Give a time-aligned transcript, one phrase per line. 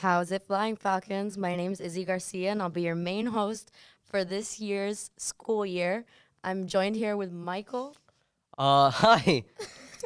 [0.00, 1.36] How's it flying, Falcons?
[1.36, 3.70] My name is Izzy Garcia, and I'll be your main host
[4.02, 6.06] for this year's school year.
[6.42, 7.94] I'm joined here with Michael.
[8.56, 9.44] Uh, hi.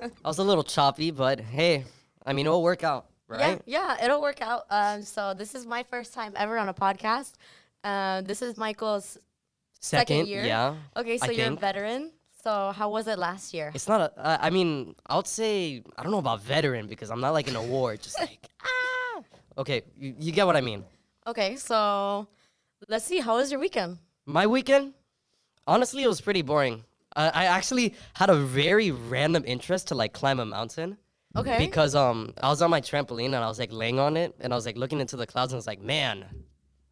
[0.03, 1.85] I was a little choppy, but hey,
[2.27, 3.63] I mean, it'll work out, right?
[3.67, 4.65] Yeah, yeah, it'll work out.
[4.69, 7.35] Um, so this is my first time ever on a podcast.
[7.85, 9.17] Uh, this is Michael's
[9.79, 10.45] second, year.
[10.45, 10.75] yeah.
[10.97, 12.11] Okay, so I you're a veteran.
[12.43, 13.71] So how was it last year?
[13.73, 14.19] It's not a.
[14.19, 17.47] Uh, I mean, I would say I don't know about veteran because I'm not like
[17.47, 18.03] in an award.
[18.03, 18.84] Just like ah.
[19.57, 20.85] Okay, you, you get what I mean.
[21.27, 22.27] Okay, so
[22.89, 23.21] let's see.
[23.21, 23.99] How was your weekend?
[24.27, 24.95] My weekend,
[25.67, 26.85] honestly, it was pretty boring.
[27.17, 30.99] Uh, I actually had a very random interest to like climb a mountain.
[31.37, 31.59] Okay.
[31.59, 34.53] Because um, I was on my trampoline and I was like laying on it and
[34.53, 36.25] I was like looking into the clouds and I was like, man,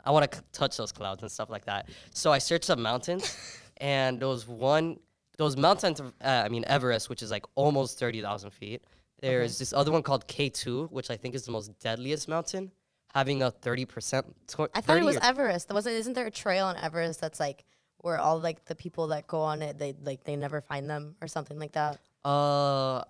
[0.04, 1.88] I want to c- touch those clouds and stuff like that.
[2.12, 3.36] So I searched up mountains,
[3.76, 4.98] and there was one,
[5.38, 6.00] those mountains.
[6.00, 8.82] Uh, I mean Everest, which is like almost thirty thousand feet.
[9.22, 12.72] There's this other one called K two, which I think is the most deadliest mountain,
[13.14, 14.26] having a thirty percent.
[14.74, 15.72] I thought it was Everest.
[15.72, 17.64] Wasn't isn't there a trail on Everest that's like
[17.98, 21.16] where all like the people that go on it they like they never find them
[21.22, 21.98] or something like that?
[22.24, 23.02] Uh,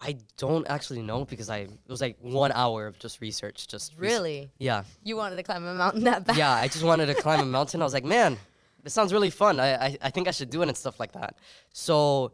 [0.00, 3.68] I don't actually know because I it was like one hour of just research.
[3.68, 4.50] Just Really?
[4.58, 4.82] yeah.
[5.02, 6.36] You wanted to climb a mountain that bad?
[6.36, 7.80] yeah, I just wanted to climb a mountain.
[7.80, 8.36] I was like, man,
[8.82, 9.60] this sounds really fun.
[9.60, 11.36] I, I, I think I should do it and stuff like that.
[11.72, 12.32] So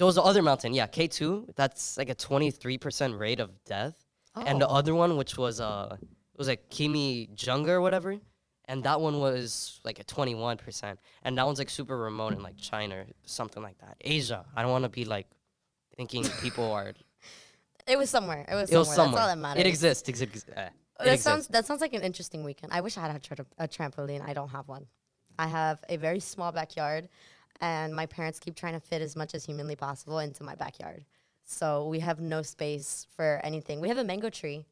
[0.00, 1.54] there was the other mountain, yeah, K2.
[1.56, 3.96] That's like a 23% rate of death.
[4.34, 4.76] And the Oh.
[4.78, 8.16] other one, which was uh, it was like Kimi Junga or whatever.
[8.64, 10.96] And that one was like a 21%.
[11.24, 13.96] And that one's like super remote in like China or something like that.
[14.00, 14.46] Asia.
[14.56, 15.26] I don't want to be like
[15.96, 16.94] thinking people are.
[17.86, 18.44] It was somewhere.
[18.48, 18.96] It was It was somewhere.
[18.96, 19.12] somewhere.
[19.16, 19.60] That's all that matters.
[19.60, 20.08] It exists.
[20.08, 20.54] Ex- ex- uh, it
[20.98, 21.24] That exists.
[21.24, 22.72] sounds that sounds like an interesting weekend.
[22.72, 24.22] I wish I had a, tra- a trampoline.
[24.30, 24.86] I don't have one.
[25.38, 27.08] I have a very small backyard,
[27.60, 31.04] and my parents keep trying to fit as much as humanly possible into my backyard.
[31.44, 33.80] So we have no space for anything.
[33.80, 34.66] We have a mango tree,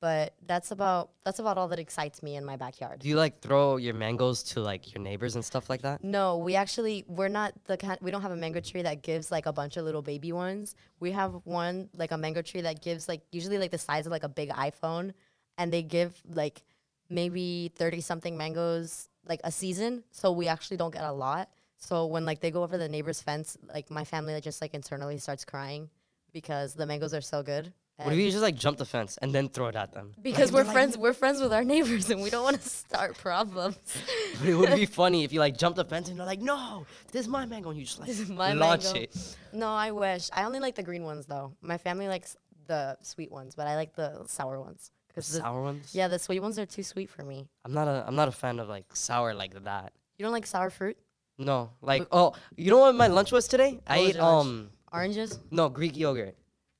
[0.00, 3.00] but that's about that's about all that excites me in my backyard.
[3.00, 6.02] Do you like throw your mangoes to like your neighbors and stuff like that?
[6.02, 7.98] No, we actually we're not the kind.
[8.00, 10.74] We don't have a mango tree that gives like a bunch of little baby ones.
[11.00, 14.12] We have one like a mango tree that gives like usually like the size of
[14.12, 15.14] like a big iPhone,
[15.56, 16.62] and they give like
[17.08, 20.04] maybe thirty something mangoes like a season.
[20.10, 21.48] So we actually don't get a lot.
[21.78, 24.74] So when like they go over the neighbor's fence, like my family like, just like
[24.74, 25.88] internally starts crying
[26.32, 27.72] because the mangoes are so good.
[28.00, 30.14] What if you just like jump the fence and then throw it at them?
[30.22, 32.60] because Like, we're they're like, friends, we're friends with our neighbors, and we don't want
[32.62, 33.76] to start problems.
[34.38, 36.86] But it would be funny if you like jump the fence and they're like, no,
[37.10, 39.00] this is my mango, and you just like This is my launch mango.
[39.00, 39.36] it.
[39.52, 40.30] No, I wish.
[40.32, 41.54] I only like the green ones though.
[41.60, 42.36] My family likes
[42.68, 44.92] the sweet ones, but I like the sour ones.
[45.08, 45.92] The Cause the, sour ones.
[45.92, 47.48] yeah, the sweet ones are too sweet for me.
[47.64, 49.92] I'm not a I'm not a fan of like sour like that.
[50.18, 50.96] You don't like sour fruit?
[51.38, 53.80] No, like oh, you know what my lunch was today?
[53.86, 54.46] I was ate your lunch?
[54.46, 55.38] um Oranges?
[55.50, 56.34] no Greek yogurt.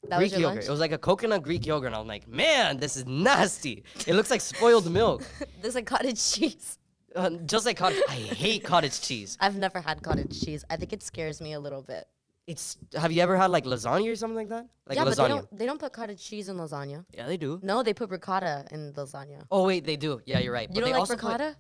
[0.09, 0.57] That Greek was your yogurt.
[0.57, 0.67] lunch?
[0.69, 3.85] It was like a coconut Greek yogurt, and I'm like, man, this is nasty.
[4.07, 5.23] It looks like spoiled milk.
[5.63, 6.79] There's like cottage cheese.
[7.15, 8.03] Uh, just like cottage.
[8.09, 9.37] I hate cottage cheese.
[9.41, 10.65] I've never had cottage cheese.
[10.71, 12.07] I think it scares me a little bit.
[12.47, 12.79] It's.
[12.95, 14.67] Have you ever had like lasagna or something like that?
[14.87, 15.17] Like yeah, lasagna.
[15.17, 17.05] but they don't they don't put cottage cheese in lasagna.
[17.15, 17.61] Yeah, they do.
[17.63, 19.43] No, they put ricotta in lasagna.
[19.51, 20.21] Oh wait, they do.
[20.27, 20.69] Yeah, you're right.
[20.69, 21.57] You But don't they like also put- ricotta?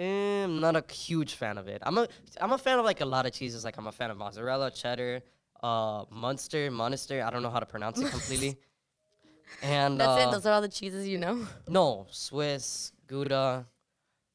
[0.00, 1.82] Eh, I'm not a huge fan of it.
[1.84, 2.08] I'm a
[2.40, 3.64] I'm a fan of like a lot of cheeses.
[3.66, 5.20] Like I'm a fan of mozzarella, cheddar,
[5.62, 7.22] uh, Munster, Monster.
[7.22, 8.56] I don't know how to pronounce it completely.
[9.62, 10.30] And That's uh, it.
[10.30, 11.46] Those are all the cheeses you know.
[11.68, 13.66] no Swiss Gouda.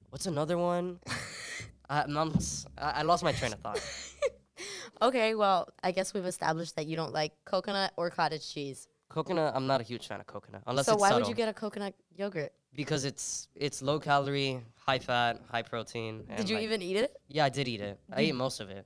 [0.09, 0.99] What's another one?
[1.89, 3.81] I, I'm not, s- I I lost my train of thought.
[5.01, 8.87] Okay, well, I guess we've established that you don't like coconut or cottage cheese.
[9.15, 9.53] Coconut.
[9.55, 11.21] I'm not a huge fan of coconut unless so why subtle.
[11.21, 12.51] would you get a coconut yogurt?
[12.81, 16.13] because it's it's low calorie, high fat, high protein.
[16.35, 17.11] Did you like- even eat it?
[17.29, 17.97] Yeah, I did eat it.
[18.11, 18.85] I ate most of it.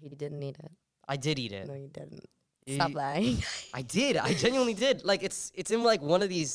[0.00, 0.72] He didn't eat it.
[1.06, 1.68] I did eat it.
[1.68, 2.24] No, you didn't.
[2.66, 3.36] Stop lying.
[3.72, 4.16] I did.
[4.16, 5.04] I genuinely did.
[5.04, 6.50] Like it's it's in like one of these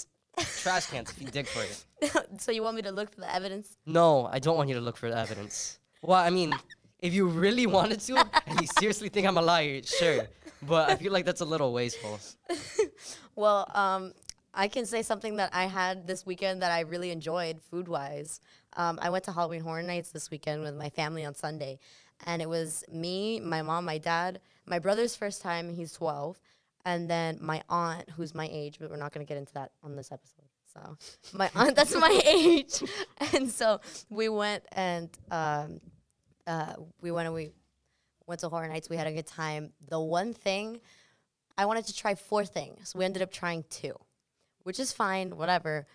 [0.62, 1.78] trash cans if you dig for it.
[2.44, 3.78] so you want me to look for the evidence?
[3.86, 5.80] No, I don't want you to look for the evidence.
[6.02, 6.54] Well, I mean,
[7.00, 8.14] if you really wanted to
[8.48, 10.28] and you seriously think I'm a liar, sure.
[10.62, 12.20] But I feel like that's a little wasteful.
[13.40, 14.12] Well, um,
[14.54, 18.42] I can say something that I had this weekend that I really enjoyed food wise.
[18.76, 21.80] Um, I went to Halloween Horror Nights this weekend with my family on Sunday,
[22.26, 25.74] and it was me, my mom, my dad, my brother's first time.
[25.74, 26.38] He's twelve,
[26.84, 29.96] and then my aunt, who's my age, but we're not gonna get into that on
[29.96, 30.50] this episode.
[30.74, 30.98] So
[31.38, 32.84] my aunt, that's my age,
[33.34, 33.80] and so
[34.10, 35.80] we went and um,
[36.46, 37.52] uh, we went and we
[38.30, 38.90] went to Horror Nights.
[38.90, 39.74] We had a good time.
[39.90, 40.80] The one thing
[41.58, 42.96] I wanted to try four things.
[42.96, 43.96] We ended up trying two,
[44.64, 45.88] which is fine, whatever.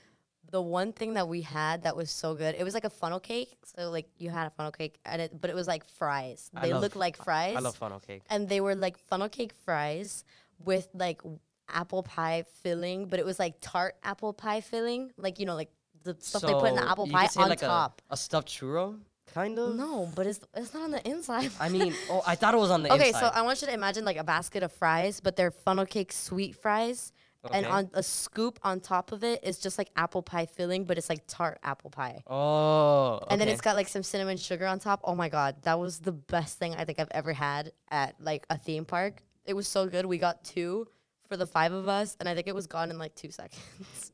[0.50, 3.18] The one thing that we had that was so good, it was like a funnel
[3.20, 3.56] cake.
[3.64, 6.50] So like you had a funnel cake, and it, but it was like fries.
[6.60, 8.22] They love- look like fries, I love funnel cake.
[8.28, 10.24] and they were like funnel cake fries
[10.58, 11.22] with like
[11.68, 15.70] apple pie filling, but it was like tart apple pie filling, like you know, like
[16.02, 18.02] the stuff they put in the apple pie on like top.
[18.10, 18.98] A, a stuffed churro,
[19.34, 19.74] kind of.
[19.74, 21.50] No, but it's it's not on the inside.
[21.60, 23.20] I mean, oh, I thought it was on the okay, inside.
[23.20, 26.12] so I want you to imagine like a basket of fries, but they're funnel cake
[26.12, 27.12] sweet fries.
[27.52, 27.74] And Okay.
[27.74, 31.10] on a scoop on top of it is just like apple pie filling, but it's
[31.10, 32.22] like tart apple pie.
[32.26, 33.52] oh, And then okay.
[33.52, 35.00] it's got like some cinnamon sugar on top.
[35.04, 38.46] Oh my god, that was the best thing I think I've ever had at like
[38.48, 39.22] a theme park.
[39.44, 40.06] It was so good.
[40.06, 40.88] We got two
[41.28, 44.10] for the five of us, and I think it was gone in like two seconds.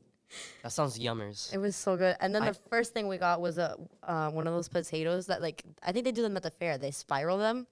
[0.63, 1.53] that sounds yummers.
[1.53, 2.15] it was so good.
[2.19, 5.27] And then I- the first thing we got was a uh, one of those potatoes
[5.27, 6.77] that like I think they do them at the fair.
[6.77, 7.67] They spiral them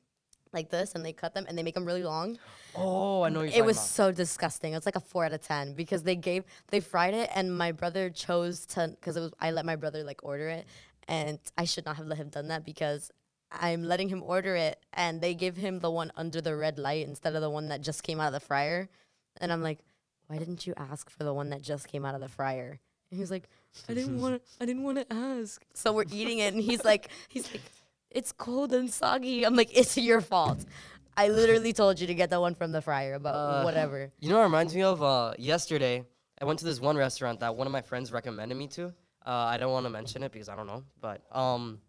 [0.52, 2.38] like this, and they cut them and they make them really long.
[2.76, 3.86] Oh, I know It was about.
[3.88, 4.74] so disgusting.
[4.74, 7.56] It was like a four out of ten because they gave they fried it and
[7.58, 10.66] my brother chose to because it was I let my brother like order it
[11.08, 13.12] and I should not have let him done that because
[13.52, 17.08] I'm letting him order it and they give him the one under the red light
[17.08, 18.88] instead of the one that just came out of the fryer
[19.42, 19.80] and I'm like,
[20.30, 22.80] why didn't you ask for the one that just came out of the fryer?
[23.10, 23.50] And he was like,
[23.90, 24.42] I didn't want to.
[24.62, 25.66] I didn't want to ask.
[25.74, 27.64] So we're eating it and he's like, he's like,
[28.12, 29.44] it's cold and soggy.
[29.44, 30.64] I'm like, it's your fault.
[31.18, 34.12] I literally told you to get the one from the fryer, but Uh, whatever.
[34.20, 35.02] You know what reminds me of?
[35.02, 36.06] Uh, yesterday,
[36.40, 38.86] I went to this one restaurant that one of my friends recommended me to.
[39.26, 41.80] Uh, I don't want to mention it because I don't know, but um,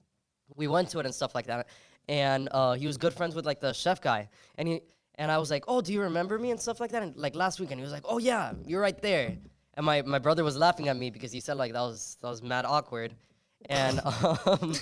[0.57, 1.69] we went to it and stuff like that.
[2.09, 4.81] And uh, he was good friends with like the chef guy, and he
[5.21, 7.03] and I was like, "Oh, do you remember me?" and stuff like that.
[7.03, 9.37] And like last weekend, he was like, "Oh yeah, you're right there."
[9.75, 12.29] And my, my brother was laughing at me because he said like that was that
[12.29, 13.15] was mad awkward,
[13.67, 14.75] and um,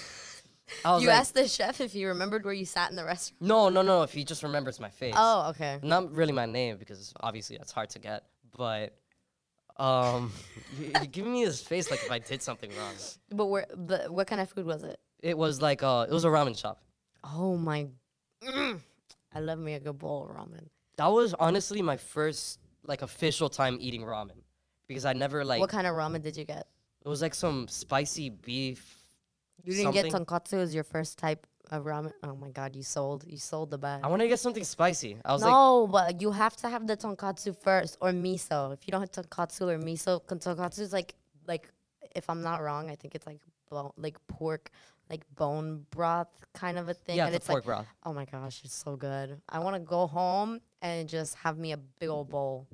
[0.84, 3.04] I was You like, asked the chef if he remembered where you sat in the
[3.04, 3.42] restaurant.
[3.42, 5.14] "No, no, no." If he just remembers my face.
[5.16, 5.80] Oh, okay.
[5.82, 8.22] not really my name because obviously that's hard to get,
[8.56, 8.96] but
[9.76, 10.32] um,
[10.78, 12.94] you, you're giving me this face like if I did something wrong.
[13.30, 13.66] But where?
[13.76, 15.00] But what kind of food was it?
[15.20, 16.80] It was like uh, it was a ramen shop.
[17.24, 17.88] Oh my!
[18.44, 18.80] Mm.
[19.32, 20.68] I love me a good bowl of ramen.
[20.96, 24.42] That was honestly my first like official time eating ramen
[24.88, 26.66] because I never like what kind of ramen did you get?
[27.04, 28.96] it was like some spicy beef.
[29.64, 32.12] You didn't get tonkotsu as your first type of ramen.
[32.22, 33.24] Oh my god, you sold!
[33.26, 34.00] You sold the bag.
[34.02, 35.16] I want to get something spicy.
[35.24, 38.72] I was like, No, but you have to have the tonkotsu first or miso.
[38.72, 41.14] If you don't have tonkotsu or miso, tonkotsu is like
[41.46, 41.70] like
[42.14, 44.70] if I'm not wrong, I think it's like bone, like pork,
[45.10, 47.16] like bone broth kind of a thing.
[47.16, 47.86] yeah, and the it's pork like broth.
[48.04, 49.40] oh my gosh, it's so good.
[49.48, 52.66] I want to go home and just have me a big old bowl.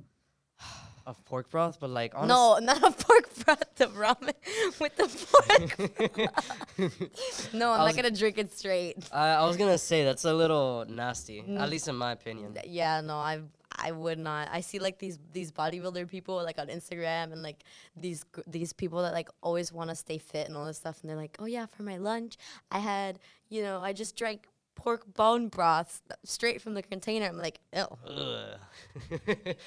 [1.06, 4.32] Of pork broth, but like honest, No, not a pork broth, the ramen
[4.81, 6.79] with the pork.
[7.52, 8.96] no, I'm I not gonna drink it straight.
[9.12, 11.61] I, I was gonna say that's a little nasty, Mm.
[11.61, 12.56] at least in my opinion.
[12.64, 13.41] Yeah, no, I
[13.85, 14.49] I would not.
[14.51, 17.63] I see like these these bodybuilder people like on Instagram and like
[17.95, 21.11] these these people that like always want to stay fit and all this stuff, and
[21.11, 22.39] they're like, oh yeah, for my lunch
[22.71, 23.19] I had
[23.51, 27.27] you know I just drank pork bone broth straight from the container.
[27.27, 27.87] I'm like, ew.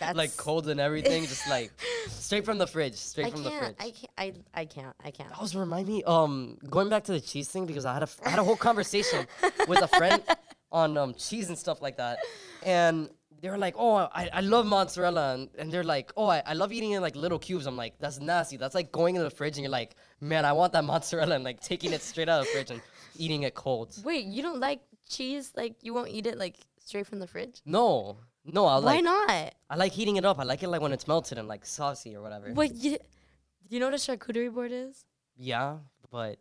[0.16, 1.72] Like cold and everything, just like
[2.08, 3.76] straight from the fridge, straight I from the fridge.
[3.80, 4.08] I can't.
[4.18, 4.96] I I can't.
[5.04, 5.30] I can't.
[5.30, 6.04] That was remind me.
[6.04, 8.56] Um, going back to the cheese thing because I had a I had a whole
[8.56, 9.28] conversation
[9.68, 10.24] with a friend
[10.72, 12.20] on um cheese and stuff like that,
[12.66, 13.10] and
[13.42, 16.54] they were like, "Oh, I, I love mozzarella," and, and they're like, "Oh, I, I
[16.54, 18.58] love eating it in like little cubes." I'm like, "That's nasty.
[18.58, 21.44] That's like going in the fridge and you're like, man, I want that mozzarella,' and
[21.44, 22.82] like taking it straight out of the fridge and
[23.18, 25.52] eating it cold." Wait, you don't like cheese?
[25.56, 27.62] Like you won't eat it like straight from the fridge?
[27.66, 28.96] No, no, I like.
[28.96, 29.54] Why not?
[29.70, 30.40] I like heating it up.
[30.40, 32.52] I like it like when it's melted and like saucy or whatever.
[32.54, 35.04] But you, Do you know what a charcuterie board is?
[35.38, 35.78] Yeah,
[36.10, 36.38] but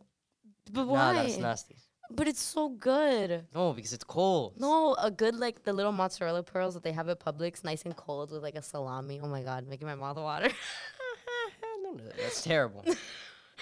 [0.73, 1.15] But nah, why?
[1.15, 1.76] that's nasty.
[2.11, 3.47] But it's so good.
[3.55, 4.55] No, because it's cold.
[4.59, 7.95] No, a good like the little mozzarella pearls that they have at Publix, nice and
[7.97, 9.21] cold with like a salami.
[9.23, 10.49] Oh my god, making my mouth water.
[11.83, 12.85] no, no, that's terrible.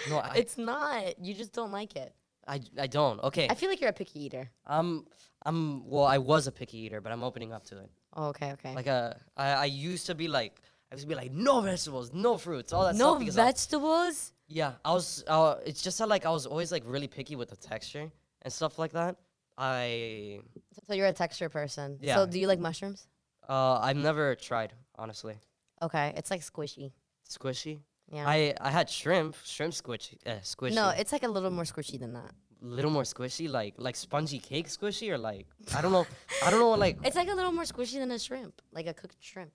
[0.09, 1.17] No, I, it's not.
[1.19, 2.13] You just don't like it.
[2.45, 3.17] I, I don't.
[3.23, 3.47] Okay.
[3.49, 4.51] I feel like you're a picky eater.
[4.67, 5.05] I'm
[5.45, 7.89] I'm well, I was a picky eater, but I'm opening up to it.
[8.13, 8.75] Oh, okay, okay.
[8.75, 10.61] Like uh I, I used to be like
[10.91, 14.33] I used to be like no vegetables, no fruits, all that no stuff I- vegetables.
[14.49, 17.49] yeah, I was uh, it's just that like I was always like really picky with
[17.49, 18.11] the texture
[18.45, 19.17] and stuff like that.
[19.57, 20.39] I
[20.87, 21.97] So you're a texture person.
[22.01, 22.15] Yeah.
[22.15, 23.07] So do you like mushrooms?
[23.49, 24.71] uh I've never tried,
[25.01, 25.35] honestly.
[25.81, 26.91] Okay, it's like squishy.
[27.37, 27.75] Squishy.
[28.11, 28.25] Yeah.
[28.35, 30.75] I I had shrimp, shrimp squishy, uh, squishy.
[30.81, 32.31] no, it's like a little more squishy than that.
[32.61, 35.47] little more squishy, like like spongy cake squishy, or like
[35.77, 36.05] I don't know,
[36.45, 38.87] I don't know, what like It's like a little more squishy than a shrimp, like
[38.93, 39.53] a cooked shrimp.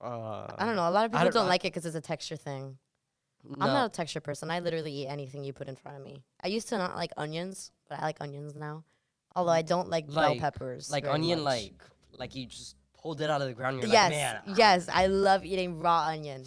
[0.00, 0.88] uh, I don't know.
[0.88, 2.64] A lot of I people don't- don't, I- like it because it's a texture thing.
[3.60, 4.50] I'm not a texture person.
[4.50, 6.22] I literally eat anything you put in front of me.
[6.42, 8.84] I used to not like onions, but I like onions now.
[9.34, 10.90] Although I don't like, bell peppers.
[10.90, 11.44] like onion, much.
[11.44, 11.82] like
[12.18, 13.74] like you just pulled it out of the ground.
[13.74, 14.40] And you're yes, like, man.
[14.46, 14.54] Ah.
[14.56, 16.44] yes, I love eating raw onion.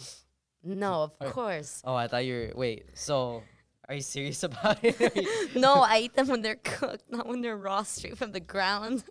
[0.62, 1.82] No, of course.
[1.84, 2.52] Oh, I thought you were.
[2.54, 3.42] Wait, so
[3.88, 5.26] are you serious about it?
[5.54, 9.04] No, I eat them when they're cooked, not when they're raw straight from the ground.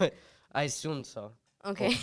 [0.52, 1.32] I assumed so.
[1.64, 1.96] Okay.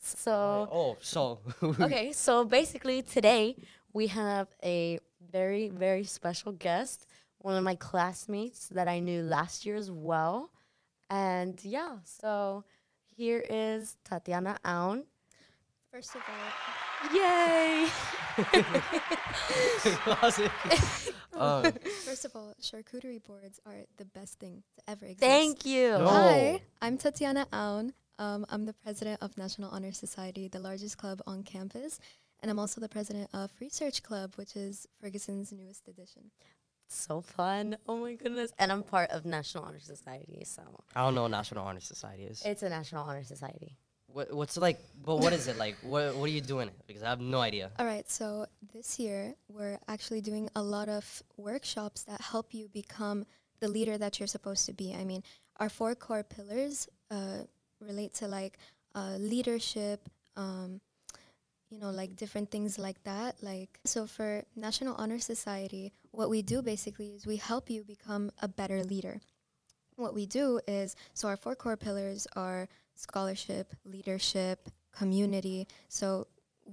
[0.00, 3.56] So oh, so okay, so basically today
[3.92, 4.98] we have a
[5.30, 7.06] very very special guest,
[7.38, 10.50] one of my classmates that I knew last year as well,
[11.10, 12.64] and yeah, so
[13.14, 15.04] here is Tatiana Aoun.
[15.92, 16.80] First of all,
[17.14, 17.88] Yay!
[21.32, 21.72] um,
[22.04, 25.20] first of all, charcuterie boards are the best thing to ever exist.
[25.20, 25.92] Thank you.
[25.92, 26.06] No.
[26.06, 27.94] Hi, I'm Tatiana Aoun.
[28.20, 31.98] Um, I'm the president of National Honor Society, the largest club on campus,
[32.40, 36.30] and I'm also the president of Research Club, which is Ferguson's newest edition.
[36.86, 37.78] So fun.
[37.88, 38.52] Oh my goodness.
[38.58, 40.62] And I'm part of National Honor Society, so
[40.94, 42.42] I don't know what National Honor Society is.
[42.44, 43.78] it's a National Honor Society.
[44.12, 44.80] What, what's it like?
[45.02, 45.76] But what is it like?
[45.82, 46.68] What What are you doing?
[46.86, 47.70] Because I have no idea.
[47.78, 52.68] All right, so this year we're actually doing a lot of workshops that help you
[52.68, 53.24] become
[53.60, 54.94] the leader that you're supposed to be.
[54.94, 55.22] I mean,
[55.58, 57.44] our four core pillars uh,
[57.80, 58.58] relate to like
[58.94, 60.80] uh, leadership, um,
[61.70, 63.42] you know, like different things like that.
[63.42, 68.30] Like, so for National Honor Society, what we do basically is we help you become
[68.42, 69.20] a better leader.
[69.96, 75.68] What we do is, so our four core pillars are scholarship, leadership, community.
[75.88, 76.26] So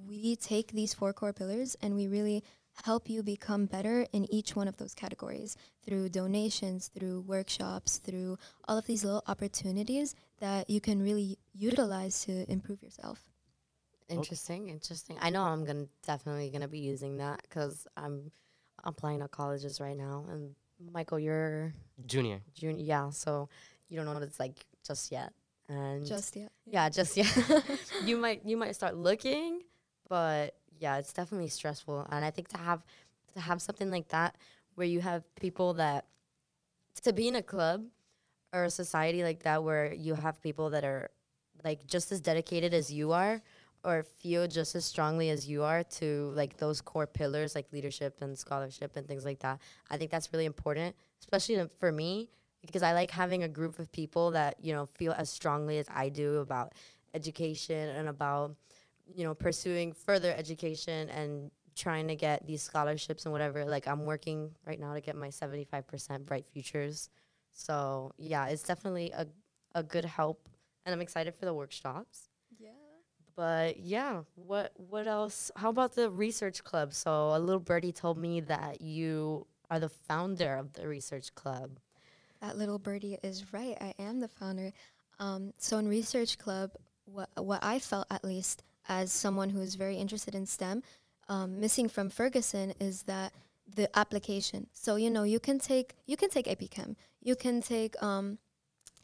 [0.08, 2.44] we take these four core pillars and we really
[2.86, 8.38] help you become better in each one of those categories through donations, through workshops, through
[8.68, 13.24] all of these little opportunities that you can really utilize to improve yourself.
[14.10, 15.18] Interesting, interesting.
[15.22, 18.32] I know I'm gonna definitely gonna be using that because I'm
[18.84, 20.26] applying to colleges right now.
[20.30, 20.56] And
[20.94, 21.74] Michael, you're
[22.06, 22.42] Junior.
[22.54, 23.10] junior, yeah.
[23.10, 23.50] So
[23.90, 25.34] you don't know what it's like just yet.
[25.70, 26.52] And Just yet.
[26.66, 27.36] yeah, just yet.
[28.06, 29.64] you might you might start looking,
[30.08, 32.08] but yeah, it's definitely stressful.
[32.12, 32.84] And I think to have
[33.34, 34.36] to have something like that
[34.76, 36.06] where you have people that
[37.04, 37.86] to be in a club
[38.54, 41.10] or a society like that where you have people that are
[41.64, 43.42] like just as dedicated as you are
[43.84, 48.18] or feel just as strongly as you are to like those core pillars like leadership
[48.22, 49.60] and scholarship and things like that.
[49.90, 52.30] I think that's really important, especially for me
[52.62, 55.88] because I like having a group of people that, you know, feel as strongly as
[55.94, 56.74] I do about
[57.14, 58.56] education and about
[59.14, 63.66] you know pursuing further education and trying to get these scholarships and whatever.
[63.66, 67.10] Like I'm working right now to get my 75% bright futures.
[67.54, 69.28] So, yeah, it's definitely a
[69.76, 70.50] a good help
[70.86, 72.30] and I'm excited for the workshops.
[72.58, 72.70] Yeah.
[73.36, 75.52] But yeah, what what else?
[75.56, 76.94] How about the research club?
[76.94, 81.80] So a little birdie told me that you are the founder of the research club.
[82.42, 83.78] That little birdie is right.
[83.82, 84.72] I am the founder.
[85.20, 86.72] Um, so in Research Club,
[87.06, 90.84] what what I felt at least as someone who is very interested in STEM,
[91.30, 93.34] um, missing from Ferguson is that
[93.76, 94.68] the application.
[94.74, 98.38] So you know you can take you can take AP Chem, you can take um,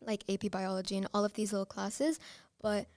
[0.01, 2.19] like AP Biology and all of these little classes,
[2.61, 2.87] but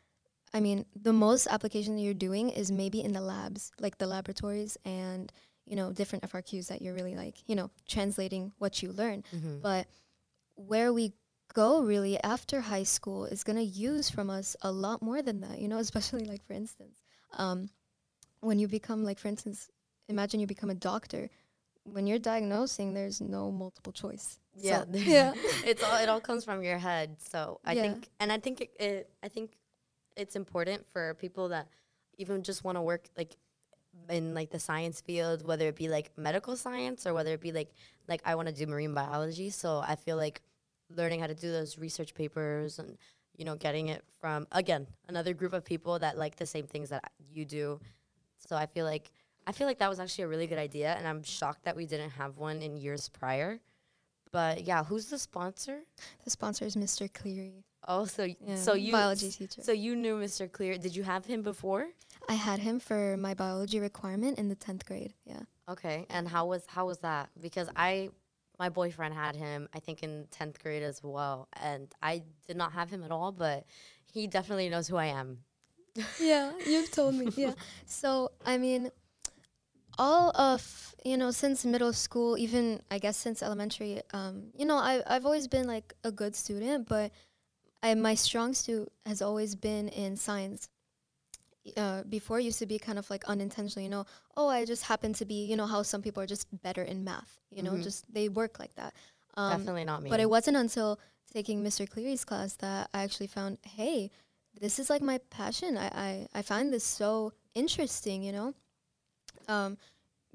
[0.55, 4.07] I mean the most application that you're doing is maybe in the labs, like the
[4.07, 5.33] laboratories and
[5.65, 9.25] you know different FRQs that you're really like you know translating what you learn.
[9.61, 9.87] But
[10.55, 11.13] where we
[11.61, 15.39] go really after high school is going to use from us a lot more than
[15.41, 16.97] that you know especially like for instance
[17.45, 17.59] um,
[18.49, 19.59] when you become like for instance
[20.15, 21.23] imagine you become a doctor
[21.97, 24.29] when you're diagnosing there's no multiple choice
[24.69, 25.33] Yeah, So- yeah
[25.71, 27.09] it's all it all comes from your head.
[27.33, 27.39] So
[27.71, 27.83] I Yeah.
[27.85, 29.49] think, and I think it, it, I think
[30.17, 31.67] it's important for people that
[32.23, 33.33] even just want to work like
[34.09, 37.53] in like the science field, whether it be like medical science or whether it be
[37.53, 37.71] like
[38.09, 39.51] like I want to do marine biology.
[39.51, 40.41] So I feel like
[40.95, 42.97] learning how to do those research papers and
[43.37, 46.89] you know getting it from again another group of people that like the same things
[46.91, 47.81] that you do.
[48.39, 49.11] So I feel like
[49.47, 51.87] I feel like that was actually a really good idea, and I'm shocked that we
[51.87, 53.61] didn't have one in years prior.
[54.33, 55.81] But yeah, who's the sponsor?
[56.25, 60.17] the sponsor is mr cleary Oh, so yeah, so you biology teacher so you knew
[60.19, 60.51] Mr.
[60.51, 61.87] cleary Did you have him before?
[62.29, 66.47] i had him for my biology requirement in the 10th grade yeah Okay, and how
[66.47, 67.29] was how was that?
[67.41, 68.11] Because I,
[68.59, 69.69] my boyfriend had him.
[69.75, 73.33] I think in tenth grade as well, and I did not have him at all.
[73.33, 73.65] But
[74.13, 75.39] he definitely knows who I am.
[76.21, 77.31] yeah, you've told me.
[77.37, 77.55] Yeah.
[77.87, 78.91] So, I mean,
[79.99, 84.77] all of, you know, since middle school, even I guess since elementary, um, you know,
[84.77, 87.13] I, I've always been like a good student, but
[87.83, 90.69] I, my strong suit has always been in science.
[91.77, 94.05] Uh, before used to be kind of like unintentional, you know,
[94.37, 97.03] oh, I just happen to be, you know, how some people are just better in
[97.03, 97.83] math, you know, Mhm.
[97.83, 98.95] just they work like that.
[99.35, 100.11] Um, definitely not me.
[100.11, 100.99] but it wasn't until
[101.33, 101.89] taking Mr.
[101.89, 104.11] Cleary's class that I actually found, hey,
[104.61, 105.77] this is like my passion.
[105.77, 108.55] I, I, I find this so interesting, you know?
[109.49, 109.77] Um,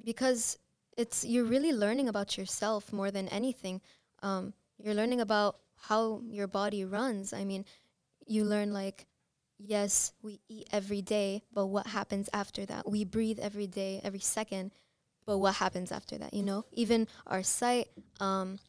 [0.03, 0.57] because
[0.97, 3.81] it's you're really learning about yourself more than anything.
[4.21, 7.33] Um, you're learning about how your body runs.
[7.33, 7.65] I mean,
[8.27, 9.07] you learn like
[9.65, 12.89] yes, we eat every day, but what happens after that?
[12.89, 14.71] We breathe every day, every second,
[15.25, 16.33] but what happens after that?
[16.33, 17.87] You know, even our sight,
[18.19, 18.59] um,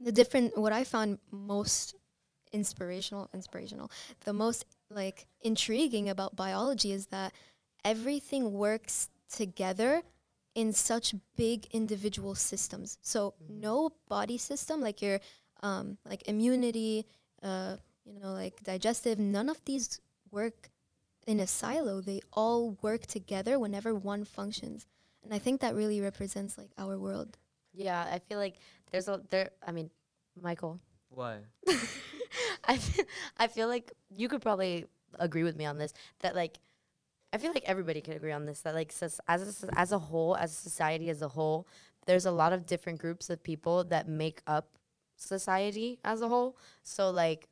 [0.00, 0.56] the different.
[0.56, 1.94] What I found most
[2.52, 3.90] inspirational, inspirational,
[4.24, 7.32] the most like intriguing about biology is that
[7.84, 10.02] everything works together
[10.54, 12.98] in such big individual systems.
[13.02, 15.20] So no body system like your
[15.62, 17.06] um, like immunity,
[17.42, 20.70] uh, you know, like digestive, none of these work
[21.26, 22.00] in a silo.
[22.00, 24.86] They all work together whenever one functions.
[25.24, 27.36] And I think that really represents like our world.
[27.74, 28.56] Yeah, I feel like
[28.90, 29.50] there's a there.
[29.66, 29.90] I mean,
[30.40, 30.80] Michael,
[31.10, 31.38] Why?
[32.64, 33.04] I feel,
[33.36, 34.86] I feel like you could probably
[35.18, 35.92] agree with me on this.
[36.20, 36.58] That like,
[37.32, 38.60] I feel like everybody could agree on this.
[38.60, 41.66] That like, soc- as a, as a whole, as a society as a whole,
[42.06, 44.78] there's a lot of different groups of people that make up
[45.16, 46.56] society as a whole.
[46.82, 47.48] So like,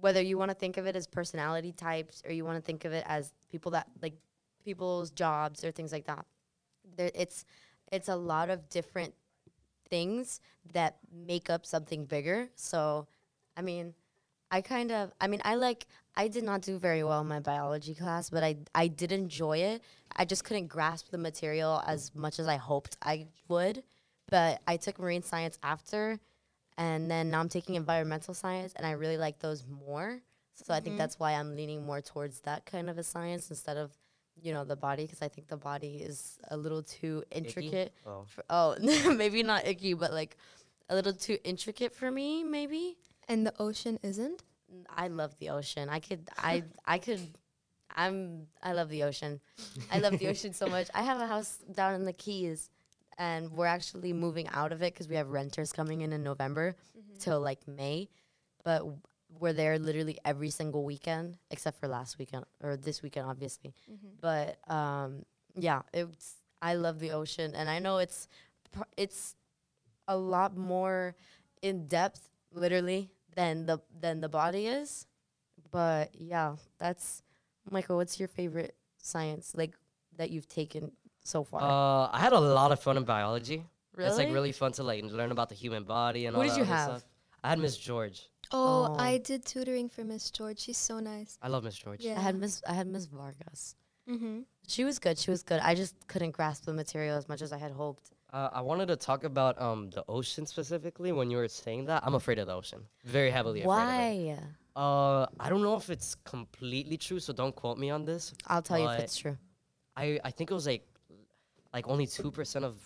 [0.00, 2.84] whether you want to think of it as personality types or you want to think
[2.84, 4.14] of it as people that like
[4.64, 6.24] people's jobs or things like that,
[6.96, 7.44] there it's
[7.90, 9.14] it's a lot of different
[9.88, 10.40] things
[10.72, 12.48] that make up something bigger.
[12.54, 13.06] So,
[13.56, 13.94] I mean,
[14.50, 15.86] I kind of, I mean, I like,
[16.16, 19.58] I did not do very well in my biology class, but I, I did enjoy
[19.58, 19.82] it.
[20.16, 23.82] I just couldn't grasp the material as much as I hoped I would.
[24.30, 26.18] But I took marine science after,
[26.78, 30.20] and then now I'm taking environmental science, and I really like those more.
[30.54, 30.98] So I think mm-hmm.
[30.98, 33.90] that's why I'm leaning more towards that kind of a science instead of,
[34.40, 37.92] you know, the body, because I think the body is a little too intricate.
[38.06, 38.24] Oh.
[38.26, 38.76] For, oh,
[39.14, 40.36] maybe not icky, but like
[40.88, 42.96] a little too intricate for me, maybe.
[43.28, 44.42] And the ocean isn't?
[44.88, 45.88] I love the ocean.
[45.88, 47.20] I could, I, I could,
[47.94, 49.40] I'm, I love the ocean.
[49.90, 50.88] I love the ocean so much.
[50.94, 52.70] I have a house down in the Keys,
[53.18, 56.76] and we're actually moving out of it because we have renters coming in in November
[57.18, 58.08] till like May,
[58.64, 58.98] but w-
[59.40, 63.74] we're there literally every single weekend except for last weekend or this weekend, obviously.
[64.20, 65.24] But um,
[65.56, 66.36] yeah, it's.
[66.62, 68.28] I love the ocean, and I know it's,
[68.72, 69.36] pr- it's,
[70.08, 71.14] a lot more
[71.62, 75.06] in depth, literally, than the than the body is.
[75.70, 77.22] But yeah, that's
[77.70, 77.96] Michael.
[77.96, 79.74] What's your favorite science like
[80.16, 80.92] that you've taken
[81.28, 81.60] so far?
[81.62, 83.64] Uh, I had a lot of fun in biology.
[83.94, 84.08] Really?
[84.08, 84.34] It's like Really?
[84.34, 86.62] really fun to like learn about the human body and Who all did that you
[86.64, 86.88] other have?
[86.90, 87.04] stuff.
[87.44, 88.28] I had Miss George.
[88.52, 88.58] Oh,
[88.90, 88.96] Oh.
[88.98, 90.58] I did tutoring for Miss George.
[90.60, 91.38] She's so nice.
[91.42, 92.00] I love Miss George.
[92.00, 92.16] Yeah.
[92.18, 93.74] I had Miss I had Miss Vargas.
[94.08, 94.40] Mm-hmm.
[94.66, 95.18] She was good.
[95.18, 95.60] She was good.
[95.62, 98.10] I just couldn't grasp the material as much as I had hoped.
[98.32, 101.10] Uh, I wanted to talk about um the ocean specifically.
[101.12, 102.80] When you were saying that, I'm afraid of the ocean.
[103.04, 104.40] Very heavily afraid of it.
[104.76, 104.82] Why?
[104.84, 108.32] Uh, I don't know if it's completely true, so don't quote me on this.
[108.46, 109.36] I'll tell you if But it's true.
[109.96, 110.84] I I think it was like
[111.72, 112.80] like only two percent of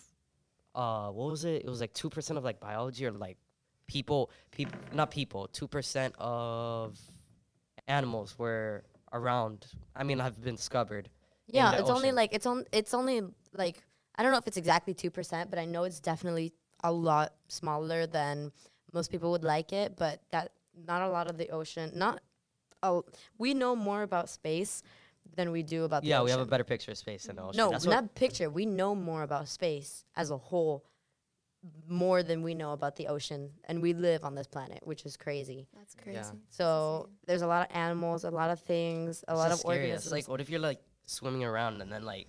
[0.74, 1.64] uh what was it?
[1.64, 3.38] It was like two percent of like biology or like
[3.86, 6.98] people people not people two percent of
[7.88, 9.66] animals were around.
[9.94, 11.08] I mean, have been discovered.
[11.46, 12.64] Yeah, it's only like it's on.
[12.72, 13.82] It's only like
[14.16, 17.34] I don't know if it's exactly two percent, but I know it's definitely a lot
[17.48, 18.52] smaller than
[18.92, 19.96] most people would like it.
[19.96, 20.52] But that
[20.86, 21.92] not a lot of the ocean.
[21.94, 22.20] Not
[22.82, 23.04] oh,
[23.38, 24.82] we know more about space
[25.36, 26.24] than we do about the yeah, ocean.
[26.24, 27.58] we have a better picture of space than the ocean.
[27.58, 28.50] No, That's not what, picture.
[28.50, 30.84] We know more about space as a whole,
[31.88, 35.16] more than we know about the ocean, and we live on this planet, which is
[35.16, 35.68] crazy.
[35.76, 36.20] That's crazy.
[36.50, 39.70] So there's a lot of animals, a lot of things, a it's lot just of
[39.70, 39.90] scary.
[39.90, 40.12] It's organisms.
[40.12, 42.28] like, what if you're like swimming around and then like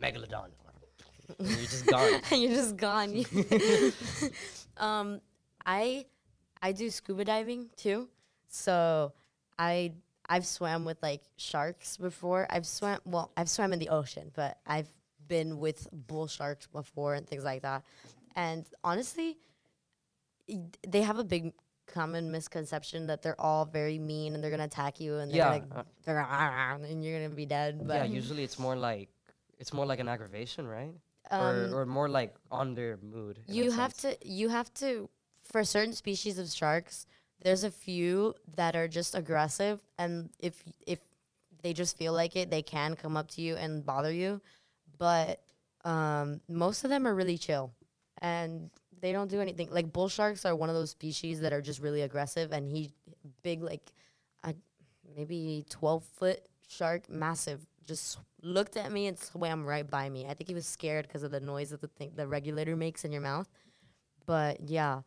[0.00, 0.50] megalodon,
[1.38, 2.20] and you're just gone.
[2.30, 3.24] and you're just gone.
[4.76, 5.20] um,
[5.64, 6.06] I
[6.60, 8.08] I do scuba diving too,
[8.48, 9.12] so
[9.58, 9.92] I
[10.32, 12.46] I've swam with like sharks before.
[12.48, 14.88] I've swam well, I've swam in the ocean, but I've
[15.28, 17.84] been with bull sharks before and things like that.
[18.34, 19.36] And honestly,
[20.88, 21.52] they have a big
[21.86, 25.58] common misconception that they're all very mean and they're gonna attack you and they're Yeah,
[25.58, 27.86] gonna, uh, they're gonna, and you're gonna be dead.
[27.86, 29.10] But yeah, usually it's more like
[29.58, 30.94] it's more like an aggravation, right?
[31.30, 31.40] um,
[31.74, 33.38] or, or more like on their mood.
[33.46, 34.18] you have sense.
[34.18, 35.10] to you have to
[35.42, 37.06] for certain species of sharks
[37.42, 41.00] there's a few that are just aggressive and if if
[41.62, 44.40] they just feel like it they can come up to you and bother you.
[44.98, 45.40] But
[45.84, 47.72] um, most of them are really chill
[48.20, 49.68] and they don't do anything.
[49.70, 52.92] Like bull sharks are one of those species that are just really aggressive and he
[53.42, 53.92] big like
[54.44, 54.54] a
[55.16, 60.26] maybe 12 foot shark massive just looked at me and swam right by me.
[60.26, 63.04] I think he was scared because of the noise that the thing the regulator makes
[63.04, 63.48] in your mouth.
[64.26, 65.02] But yeah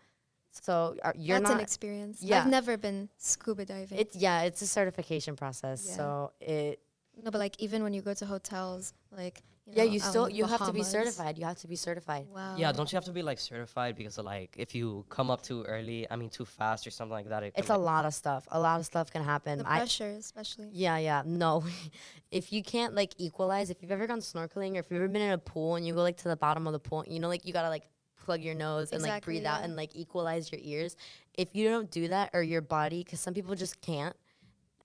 [0.62, 2.22] so are, you're That's not an experience.
[2.22, 2.42] yeah.
[2.42, 3.98] I've never been scuba diving.
[3.98, 5.96] it's yeah it's a certification process Yeah.
[5.98, 6.80] so it
[7.24, 10.26] no, but like even when you go to hotels, like yeah, know, you out still
[10.26, 11.38] in you have to be certified.
[11.38, 12.28] You have to be certified.
[12.30, 12.56] Wow.
[12.58, 15.42] Yeah, don't you have to be like certified because of like if you come up
[15.42, 17.42] too early, I mean too fast or something like that?
[17.44, 18.46] It It's a like- lot of stuff.
[18.52, 19.60] A lot of stuff can happen.
[19.60, 20.70] the I, pressure, especially.
[20.74, 21.24] Yeah, yeah.
[21.26, 21.64] No.
[22.32, 25.22] if you can't like equalize, if you've ever gone snorkeling or if you've ever been
[25.22, 27.30] in a pool and you go like to the bottom of the pool, you know,
[27.30, 27.88] like you gotta like
[28.26, 30.96] plug your nose and like Exactly, breathe out and like equalize your ears.
[31.36, 34.16] If you don't do that or your body, because some people just can't,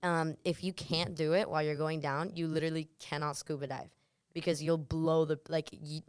[0.03, 3.89] um, if you can't do it while you're going down, you literally cannot scuba dive
[4.33, 5.69] because you'll blow the like.
[5.71, 6.01] You,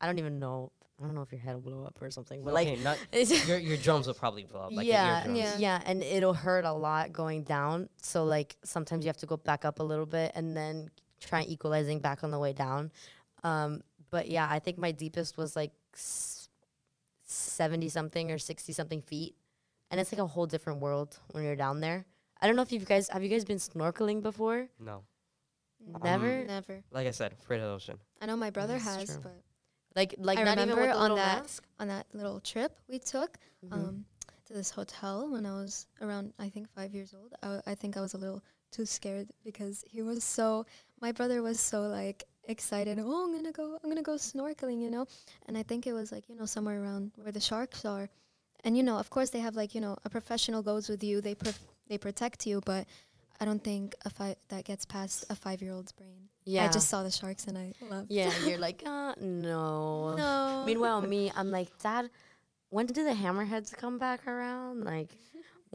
[0.00, 0.72] I don't even know.
[1.00, 2.98] I don't know if your head will blow up or something, but like not
[3.46, 4.72] your your drums will probably blow up.
[4.72, 5.28] Like yeah.
[5.28, 5.56] Yeah.
[5.58, 7.88] yeah, and it'll hurt a lot going down.
[8.00, 10.90] So like sometimes you have to go back up a little bit and then
[11.20, 12.92] try equalizing back on the way down.
[13.44, 15.72] Um, but yeah, I think my deepest was like
[17.26, 19.34] s- seventy something or sixty something feet,
[19.90, 22.06] and it's like a whole different world when you're down there.
[22.40, 24.68] I don't know if you guys have you guys been snorkeling before?
[24.78, 25.04] No,
[26.02, 26.44] Never.
[26.44, 26.82] Never.
[26.90, 27.98] like I said, afraid of the ocean.
[28.20, 29.20] I know my brother That's has, true.
[29.22, 29.42] but
[29.94, 31.64] Like like I not even with remember the on that- mask?
[31.78, 33.72] on that little trip we took Mhm.
[33.72, 34.04] um,
[34.46, 37.34] to this hotel when I was around, I think, five years old.
[37.42, 40.66] I, I think I was a little too scared because he was so.
[41.00, 42.98] My brother was so like excited.
[43.00, 43.78] Oh, I'm gonna go.
[43.82, 45.06] I'm gonna go snorkeling, you know.
[45.46, 48.08] And I think it was like you know somewhere around where the sharks are,
[48.64, 51.20] and you know, of course, they have like you know a professional goes with you.
[51.20, 51.34] They
[51.88, 52.86] they protect you, but
[53.40, 56.28] I don't think a fi- that gets past a five year old's brain.
[56.44, 56.64] yeah.
[56.64, 58.10] I just saw the sharks and I loved.
[58.10, 60.14] yeah, you're like, uh, no.
[60.16, 60.62] No.
[60.66, 62.08] Meanwhile, me, I'm like, Dad,
[62.70, 64.84] when do the hammerheads come back around?
[64.84, 65.10] Like,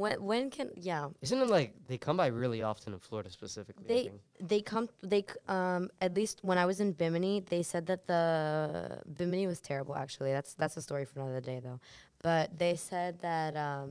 [0.02, 3.86] when when can yeah Isn't it like they come by really often in Florida specifically?
[3.88, 4.04] They
[4.52, 9.02] they come they um at least when I was in Bimini, they said that the
[9.18, 9.96] Bimini was terrible.
[9.96, 11.80] Actually, that's that's a story for another day though.
[12.28, 13.90] But they said that um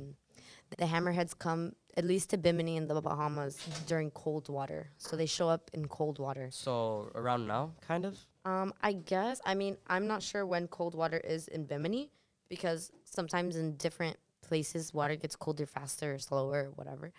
[0.79, 1.63] the hammerheads come
[1.97, 5.89] at least to Bimini in the Bahamas during cold water, so they show up in
[5.89, 6.49] cold water.
[6.51, 8.19] So around now, kind of.
[8.45, 9.41] Um, I guess.
[9.45, 12.11] I mean, I'm not sure when cold water is in Bimini
[12.49, 14.17] because sometimes in different
[14.51, 17.13] places water gets colder faster or slower or whatever.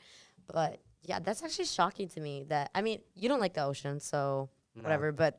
[0.51, 3.99] But yeah, that's actually shocking to me that I mean, you don't like the ocean,
[4.11, 4.83] so No.
[4.83, 5.33] whatever, but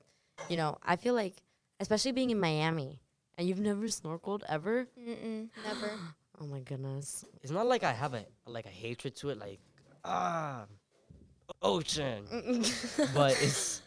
[0.51, 1.37] you know, I feel like
[1.85, 2.91] especially being in Miami
[3.37, 4.87] and you've never snorkeled ever?
[4.99, 5.91] Mm-mm, never.
[6.41, 7.25] Oh my goodness.
[7.43, 8.25] It's not like I have a
[8.57, 9.61] like a hatred to it, like
[10.03, 10.65] ah,
[11.61, 12.25] ocean.
[13.15, 13.83] but it's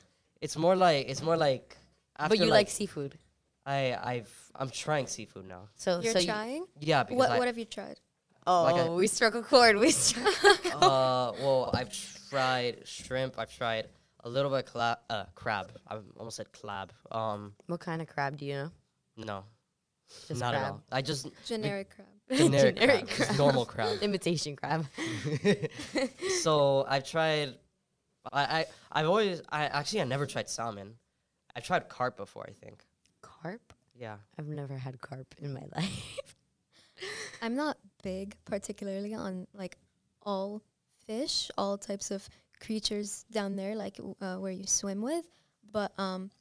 [0.46, 1.76] it's more like it's more like.
[2.18, 3.18] After but you like, seafood.
[3.66, 5.70] I I've I'm trying seafood now.
[5.76, 6.66] So You're so you- trying?
[6.80, 8.00] Yeah, because What I, What have you tried?
[8.48, 9.78] Oh, like a- we struck a chord.
[9.78, 10.34] We struck
[10.76, 11.92] uh well I've
[12.30, 13.40] tried shrimp.
[13.40, 13.90] I've tried
[14.24, 15.72] a little bit of cla- uh, crab.
[15.88, 16.94] I almost said crab.
[17.12, 18.72] Um What kind of crab do you know?
[19.18, 19.44] no,
[20.28, 20.74] Just not at crab.
[20.74, 20.84] all.
[20.92, 22.08] I just Generic crab.
[22.38, 23.38] generic, Generic crab, just crab.
[23.40, 23.98] normal crab.
[24.02, 24.86] Imitation crab.
[26.42, 27.56] so I've tried.
[28.32, 30.96] I, I I've always I actually I never tried salmon.
[31.56, 32.46] I tried carp before.
[32.48, 32.84] I think.
[33.46, 33.74] Carp?
[33.96, 34.16] Yeah.
[34.40, 36.20] I've never had carp in my life.
[37.42, 39.78] I'm not big, particularly on like
[40.24, 40.62] all
[41.06, 42.28] fish, all types of
[42.60, 45.26] creatures down there, like uh, where you swim with.
[45.72, 46.32] But um,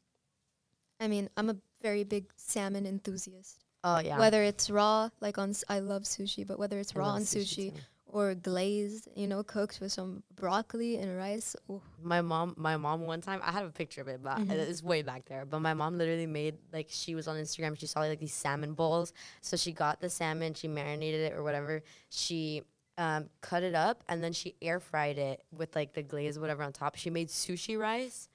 [1.01, 3.65] I mean, I'm a very big salmon enthusiast.
[3.83, 4.19] Oh yeah.
[4.19, 7.23] Whether it's raw, like on, s- I love sushi, but whether it's I raw on
[7.23, 7.81] sushi, too.
[8.15, 11.57] Or glazed, you know, cooked with some broccoli and rice.
[11.69, 11.83] ooh.
[12.01, 14.51] My mom, my mom one time, I have a picture of it, but Mhm.
[14.51, 15.45] it's way back there.
[15.45, 17.77] But my mom literally made like she was on Instagram.
[17.77, 21.43] She saw like these salmon bowls, so she got the salmon, she marinated it or
[21.43, 21.83] whatever.
[22.09, 22.63] She
[22.97, 26.63] um, cut it up and then she air fried it with like the glaze whatever
[26.63, 26.95] on top.
[26.95, 28.29] She made sushi rice,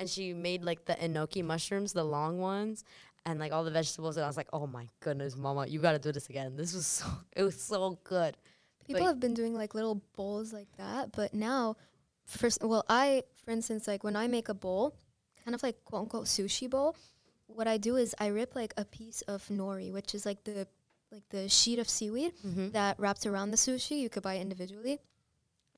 [0.00, 2.82] and she made like the enoki mushrooms, the long ones.
[3.26, 5.98] And like all the vegetables, and I was like, "Oh my goodness, Mama, you gotta
[5.98, 6.56] do this again.
[6.56, 8.34] This was so, it was so good."
[8.90, 11.76] People But- have been doing like little bowls like that, but now,
[12.26, 14.94] first, well, I, for instance, like when I make a bowl,
[15.44, 16.96] kind of like quote unquote sushi bowl,
[17.46, 20.66] what I do is I rip like a piece of nori, which is like the
[21.12, 22.70] like the sheet of seaweed Mm-hmm.
[22.70, 23.98] that wraps around the sushi.
[24.00, 24.98] You could buy it individually,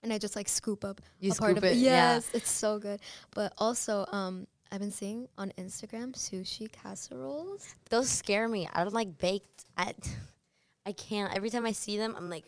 [0.03, 2.15] and I just like scoop up You a part scoop of it, yeah.
[2.15, 3.01] Yes, it's so good.
[3.35, 7.75] But also, um, I've been seeing on Instagram sushi casseroles.
[7.91, 8.69] Those scare me.
[8.73, 9.65] I don't like baked.
[9.77, 9.95] I,
[10.87, 11.35] I can't.
[11.35, 12.45] Every time I see them, I'm like.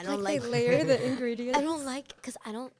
[0.00, 0.40] I don't like.
[0.42, 1.58] they layer the ingredients.
[1.60, 2.72] I don't like because I don't.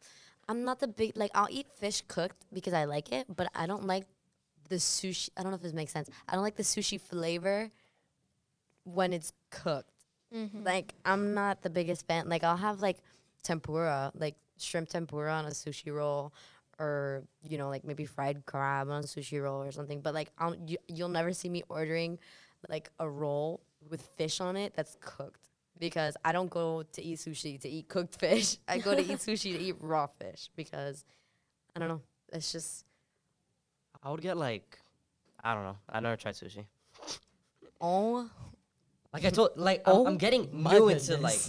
[0.48, 1.30] I'm not the big like.
[1.34, 4.04] I'll eat fish cooked because I like it, but I don't like
[4.68, 5.28] the sushi.
[5.36, 6.08] I don't know if this makes sense.
[6.28, 7.70] I don't like the sushi flavor
[8.84, 9.90] when it's cooked.
[10.34, 10.64] Mhm.
[10.64, 12.28] Like I'm not the biggest fan.
[12.28, 12.98] Like I'll have like
[13.42, 16.32] tempura, like shrimp tempura on a sushi roll,
[16.78, 20.00] or you know like maybe fried crab on a sushi roll or something.
[20.00, 22.18] But like I'll, you, you'll never see me ordering
[22.68, 25.48] like a roll with fish on it that's cooked
[25.80, 28.58] because I don't go to eat sushi to eat cooked fish.
[28.68, 31.04] I go to eat sushi to eat raw fish because
[31.74, 32.02] I don't know.
[32.32, 32.84] It's just
[34.02, 34.78] I would get like,
[35.42, 35.76] I don't know.
[35.88, 36.64] I never tried sushi.
[37.80, 38.28] Oh,
[39.12, 41.40] Like I told, like Oh I'm, I'm oh getting my new into like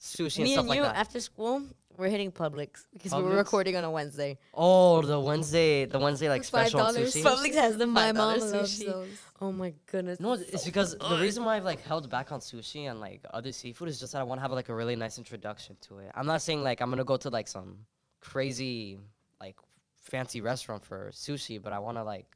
[0.00, 0.96] sushi and me stuff and like you that.
[0.96, 1.62] after school,
[1.98, 4.38] we're hitting Publix because we're recording on a Wednesday.
[4.54, 7.14] oh, the Wednesday, the Wednesday like Five special on dollars.
[7.14, 7.22] sushi.
[7.22, 8.86] Publix has the My five mom dollar loves sushi.
[8.86, 9.08] those.
[9.40, 10.20] Oh my goodness.
[10.20, 13.00] No, it's it's so because the reason why I've like held back on sushi and
[13.00, 15.76] like other seafood is just that I want to have like a really nice introduction
[15.82, 16.10] to it.
[16.14, 17.78] I'm not saying like I'm gonna go to like some
[18.20, 18.98] crazy
[19.40, 19.56] like
[20.00, 22.26] fancy restaurant for sushi, but I want to like,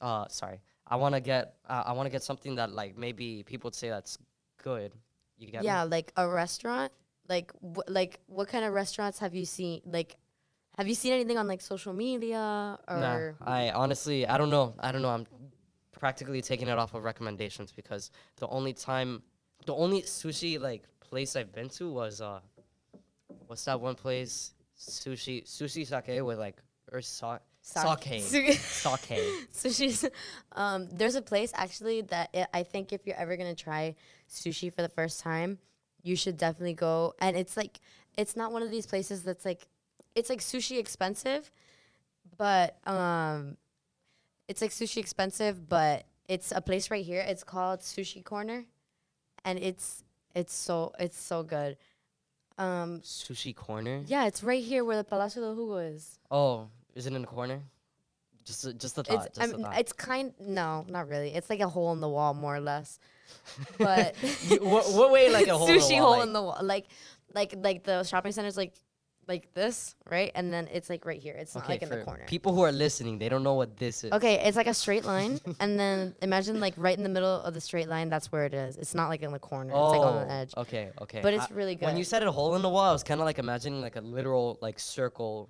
[0.00, 3.42] uh, sorry, I want to get uh, I want to get something that like maybe
[3.44, 4.18] people would say that's
[4.62, 4.92] good.
[5.38, 5.66] You get me?
[5.66, 6.92] yeah, like a restaurant.
[7.28, 9.80] Like wh- like what kind of restaurants have you seen?
[9.86, 10.16] Like,
[10.76, 13.36] have you seen anything on like social media or?
[13.40, 14.74] Nah, I honestly, I don't know.
[14.78, 15.10] I don't know.
[15.10, 15.26] I'm
[15.92, 19.22] practically taking it off of recommendations because the only time,
[19.66, 22.40] the only sushi like place I've been to was uh,
[23.46, 24.52] what's that one place?
[24.78, 26.56] Sushi, sushi sake with like
[26.92, 28.52] or sa- sake, Sake.
[28.52, 29.18] sake.
[29.52, 30.04] Sushi's.
[30.52, 33.94] Um, there's a place actually that i I think if you're ever gonna try
[34.28, 35.58] sushi for the first time,
[36.04, 37.14] you should definitely go.
[37.18, 37.80] And it's like
[38.16, 39.66] it's not one of these places that's like
[40.14, 41.50] it's like sushi expensive,
[42.36, 43.56] but um,
[44.46, 47.24] it's like sushi expensive, but it's a place right here.
[47.26, 48.64] It's called Sushi Corner,
[49.44, 51.76] and it's it's so it's so good.
[52.56, 54.02] Um, Sushi corner.
[54.06, 56.18] yeah, it's right here where the Palacio de los Jugos is.
[56.30, 57.60] Oh, is it in the corner?
[58.44, 59.26] Just, a- just the thought.
[59.26, 59.76] It's just mean, thought.
[59.76, 61.34] it's kind no, not really.
[61.34, 63.00] It's like a hole in the wall, more or less.
[63.78, 64.16] But
[64.60, 65.68] what, what way like a hole?
[65.68, 66.86] in the sushi wall, hole like- in the wall, like
[67.34, 68.74] like like the shopping center's like
[69.26, 70.30] like this, right?
[70.34, 71.34] And then it's like right here.
[71.34, 72.24] It's not like in the corner.
[72.26, 74.12] people who are listening, they don't know what this is.
[74.12, 77.54] Okay, it's like a straight line, and then imagine like right in the middle of
[77.54, 78.10] the straight line.
[78.10, 78.76] That's where it is.
[78.76, 79.70] It's not like in the corner.
[79.70, 80.52] it's like on the edge.
[80.56, 81.20] Oh, Okay, okay.
[81.22, 81.86] But it's I- really good.
[81.86, 83.96] When you said a hole in the wall, I was kind of like imagining like
[83.96, 85.48] a literal like circle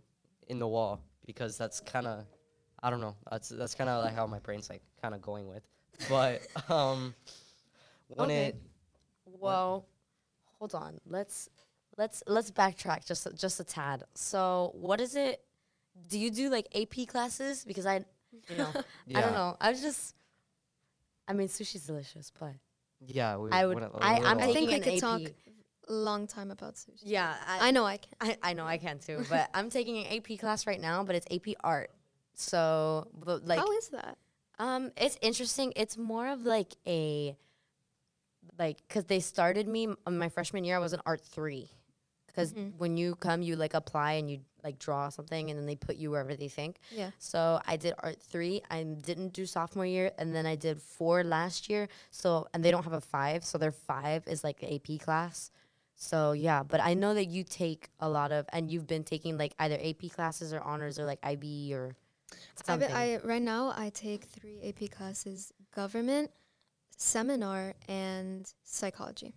[0.48, 2.24] in the wall because that's kind of
[2.80, 3.16] I don't know.
[3.30, 5.62] That's that's kind of like how my brain's like kind of going with.
[6.08, 7.12] But um
[8.08, 8.46] when Okay.
[8.48, 8.56] it
[9.26, 9.86] Well,
[10.58, 11.00] hold on.
[11.06, 11.48] Let's
[11.96, 14.04] let's let's backtrack just just a tad.
[14.14, 15.42] So, what is it?
[16.08, 17.64] Do you do like AP classes?
[17.64, 18.04] Because I,
[18.48, 18.72] you know,
[19.14, 19.56] I don't know.
[19.60, 20.14] I was just.
[21.26, 22.52] I mean, sushi's delicious, but
[23.00, 25.22] yeah, we, I would- I- when I'm I think we could an talk
[25.88, 27.00] a long time about sushi.
[27.02, 28.12] yeah, I know I can.
[28.20, 29.24] I, I know I can too.
[29.30, 31.90] But I'm taking an AP class right now, but it's AP art.
[32.34, 34.18] So, but like, How is that?
[34.58, 35.72] Um, it's interesting.
[35.76, 37.36] It's more of like a
[38.58, 40.76] like because they started me my freshman year.
[40.76, 41.70] I was in art three
[42.26, 42.76] because Mhm.
[42.78, 45.96] when you come, you like apply and you like draw something, and then they put
[45.96, 46.78] you wherever they think.
[46.90, 47.10] Yeah.
[47.18, 48.62] So I did art three.
[48.70, 51.88] I didn't do sophomore year, and then I did four last year.
[52.10, 55.50] So and they don't have a five, so their five is like the AP class.
[55.96, 59.38] So yeah, but I know that you take a lot of, and you've been taking
[59.38, 61.94] like either AP classes or honors or like IB or
[62.32, 62.90] I, something.
[62.92, 66.30] I right now I take three AP classes: government,
[67.04, 69.34] seminar, and psychology.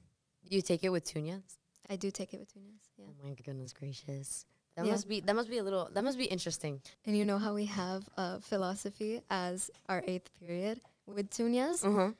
[0.49, 1.58] you take it with Tunyas.
[1.89, 2.82] I do take it with Tunis.
[2.97, 3.06] Yeah.
[3.10, 4.45] Oh my goodness gracious.
[4.75, 4.91] That Yeah.
[4.93, 6.82] must be that must be a little that must be interesting.
[7.06, 11.84] And you know how we have uh, philosophy as our eighth period with Tunyas?
[11.84, 12.12] Uh-huh.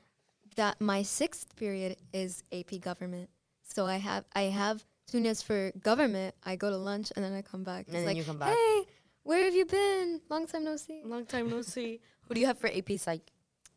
[0.56, 3.28] That my sixth period is AP government.
[3.74, 6.34] So I have I have Tunyas for government.
[6.44, 7.86] I go to lunch and then I come back.
[7.86, 8.50] And it's then like, you come back.
[8.56, 8.76] hey,
[9.22, 10.20] where have you been?
[10.28, 11.00] Long time no see.
[11.04, 12.00] Long time no see.
[12.26, 13.24] Who do you have for AP Psych?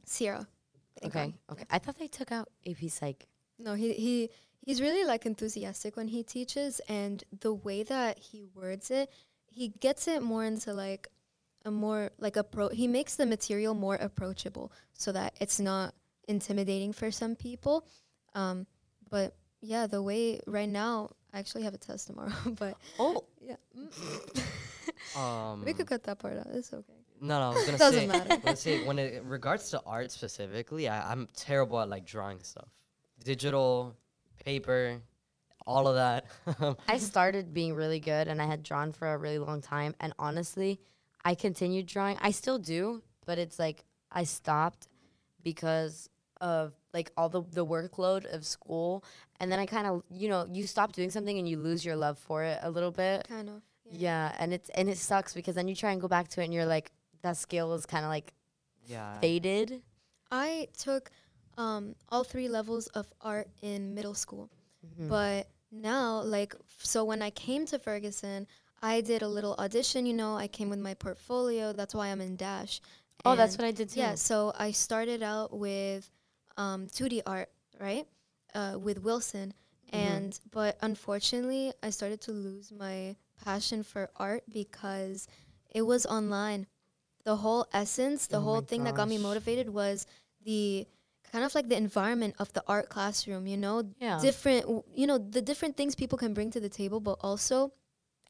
[0.05, 0.47] Sierra.
[0.99, 1.25] Thank Okay.
[1.47, 1.53] God.
[1.53, 1.65] Okay.
[1.69, 3.27] I thought they took out AP Psych.
[3.59, 4.29] No, he he
[4.65, 9.09] he's really like enthusiastic when he teaches, and the way that he words it,
[9.47, 11.07] he gets it more into like
[11.65, 12.71] a more like appro.
[12.73, 15.93] He makes the material more approachable so that it's not
[16.27, 17.85] intimidating for some people.
[18.33, 18.65] Um,
[19.09, 23.57] but yeah, the way right now, I actually have a test tomorrow, but Oh, yeah,
[23.77, 26.47] mm, um we could cut that part out.
[26.53, 27.00] It's okay.
[27.21, 28.07] No, no, I was gonna Doesn't say.
[28.07, 28.41] matter.
[28.43, 32.67] Let's say when it regards to art specifically, I, I'm terrible at like drawing stuff,
[33.23, 33.95] digital,
[34.43, 34.99] paper,
[35.67, 36.25] all of that.
[36.87, 40.13] I started being really good and I had drawn for a really long time and
[40.17, 40.79] honestly,
[41.23, 42.17] I continued drawing.
[42.19, 44.87] I still do, but it's like I stopped
[45.43, 49.03] because of like all the the workload of school
[49.39, 51.95] and then I kind of, you know, you stop doing something and you lose your
[51.95, 53.27] love for it a little bit.
[53.27, 53.61] Kind of.
[53.91, 56.45] Yeah, and it's and it sucks because then you try and go back to it
[56.45, 58.33] and you're like that skill is kind of like
[58.85, 59.19] yeah.
[59.19, 59.81] faded.
[60.31, 61.11] I took
[61.57, 64.49] um, all three levels of art in middle school.
[64.85, 65.09] Mm-hmm.
[65.09, 68.47] But now, like, so when I came to Ferguson,
[68.81, 71.71] I did a little audition, you know, I came with my portfolio.
[71.71, 72.81] That's why I'm in Dash.
[73.23, 73.99] Oh, that's what I did too.
[73.99, 76.09] Yeah, so I started out with
[76.57, 78.07] um, 2D art, right?
[78.55, 79.53] Uh, with Wilson.
[79.93, 80.07] Mm-hmm.
[80.07, 85.27] And, but unfortunately, I started to lose my passion for art because
[85.69, 86.65] it was online.
[87.23, 90.05] The whole essence, the Oh whole thing that got me motivated was
[90.43, 90.87] the
[91.31, 94.19] kind of like the environment of the art classroom, you know, Yeah.
[94.21, 97.71] different, you know, the different things people can bring to the table, but also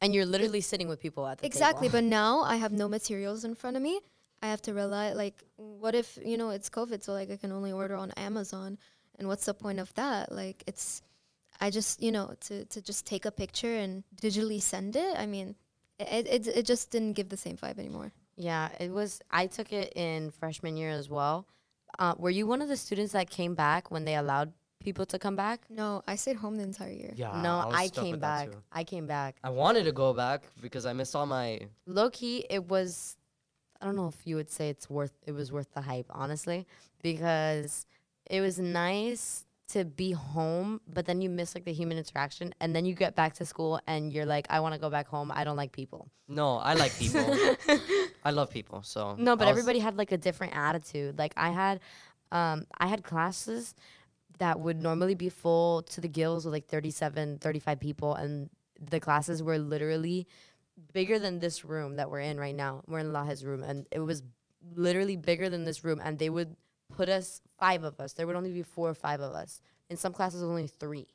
[0.02, 1.88] and you're literally sitting with people at the exactly.
[1.88, 2.00] table.
[2.00, 4.00] But now I have no materials in front of me.
[4.42, 7.52] I have to rely like, what if you know it's COVID, so like I can
[7.52, 8.80] only order on Amazon,
[9.20, 10.32] and what's the point of that?
[10.32, 11.04] Like it's,
[11.60, 15.16] I just you know to to just take a picture and digitally send it.
[15.16, 15.56] I mean,
[16.00, 18.12] it it, it just didn't give the same vibe anymore.
[18.38, 19.22] Yeah, it was.
[19.30, 21.46] I took it in freshman year as well.
[22.00, 25.20] Uh, were you one of the students that came back when they allowed people to
[25.20, 25.62] come back?
[25.70, 27.14] No, I stayed home the entire year.
[27.16, 27.42] Yeah.
[27.42, 28.52] no, was I stuck came with that back.
[28.52, 28.58] too.
[28.72, 29.36] I came back.
[29.44, 31.60] I wanted to go back because I missed all my.
[31.86, 33.18] Low key, it was.
[33.82, 35.14] I don't know if you would say it's worth.
[35.26, 36.66] It was worth the hype, honestly,
[37.04, 37.86] because
[38.30, 42.76] it was nice to be home, but then you miss like the human interaction, and
[42.76, 45.32] then you get back to school and you're like, I want to go back home.
[45.34, 46.10] I don't like people.
[46.28, 47.22] No, I like people.
[48.24, 48.84] I love people.
[48.84, 51.18] So No, but everybody had like a different attitude.
[51.18, 51.80] Like I had,
[52.32, 53.74] um, I had classes
[54.40, 59.00] that would normally be full to the gills with like 37, 35 people, and the
[59.00, 60.28] classes were literally
[60.94, 62.82] bigger than this room that we're in right now.
[62.88, 64.24] We're in Laha's room, and it was
[64.76, 66.56] literally bigger than this room, and they would
[66.92, 68.14] put us five of us.
[68.14, 69.62] There would only be four or five of us.
[69.90, 71.08] In some classes, only 3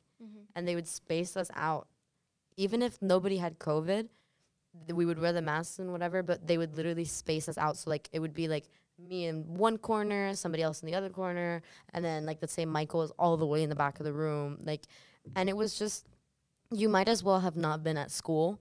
[0.55, 1.87] and they would space us out.
[2.55, 4.09] Even if nobody had COVID, th-
[4.93, 7.77] we would wear the masks and whatever, but they would literally space us out.
[7.77, 11.09] So like it would be like me in one corner, somebody else in the other
[11.09, 11.61] corner,
[11.93, 14.13] and then like let's say Michael is all the way in the back of the
[14.13, 14.57] room.
[14.63, 14.85] Like
[15.35, 16.07] and it was just
[16.71, 18.59] you might as well have not been at school.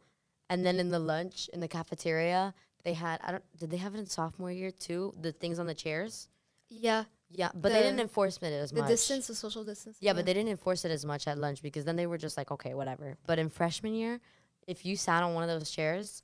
[0.48, 3.94] And then in the lunch in the cafeteria, they had I don't did they have
[3.94, 5.14] it in sophomore year too?
[5.20, 6.28] The things on the chairs?
[6.68, 8.88] Yeah, Yeah, but they didn't enforce it as the much.
[8.88, 9.98] The distance, the social distance.
[10.00, 12.36] Yeah, but they didn't enforce it as much at lunch because then they were just
[12.36, 13.16] like, okay, whatever.
[13.26, 14.20] But in freshman year,
[14.66, 16.22] if you sat on one of those chairs,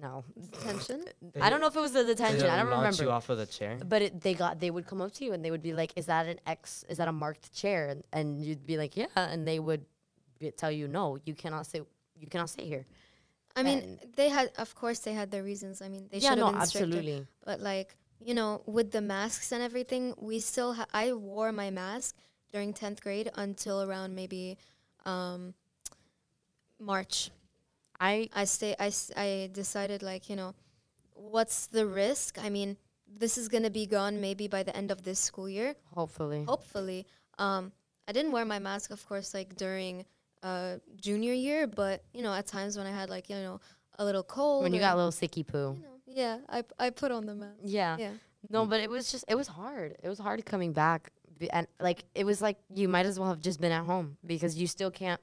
[0.00, 0.24] no.
[0.62, 1.04] tension.
[1.40, 2.44] I don't know if it was the They detention.
[2.50, 2.86] I don't remember.
[2.86, 3.10] you remember.
[3.12, 3.78] off of the chair.
[3.84, 5.92] But it, they got they would come up to you and they would be like,
[5.96, 6.84] "Is that an X?
[6.90, 9.84] Is that a marked chair?" And, and you'd be like, "Yeah," and they would
[10.38, 11.86] be, tell you, "No, you cannot sit.
[12.20, 12.84] You cannot sit here."
[13.56, 15.80] I mean, And- they had, of course, they had their reasons.
[15.80, 16.86] I mean, they yeah, should have no, been stricter.
[16.86, 17.26] absolutely.
[17.44, 21.70] But like, you know, with the masks and everything, we still ha- I wore my
[21.70, 22.14] mask
[22.52, 24.58] during 10th grade until around maybe
[25.06, 25.54] um
[26.78, 27.30] March.
[28.00, 30.54] I I stay I, I decided like, you know,
[31.14, 32.38] what's the risk?
[32.42, 35.48] I mean, this is going to be gone maybe by the end of this school
[35.48, 36.44] year, hopefully.
[36.44, 37.06] hopefully.
[37.38, 37.72] Um
[38.06, 40.04] I didn't wear my mask of course like during
[40.42, 43.60] uh junior year, but you know, at times when I had like, you know,
[43.98, 45.74] a little cold when you got a little sicky poo.
[45.76, 47.58] you know, yeah, I I put on the mask.
[47.64, 47.96] Yeah.
[47.98, 48.12] Yeah.
[48.50, 49.96] No, but it was just it was hard.
[50.02, 51.10] It was hard coming back,
[51.50, 54.56] and like it was like you might as well have just been at home because
[54.56, 55.20] you still can't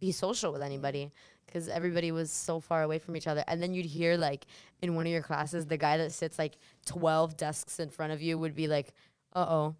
[0.00, 1.12] be social with anybody
[1.50, 3.44] because everybody was so far away from each other.
[3.46, 4.46] And then you'd hear like
[4.82, 8.22] in one of your classes, the guy that sits like twelve desks in front of
[8.22, 8.92] you would be like,
[9.34, 9.74] "Uh oh,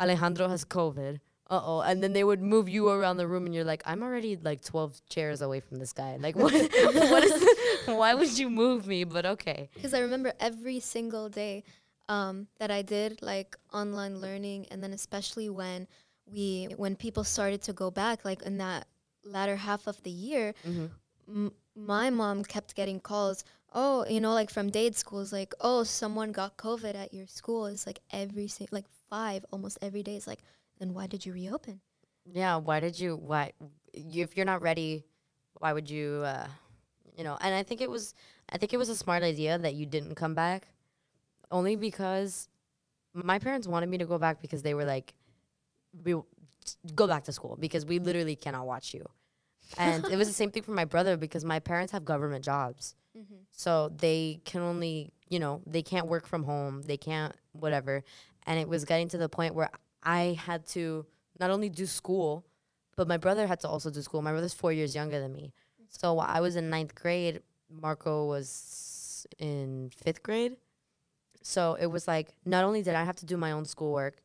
[0.00, 3.54] Alejandro has COVID." Uh oh, and then they would move you around the room, and
[3.54, 6.16] you're like, "I'm already like twelve chairs away from this guy.
[6.20, 6.52] Like, what?
[7.12, 7.46] what is?
[7.86, 9.70] why would you move me?" But okay.
[9.74, 11.64] because I remember every single day
[12.08, 15.88] um, that I did like online learning, and then especially when
[16.30, 18.86] we when people started to go back, like in that
[19.24, 20.54] latter half of the year,
[21.76, 23.44] my mom kept getting calls.
[23.72, 27.66] Oh, you know, like from date schools, like oh, someone got COVID at your school.
[27.66, 30.16] It's like every like five almost every day.
[30.16, 30.40] It's like
[30.78, 31.80] then why did you reopen?
[32.24, 33.52] Yeah, why did you why
[33.92, 35.04] you, if you're not ready,
[35.58, 36.48] why would you uh
[37.16, 38.14] you know, and I think it was
[38.50, 40.68] I think it was a smart idea that you didn't come back
[41.50, 42.48] only because
[43.12, 45.14] my parents wanted me to go back because they were like
[46.04, 46.14] we
[46.94, 49.08] go back to school because we literally cannot watch you.
[49.76, 52.94] And it was the same thing for my brother because my parents have government jobs.
[53.16, 53.34] Mm-hmm.
[53.52, 56.82] So they can only, you know, they can't work from home.
[56.82, 58.04] They can't whatever.
[58.46, 59.70] And it was getting to the point where
[60.02, 61.04] I had to
[61.38, 62.44] not only do school,
[62.96, 64.22] but my brother had to also do school.
[64.22, 65.52] My brother's four years younger than me.
[65.88, 67.42] So while I was in ninth grade.
[67.70, 70.56] Marco was in fifth grade.
[71.42, 74.20] So it was like not only did I have to do my own schoolwork,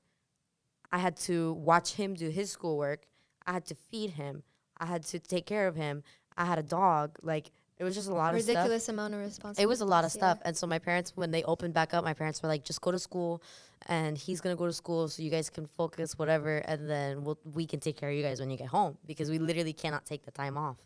[0.92, 3.06] I had to watch him do his schoolwork.
[3.46, 4.44] I had to feed him.
[4.78, 6.04] I had to take care of him.
[6.38, 7.18] I had a dog.
[7.22, 8.36] Like it was just a lot of.
[8.36, 9.64] Ridiculous amount of responsibility.
[9.64, 10.40] It was a lot of stuff.
[10.46, 12.92] And so my parents, when they opened back up, my parents were like, just go
[12.92, 13.42] to school
[13.88, 16.58] and he's going to go to school so you guys can focus, whatever.
[16.58, 19.30] And then we'll, we can take care of you guys when you get home because
[19.30, 20.78] we literally cannot take the time off.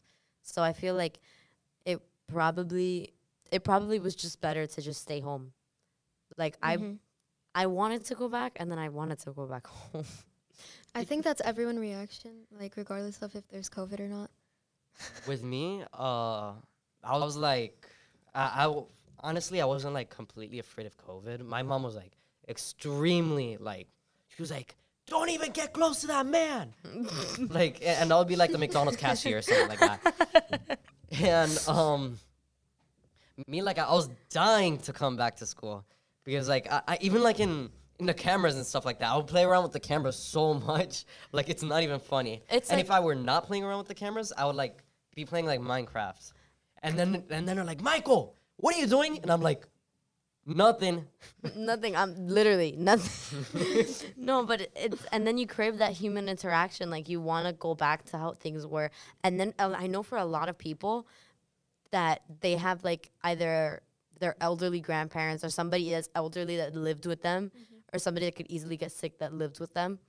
[0.42, 1.20] So I feel like
[1.86, 3.14] it probably,
[3.52, 5.52] it probably was just better to just stay home.
[6.38, 6.94] Like Mm-hmm.
[7.54, 10.06] I, I wanted to go back and then I wanted to go back home.
[10.98, 14.32] I think that's everyone reaction, like regardless of if there's COVID or not.
[15.28, 16.54] With me, uh,
[17.04, 17.88] I was like,
[18.34, 18.88] I, I w-
[19.20, 21.46] honestly, I wasn't like completely afraid of COVID.
[21.46, 22.14] My mom was like
[22.50, 23.88] extremely like,
[24.30, 24.76] she was like,
[25.06, 26.74] "Don't even get close to that man."
[27.50, 30.80] like, and I would be like the McDonald's cashier or something like that.
[31.22, 32.18] and um,
[33.46, 35.86] me like I, I was dying to come back to school
[36.24, 37.70] because like I, I even like in in
[38.00, 41.06] the cameras and stuff like that, I would play around with the cameras so much,
[41.32, 42.44] like it's not even funny.
[42.50, 44.84] It's and like- if I were not playing around with the cameras, I would like
[45.16, 46.32] be playing like Minecraft,
[46.84, 49.20] and then and then they're like, Michael, what are you doing?
[49.22, 49.66] And I'm like,
[50.46, 51.06] nothing.
[51.56, 51.96] nothing.
[51.96, 53.86] I'm literally nothing.
[54.18, 56.90] no, but it's and then you crave that human interaction.
[56.90, 58.92] Like you want to go back to how things were.
[59.24, 61.08] And then uh, I know for a lot of people
[61.92, 63.82] that they have like either
[64.20, 67.52] their elderly grandparents or somebody that's elderly that lived with them,
[67.94, 70.00] or somebody that could easily get sick that lived with them,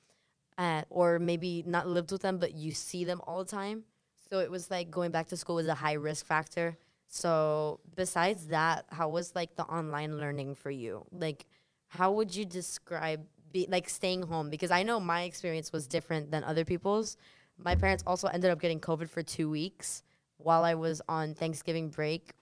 [0.57, 3.85] uh, or maybe not lived with them but you see them all the time.
[4.31, 6.77] So it was like going back to school was a high risk factor.
[7.09, 11.07] So besides that, how was like the online learning for you?
[11.11, 11.47] Like,
[11.89, 14.51] how would you describe be like staying home?
[14.51, 17.17] Because I know my experience was different than other people's.
[17.57, 20.03] My parents also ended up getting COVID for two weeks
[20.37, 22.33] while I was on Thanksgiving break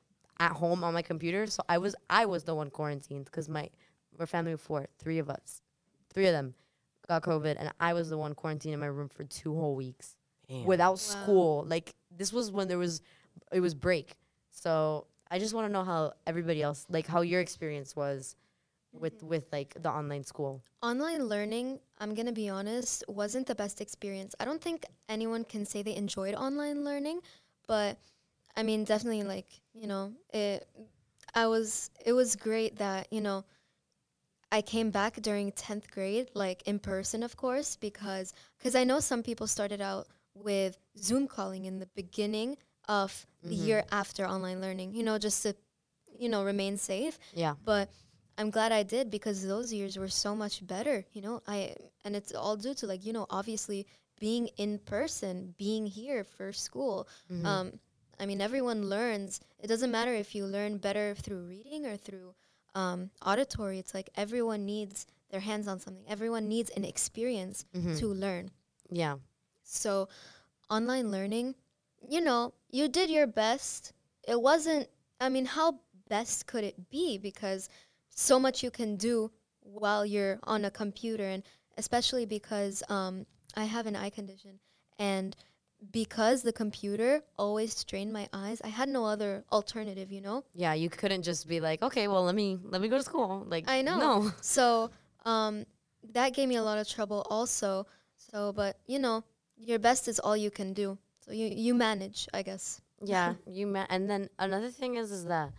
[0.41, 1.47] at home on my computer.
[1.47, 3.71] So I was I was the one quarantined because my
[4.19, 5.63] we're family of four, three of us,
[6.13, 6.55] three of them
[7.09, 10.17] got COVID, and I was the one quarantined in my room for two whole weeks
[10.49, 10.65] Damn.
[10.65, 11.65] without school.
[11.67, 13.03] Like this was when there was
[13.53, 14.17] it was break.
[14.51, 18.37] So I just want to know how everybody else like how your experience was
[18.93, 19.29] with mm-hmm.
[19.29, 20.63] with like the online school.
[20.83, 24.35] Online learning, I'm going to be honest, wasn't the best experience.
[24.41, 27.21] I don't think anyone can say they enjoyed online learning,
[27.67, 27.99] but
[28.57, 30.69] I mean, definitely like, you know, it
[31.35, 33.45] I was it was great that, you know,
[34.59, 38.27] I came back during 10th grade, like in person, of course, because
[38.63, 40.05] cause I know some people started out
[40.35, 42.51] with Zoom calling in the beginning
[43.01, 43.11] of
[43.51, 45.55] the year after online learning, you know, just to,
[46.23, 47.55] you know, remain safe Yeah.
[47.65, 47.91] but
[48.39, 51.37] I'm glad I did because those years were so much better, you know.
[51.47, 51.59] I
[52.05, 53.81] and it's all due to like you know obviously
[54.27, 56.97] being in person, being here for school.
[57.45, 57.67] Um,
[58.21, 59.41] I mean, everyone learns.
[59.63, 62.35] It doesn't matter if you learn better through reading or through
[62.77, 63.79] um, auditory.
[63.81, 66.05] It's like everyone needs their hands on something.
[66.09, 67.65] Everyone needs an experience
[67.99, 68.51] to learn.
[68.91, 69.17] Yeah.
[69.65, 70.09] So,
[70.71, 71.57] online learning,
[72.09, 73.93] you know, you did your best.
[74.29, 74.89] It wasn't,
[75.21, 77.19] I mean, how best could it be?
[77.19, 77.69] Because
[78.11, 81.43] so much you can do while you're on a computer, and
[81.77, 84.61] especially because um, I have an eye condition.
[84.99, 85.35] And
[85.93, 90.45] because the computer always strained my eyes, I had no other alternative, you know?
[90.55, 93.45] Yeah, you couldn't just be like, okay, well, let me let me go to school.
[93.49, 93.99] Like, I know.
[93.99, 94.33] No.
[94.41, 94.91] So
[95.25, 95.67] um,
[96.13, 97.87] that gave me a lot of trouble also.
[98.17, 99.25] So, but you know,
[99.57, 100.99] your best is all you can do.
[101.21, 102.81] So you you manage, I guess.
[103.05, 103.89] Yeah, you met.
[103.91, 105.53] And then another thing is, is that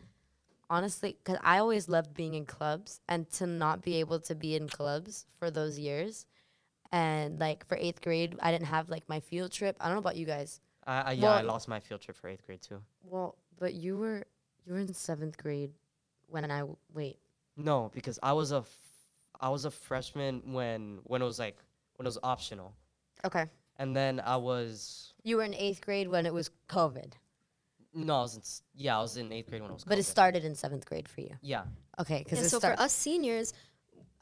[0.69, 4.55] honestly, because I always loved being in clubs, and to not be able to be
[4.55, 6.25] in clubs for those years,
[6.91, 9.75] and like for eighth grade, I didn't have like my field trip.
[9.79, 10.61] I don't know about you guys.
[10.85, 12.81] I, I, yeah, I lost my field trip for eighth grade too.
[13.03, 14.23] Well, but you were
[14.65, 15.71] you were in seventh grade
[16.27, 17.19] when I w- wait.
[17.57, 18.77] No, because I was a, f-
[19.41, 21.57] I was a freshman when when it was like
[21.95, 22.73] when it was optional,
[23.25, 23.45] Okay.
[23.77, 27.13] and then I was You were in eighth grade when it was COVID,
[27.93, 29.83] no, I was in s- yeah, I was in eighth grade when it was.
[29.83, 31.31] but it started in seventh grade for you.
[31.41, 31.63] Yeah,
[31.99, 33.53] Okay, because Yeah, so start- for us seniors,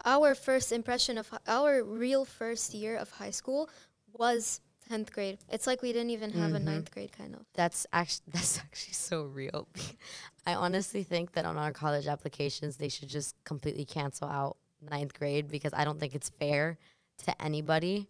[0.05, 3.69] our first impression of our real first year of high school
[4.13, 5.39] was tenth grade.
[5.49, 6.93] It's like we didn't even have a ninth mm-hmm.
[6.93, 7.41] grade kind of.
[7.53, 9.67] That's actually that's actually so real.
[10.47, 15.17] I honestly think that on our college applications they should just completely cancel out ninth
[15.17, 16.77] grade because I don't think it's fair
[17.25, 18.07] to anybody.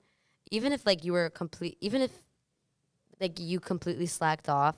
[0.52, 2.12] Even if like you were complete even if
[3.20, 4.76] like you completely slacked off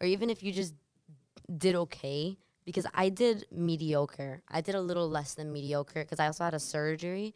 [0.00, 0.74] or even if you just
[1.56, 2.36] did okay
[2.68, 4.42] because I did mediocre.
[4.46, 7.34] I did a little less than mediocre because I also had a surgery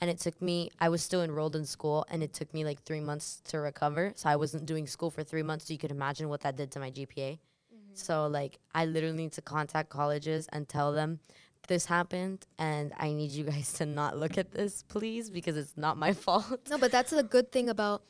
[0.00, 2.82] and it took me I was still enrolled in school and it took me like
[2.84, 4.14] 3 months to recover.
[4.16, 6.70] So I wasn't doing school for 3 months so you could imagine what that did
[6.70, 7.32] to my GPA.
[7.36, 7.92] Mm-hmm.
[7.92, 11.20] So like I literally need to contact colleges and tell them
[11.68, 15.76] this happened and I need you guys to not look at this please because it's
[15.76, 16.70] not my fault.
[16.70, 18.02] No, but that's the good thing about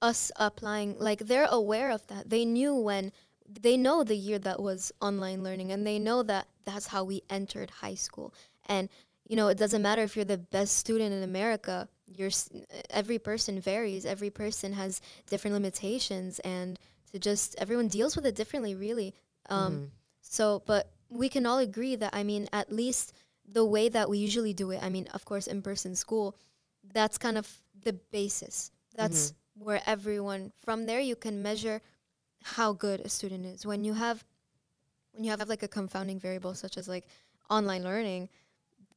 [0.00, 0.96] us applying.
[0.98, 2.30] Like they're aware of that.
[2.30, 3.12] They knew when
[3.48, 7.22] they know the year that was online learning and they know that that's how we
[7.30, 8.32] entered high school.
[8.66, 8.88] And
[9.26, 11.88] you know, it doesn't matter if you're the best student in America.
[12.06, 12.30] You're
[12.90, 14.04] every person varies.
[14.04, 16.78] Every person has different limitations and
[17.12, 19.14] to just everyone deals with it differently really.
[19.48, 19.82] Um
[20.20, 23.12] so but we can all agree that I mean at least
[23.46, 26.34] the way that we usually do it, I mean, of course in person school,
[26.92, 28.70] that's kind of the basis.
[28.94, 31.80] That's where everyone from there you can measure
[32.44, 33.64] how good a student is.
[33.66, 34.24] When you have
[35.12, 37.06] when you have like a confounding variable such as like
[37.48, 38.28] online learning,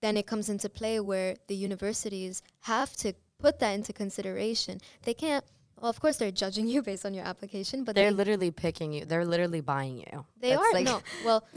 [0.02, 4.80] then it comes into play where the universities have to put that into consideration.
[5.04, 5.46] They can't.
[5.80, 8.92] Well, of course, they're judging you based on your application, but They're they, literally picking
[8.94, 9.06] you.
[9.06, 10.26] They're literally buying you.
[10.40, 11.02] they That's are like- no.
[11.26, 11.44] Well,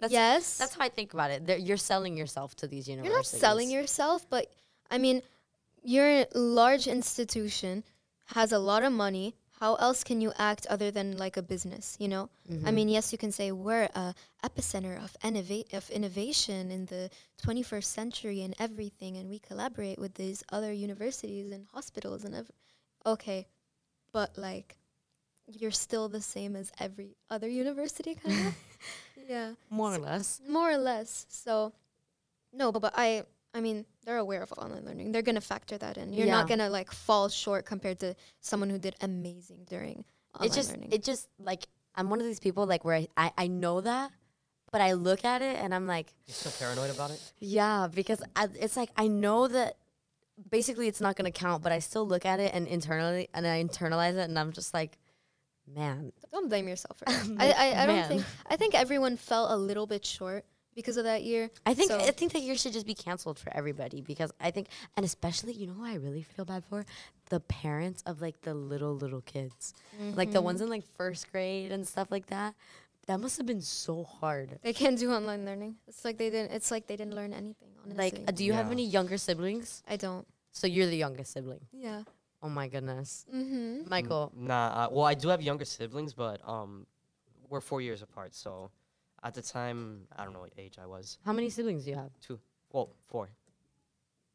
[0.00, 1.44] That's, yes, That's how I think about it.
[1.44, 3.10] They're, you're selling yourself to these universities.
[3.10, 4.46] you're not selling yourself, but
[4.92, 5.22] I mean,
[5.82, 7.82] your large institution
[8.26, 9.34] has a lot of money.
[9.60, 11.96] How else can you act other than like a business?
[11.98, 12.66] You know, Mm-hmm.
[12.66, 17.10] I mean, yes, you can say we're a epicenter of innovate of innovation in the
[17.44, 22.50] 21st century and everything, and we collaborate with these other universities and hospitals and ev-
[23.04, 23.46] okay,
[24.12, 24.76] but like,
[25.46, 28.54] you're still the same as every other university, kind of.
[29.28, 30.40] yeah more or less.
[30.48, 31.26] more or less.
[31.28, 31.72] So,
[32.52, 33.24] no, but, but I,
[33.54, 35.12] I mean, they're aware of online learning.
[35.12, 36.12] They're gonna factor that in.
[36.12, 40.52] You're not gonna like fall short compared to someone who did amazing during online It
[40.54, 40.92] just, learning.
[40.92, 44.10] it just like I'm one of these people like where I, I, I know that,
[44.70, 47.20] but I look at it and I'm like, You're so paranoid about it.
[47.38, 49.76] yeah, because I, it's like I know that
[50.50, 53.64] basically it's not gonna count, but I still look at it and internally and I
[53.64, 54.98] internalize it and I'm just like,
[55.66, 57.28] man, don't blame yourself for that.
[57.38, 58.24] I, I, I don't think.
[58.48, 60.44] I think everyone fell a little bit short
[60.78, 61.50] because of that year.
[61.70, 64.50] I think So- I think that year should just be canceled for everybody because I
[64.54, 64.66] think
[64.96, 66.80] and especially you know who I really feel bad for
[67.34, 69.74] the parents of like the little little kids
[70.20, 72.54] like the ones in like first grade and stuff like that
[73.08, 75.72] that must have been so hard They can't do online learning.
[75.90, 76.52] It's like they didn't.
[76.56, 77.70] It's like they didn't learn anything.
[77.82, 80.24] Honestly, like uh, do you have any younger siblings I don't.
[80.60, 82.02] so you're the youngest sibling Yeah.
[82.44, 83.88] oh my goodness Mm-hmm.
[83.94, 84.54] Michael Nah.
[84.78, 86.86] Uh, well, I do have younger siblings, but um,
[87.50, 88.30] we're four years apart.
[88.44, 88.70] So,
[89.22, 91.18] at the time, I don't know what age I was.
[91.24, 92.38] how many siblings do you have Two.
[92.72, 93.28] Well, four.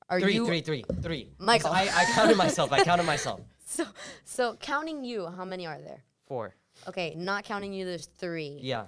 [0.10, 1.30] are Three, you three, three, three.
[1.40, 1.72] Michael.
[1.72, 2.72] I, I counted myself.
[2.72, 3.40] I counted myself.
[3.66, 3.86] so
[4.26, 6.54] so counting you how many are there Four.
[6.88, 8.86] okay not counting you there's three Yeah.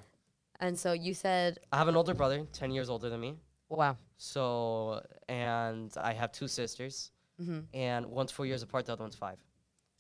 [0.59, 3.35] and so you said I have an older brother, 10 years older than me.
[3.69, 9.03] wow So, and I have two sisters, hmm and one's four years apart, the other
[9.03, 9.37] one's five.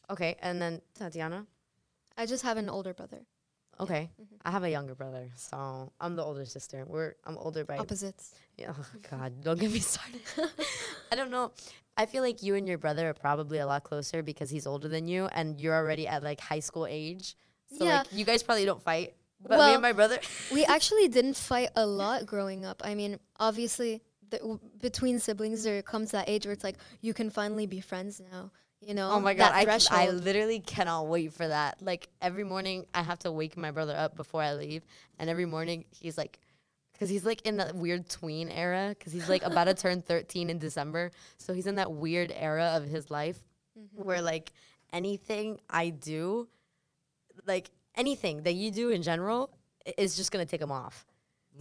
[0.09, 1.45] okay and then Tatiana
[2.17, 3.21] I just have an older brother.
[3.79, 4.09] Okay.
[4.21, 4.35] Mm-hmm.
[4.45, 6.85] I have a younger brother, so I'm the older sister.
[6.87, 8.33] We're I'm older by Opposites.
[8.57, 10.21] yeah, oh God, don't get me started.
[11.11, 11.51] I don't know.
[11.97, 14.87] I feel like you and your brother are probably a lot closer because he's older
[14.87, 17.35] than you and you're already at like high school age.
[17.77, 17.99] So Yeah.
[17.99, 19.13] like you guys probably don't fight.
[19.41, 20.19] But me Well- and my brother
[20.53, 22.81] we actually didn't fight a lot growing up.
[22.83, 27.13] I mean, obviously, the, w- between siblings, there comes that age where it's like you
[27.13, 28.51] can finally be friends now.
[28.81, 29.09] You know?
[29.11, 30.23] Oh my god, that I, c- I threshold.
[30.23, 31.81] literally cannot wait for that.
[31.81, 34.83] Like every morning I have to wake my brother up before I leave
[35.17, 36.39] and every morning he's like
[36.99, 40.49] cuz he's like in that weird tween era cuz he's like about to turn 13
[40.49, 41.11] in December.
[41.37, 43.39] So he's in that weird era of his life
[43.93, 44.51] where like
[44.93, 46.47] anything I do
[47.47, 49.49] like anything that you do in general
[49.97, 51.05] is just going to take him off.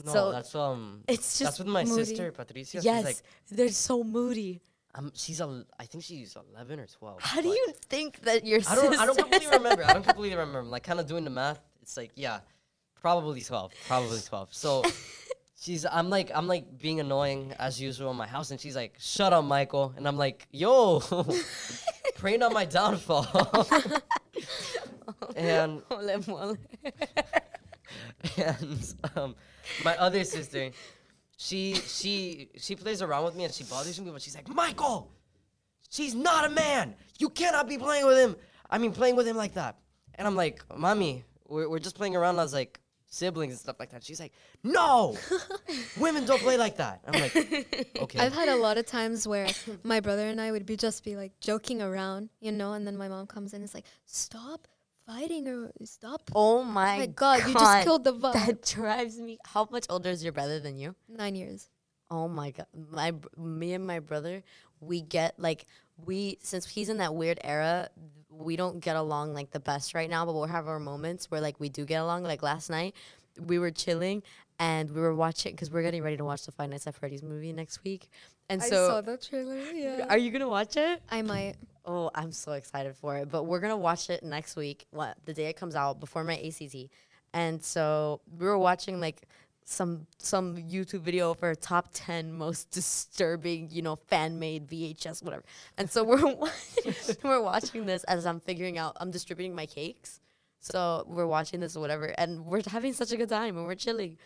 [0.05, 2.05] No, So, that's um, It's just that's with my moody.
[2.05, 2.81] sister Patricia.
[2.83, 3.17] yes, like,
[3.51, 4.61] they're so moody.
[4.95, 7.23] Um, she's a, I think she's 11 or 12.
[7.23, 9.85] How do you think that your I don't, I don't completely remember.
[9.85, 10.61] I don't completely remember.
[10.61, 11.61] I'm like kind of doing the math.
[11.83, 12.41] It's like, yeah,
[13.01, 14.55] probably 12, probably 12.
[14.55, 14.85] So
[15.61, 18.95] she's, I'm like, I'm like being annoying as usual in my house, and she's like,
[18.99, 21.01] "Shut up, Michael," and I'm like, "Yo,
[22.17, 23.27] praying on my downfall."
[25.37, 25.83] and
[28.37, 29.35] and um,
[29.85, 30.71] my other sister,
[31.37, 35.11] she she she plays around with me and she bothers me, but she's like, Michael,
[35.91, 36.95] she's not a man.
[37.19, 38.37] You cannot be playing with him.
[38.71, 39.77] I mean, playing with him like that.
[40.15, 43.91] And I'm like, mommy, we're we're just playing around as like siblings and stuff like
[43.91, 44.05] that.
[44.05, 44.33] She's like,
[44.63, 45.17] no,
[45.99, 47.01] women don't play like that.
[47.07, 47.37] I'm like,
[48.01, 48.19] okay.
[48.19, 49.47] I've had a lot of times where
[49.83, 52.97] my brother and I would be just be like joking around, you know, and then
[52.97, 54.67] my mom comes in and is like, "Stop
[55.07, 58.33] fighting or stop." Oh my, my God, you just killed the vibe.
[58.35, 59.39] That drives me.
[59.45, 60.95] How much older is your brother than you?
[61.09, 61.69] Nine years.
[62.11, 64.43] Oh my god, my me and my brother,
[64.81, 65.67] we get like
[66.05, 67.89] we since he's in that weird era,
[68.31, 70.25] we don't get along like the best right now.
[70.27, 72.23] But we'll have our moments where like we do get along.
[72.25, 72.95] Like last night,
[73.41, 74.23] we were chilling
[74.59, 77.23] and we were watching because we're getting ready to watch the Five Nights at Freddy's
[77.23, 78.09] movie next week.
[78.49, 79.57] And so, I saw the trailer.
[79.57, 80.07] Yeah.
[80.09, 81.03] are you gonna watch it?
[81.11, 81.55] I might.
[81.85, 83.31] Oh, I'm so excited for it.
[83.31, 84.87] But we're gonna watch it next week,
[85.25, 86.91] the day it comes out before my ACT.
[87.33, 89.23] And so we were watching like
[89.65, 95.45] some some YouTube video for top ten most disturbing, you know, fan made VHS, whatever.
[95.77, 96.23] And so we're
[97.23, 100.21] we're watching this as I'm figuring out I'm distributing my cakes.
[100.61, 103.75] So we're watching this or whatever, and we're having such a good time and we're
[103.75, 104.17] chilling.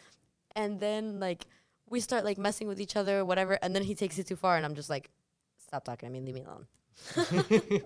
[0.54, 1.46] And then like
[1.90, 4.56] we start like messing with each other whatever, and then he takes it too far,
[4.56, 5.10] and I'm just like,
[5.58, 6.66] stop talking to me, leave me alone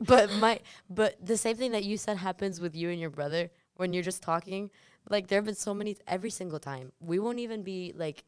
[0.02, 0.60] but my
[0.90, 4.02] but the same thing that you said happens with you and your brother when you're
[4.02, 4.70] just talking
[5.08, 6.92] like there have been so many every single time.
[7.00, 8.24] We won't even be like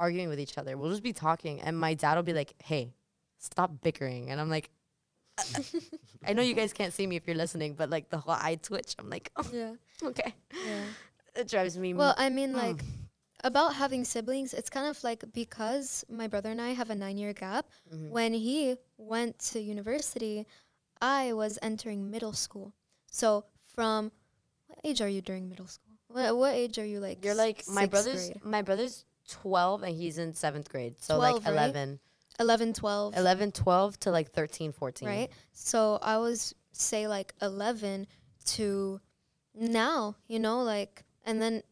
[0.00, 0.76] arguing with each other.
[0.76, 2.94] We'll just be talking, and my dad will be like, "Hey,
[3.38, 4.70] stop bickering," and I'm like.
[6.26, 8.54] I know you guys can't see me if you're listening, but like the whole eye
[8.62, 9.74] twitch, I'm like, oh, Yeah.
[10.02, 10.32] okay.
[10.64, 10.84] Yeah.
[11.36, 11.92] It drives me.
[11.92, 12.84] Well, I mean, like,
[13.42, 17.18] about having siblings, it's kind of like because my brother and I have a nine
[17.18, 18.10] year gap, Mhm.
[18.10, 20.46] when he went to university,
[21.00, 22.72] I was entering middle school.
[23.10, 23.44] So,
[23.74, 24.12] from
[24.66, 25.94] what age are you during middle school?
[26.08, 27.24] What, what age are you like?
[27.24, 28.30] You're like my brother's.
[28.30, 28.44] grade?
[28.44, 31.52] My brother's 12 and he's in seventh grade, so 12, like right?
[31.52, 31.98] 11,
[32.40, 33.16] 11, 12.
[33.16, 35.08] 11, 12 to like 13, 14.
[35.08, 35.30] right?
[35.52, 38.06] So I was say like 11
[38.46, 39.00] to
[39.54, 41.62] now, you know, like, and then,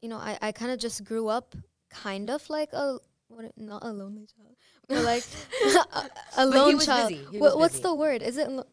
[0.00, 1.54] you know, I, I kind of just grew up
[1.90, 4.56] kind of like a, what, not a lonely child,
[4.88, 5.24] but like
[5.94, 7.10] a, a lone child.
[7.10, 7.38] busy.
[7.38, 8.22] What, what's the word?
[8.22, 8.66] Is it lo-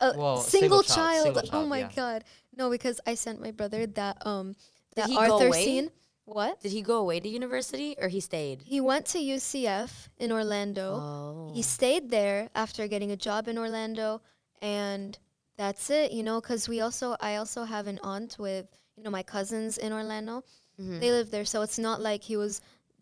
[0.00, 1.44] a Well, single, single child, child?
[1.46, 1.90] single oh my yeah.
[1.94, 2.24] god,
[2.56, 4.54] no, because I sent my brother that um
[4.94, 5.64] Did that he go Arthur away?
[5.64, 5.90] scene.
[6.24, 6.60] What?
[6.60, 8.60] Did he go away to university or he stayed?
[8.62, 10.92] He went to UCF in Orlando.
[11.00, 11.52] Oh.
[11.54, 14.20] He stayed there after getting a job in Orlando,
[14.60, 15.16] and
[15.56, 16.12] that's it.
[16.12, 18.66] You know, because we also, I also have an aunt with,
[18.96, 20.44] you know, my cousins in Orlando.
[20.78, 21.00] Mhm.
[21.00, 22.60] They live there, so it's not like he was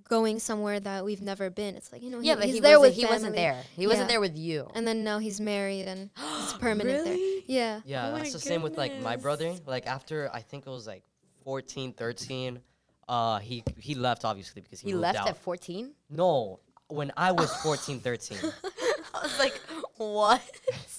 [0.09, 1.77] going somewhere that we've never been.
[1.77, 3.63] It's like you know, yeah, he, but he's he there wasn't, with he wasn't there.
[3.77, 4.71] He wasn't there with you.
[4.75, 6.11] And then now he's married and
[6.43, 7.15] it's permanent there.
[7.15, 7.45] Really?
[7.47, 7.81] Yeah.
[7.85, 9.55] Yeah, Oh that's the same with like my brother.
[9.67, 11.03] Like after I think it was like
[11.45, 12.61] 14, 13,
[13.09, 15.29] uh he he left obviously because he, He moved left out.
[15.29, 15.93] at 14?
[16.11, 18.39] no, when I was 14, 13.
[19.15, 19.59] I was like,
[19.97, 20.43] what?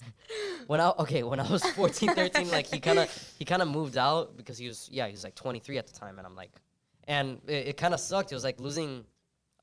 [0.67, 3.67] when I okay, when I was 14, 13, like he kind of he kind of
[3.67, 6.35] moved out because he was yeah, he was like 23 at the time and I'm
[6.35, 6.51] like
[7.07, 8.31] and it, it kind of sucked.
[8.31, 9.05] It was like losing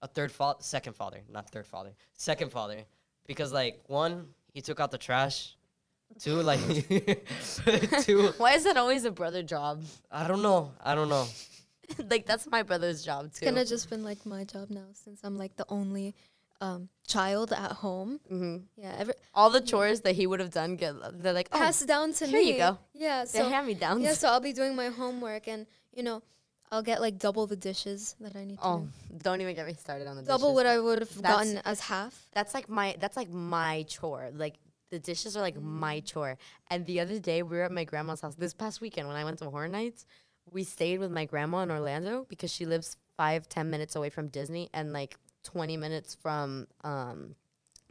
[0.03, 2.85] a third father, second father, not third father, second father
[3.27, 5.57] because like one, he took out the trash.
[6.19, 6.61] Two, like
[8.03, 9.83] two, Why is that always a brother job?
[10.11, 10.73] I don't know.
[10.83, 11.27] I don't know.
[12.11, 13.47] like, that's my brother's job, too.
[13.47, 16.15] Kind of just been like my job now since I'm like the only
[16.61, 18.21] um, child at home.
[18.29, 18.95] hmm Yeah.
[18.99, 22.13] Every, All the chores that he would have done, get they're like, oh, passed down
[22.15, 22.45] to here me.
[22.45, 22.79] Here you go.
[22.93, 23.25] Yeah.
[23.25, 24.03] they're So hand-me-downs.
[24.03, 26.23] yeah, so I'll be doing my homework and you know,
[26.73, 28.79] I'll get like double the dishes that I need to oh,
[29.11, 29.19] do.
[29.23, 30.55] don't even get me started on the Double dishes.
[30.57, 32.27] what I would have gotten as half.
[32.33, 34.31] That's like my that's like my chore.
[34.35, 34.57] Like
[34.91, 36.05] the dishes are like my Mm.
[36.07, 36.39] chore.
[36.71, 38.35] And the other day we were at my grandma's house.
[38.35, 40.05] This past weekend when I went to Horror Nights,
[40.51, 44.29] we stayed with my grandma in Orlando because she lives five ten minutes away from
[44.29, 47.37] Disney and like twenty minutes from um.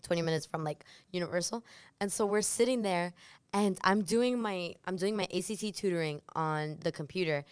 [0.06, 1.64] 20 minutes from like universal
[2.02, 3.14] and so we're sitting there
[3.54, 7.46] and i'm doing my i'm doing my ACT tutoring on the computer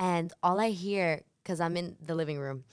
[0.00, 2.64] and all i hear because i'm in the living room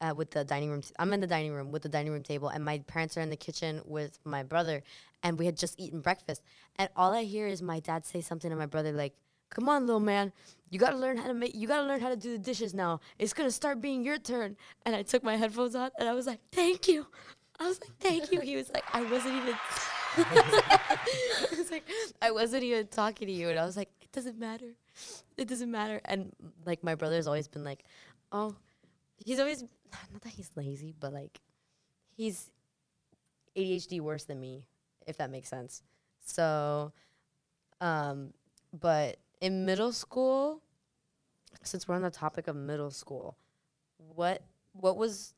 [0.00, 0.82] uh, with the dining room.
[0.98, 3.30] I'm in the dining room with the dining room table, and my parents are in
[3.30, 4.82] the kitchen with my brother,
[5.22, 6.42] and we had just eaten breakfast.
[6.76, 9.14] And all I hear is my dad say something to my brother like,
[9.50, 10.32] "Come on, little man,
[10.70, 11.54] you gotta learn how to make.
[11.54, 13.00] You gotta learn how to do the dishes now.
[13.18, 16.26] It's gonna start being your turn." And I took my headphones on, and I was
[16.26, 17.06] like, "Thank you."
[17.58, 19.54] I was like, "Thank you." He was like, "I wasn't even."
[20.18, 21.88] I was like,
[22.20, 24.74] "I wasn't even talking to you," and I was like, "It doesn't matter.
[25.36, 26.32] It doesn't matter." And
[26.64, 27.84] like my brother's always been like,
[28.32, 28.56] "Oh."
[29.24, 29.62] he's always
[30.12, 31.40] not that he's lazy, but like
[32.16, 32.50] he's
[33.56, 34.66] ADHD worse than me,
[35.06, 35.82] if that makes sense.
[36.24, 36.92] So,
[37.80, 38.32] um,
[38.78, 40.62] but in middle school,
[41.62, 43.36] since we're on the topic of middle school,
[43.98, 44.42] what
[44.72, 45.34] what was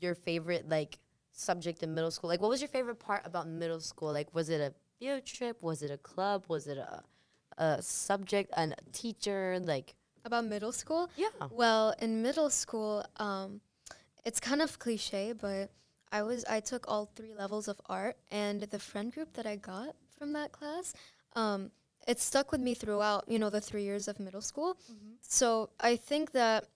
[0.00, 0.98] your favorite like
[1.32, 2.28] subject in middle school?
[2.28, 4.12] Like, what was your favorite part about middle school?
[4.12, 5.62] Like, was it a field trip?
[5.62, 6.44] Was it a club?
[6.48, 7.02] Was it a
[7.58, 9.58] a subject, and a teacher?
[9.60, 9.94] Like,
[10.24, 11.10] About middle school?
[11.16, 11.28] yeah.
[11.50, 13.60] Well, in middle school, um,
[14.24, 15.70] it's kind of cliche, but
[16.12, 19.56] I was I took all three levels of art, and the friend group that I
[19.56, 20.94] got from that class,
[21.34, 21.70] um,
[22.06, 23.24] it stuck with me throughout.
[23.28, 24.76] You know, the three years of middle school.
[25.22, 26.66] So I think that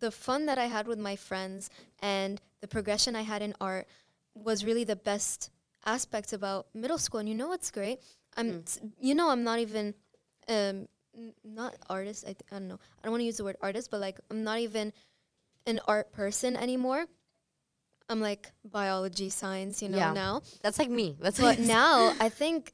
[0.00, 1.68] the fun that I had with my friends
[2.00, 3.86] and the progression I had in art
[4.34, 5.50] was really the best
[5.84, 7.20] aspect about middle school.
[7.20, 7.98] And you know what's great?
[8.36, 9.94] I'm, s- you know, I'm not even,
[10.48, 12.24] um, n- not artist.
[12.24, 12.78] I, th- I don't know.
[12.98, 14.92] I don't want to use the word artist, but like I'm not even
[15.66, 17.06] an art person anymore.
[18.08, 20.12] I'm like biology, science, you know Yeah.
[20.12, 20.42] now.
[20.62, 21.16] That's like me.
[21.20, 22.72] That's But now I think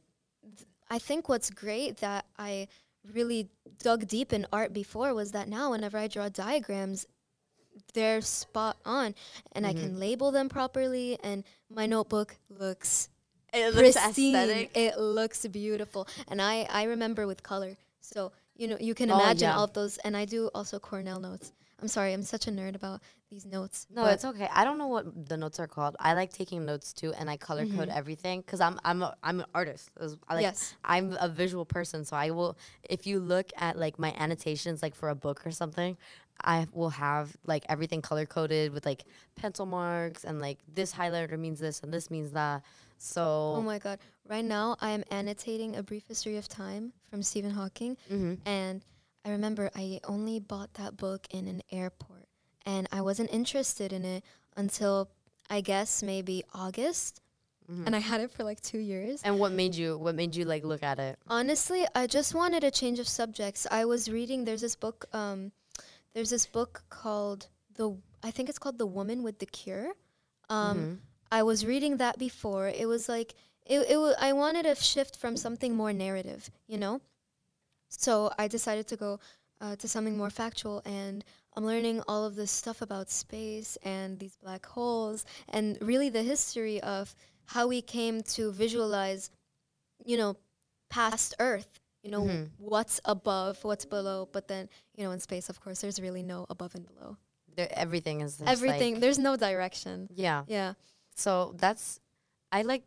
[0.90, 2.68] I think what's great that I
[3.14, 3.48] really
[3.78, 7.06] dug deep in art before was that now whenever I draw diagrams,
[7.94, 9.14] they're spot on
[9.52, 9.80] and I Mm-hmm.
[9.80, 13.08] can label them properly and my notebook looks
[13.52, 14.34] it looks pristine.
[14.34, 14.70] aesthetic.
[14.76, 16.06] It looks beautiful.
[16.28, 17.76] And I, I remember with color.
[18.00, 19.56] So you know you can Oh, imagine yeah.
[19.56, 19.98] all of those.
[19.98, 21.52] And I do also Cornell notes.
[21.80, 23.86] I'm sorry, I'm such a nerd about these notes.
[23.94, 24.48] No, it's okay.
[24.52, 25.94] I don't know what the notes are called.
[26.00, 27.98] I like taking notes too, and I color code mm-hmm.
[27.98, 29.90] everything because I'm I'm a, I'm an artist.
[30.28, 30.74] I like, Yes.
[30.84, 32.58] I'm a visual person, so I will.
[32.82, 35.96] If you look at like my annotations, like for a book or something,
[36.42, 39.04] I will have like everything color coded with like
[39.36, 42.62] pencil marks and like this highlighter means this and this means that.
[42.98, 43.98] So Oh my god!
[44.28, 48.38] Right now, I am annotating a brief history of time from Stephen Hawking, Mhm.
[48.44, 48.84] and
[49.24, 52.26] I remember I only bought that book in an airport,
[52.66, 54.24] and I wasn't interested in it
[54.56, 55.08] until
[55.48, 57.20] I guess maybe August,
[57.68, 59.20] and I had it for like two years.
[59.24, 61.18] and what made you what made you like look at it?
[61.28, 63.66] Honestly, I just wanted a change of subjects.
[63.70, 64.44] I was reading.
[64.44, 65.06] There's this book.
[65.12, 65.52] Um,
[66.14, 67.96] there's this book called the.
[68.24, 69.92] I think it's called The Woman with the Cure.
[70.50, 72.68] Um, I was reading that before.
[72.68, 73.34] It was like
[73.66, 73.80] it.
[73.88, 73.96] It.
[73.98, 76.50] wa- I wanted a shift from something more narrative.
[76.66, 77.00] You know.
[77.88, 79.20] So I decided to go
[79.60, 81.24] uh, to something more factual, and
[81.56, 86.22] I'm learning all of this stuff about space and these black holes, and really the
[86.22, 87.14] history of
[87.46, 89.30] how we came to visualize,
[90.04, 90.36] you know,
[90.90, 91.80] past Earth.
[92.04, 92.50] You know, Mhm.
[92.58, 96.46] what's above, what's below, but then you know, in space, of course, there's really no
[96.48, 97.16] above and below.
[97.56, 98.94] There, everything is Everything.
[98.94, 100.08] Like, there's no direction.
[100.14, 100.44] yeah.
[100.46, 100.74] Yeah.
[101.18, 102.00] So that's
[102.52, 102.84] i like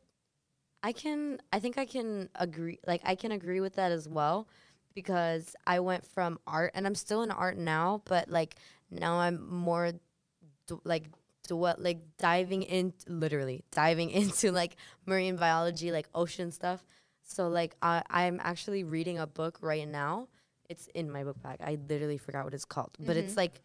[0.84, 4.48] i can i think i can agree like i can agree with that as well
[4.96, 8.56] because i went from art and i'm still in art now but like
[8.90, 9.92] now i'm more
[10.68, 11.06] d- like
[11.52, 14.76] to what like diving in literally diving into like
[15.06, 16.84] marine biology like ocean stuff.
[17.24, 20.28] So like I, i'm actually reading a book right now.
[20.70, 21.58] It's in my book bag.
[21.62, 22.92] I literally forgot what it's called.
[22.98, 23.40] But it's mm-hmm.
[23.42, 23.62] like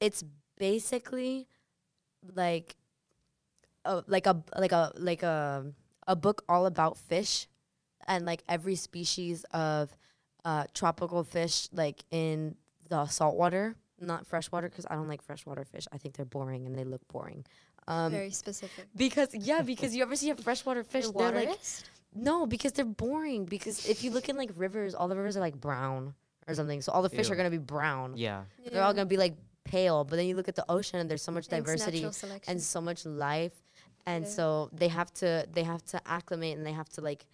[0.00, 0.24] it's
[0.56, 1.46] basically
[2.34, 2.76] like
[3.88, 5.64] a, like a like a like a
[6.06, 7.48] a book all about fish
[8.06, 9.90] and like every species of
[10.44, 12.54] uh tropical fish like in
[12.88, 16.76] the saltwater not freshwater because i don't like freshwater fish i think they're boring and
[16.76, 17.44] they look boring
[17.88, 18.86] um Very specific.
[18.96, 21.58] because yeah because you ever see a freshwater fish they're like
[22.14, 25.40] no because they're boring because if you look in like rivers all the rivers are
[25.40, 26.14] like brown
[26.46, 27.32] or something so all the fish Ew.
[27.32, 28.44] are going to be brown Yeah.
[28.72, 29.34] they're all going to be like
[29.64, 32.08] pale but then you look at the ocean and there's so much Thanks, diversity
[32.46, 33.52] and so much life
[34.06, 34.30] and Yeah.
[34.30, 37.26] so they have to they have to acclimate and they have to like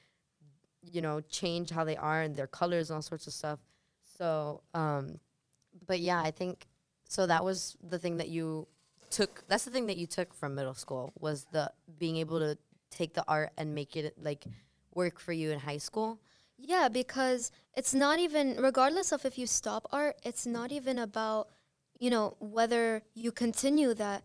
[0.82, 3.58] you know change how they are and their colors and all sorts of stuff
[4.18, 5.18] so um
[5.86, 6.66] but yeah i think
[7.08, 8.66] so that was the thing that you
[9.10, 12.56] took that's the thing that you took from middle school was the being able to
[12.90, 14.44] take the art and make it like
[14.94, 16.18] work for you in high school
[16.56, 21.48] Yeah, because it's not even regardless of if you stop art, it's not even about
[21.98, 24.22] you know whether you continue that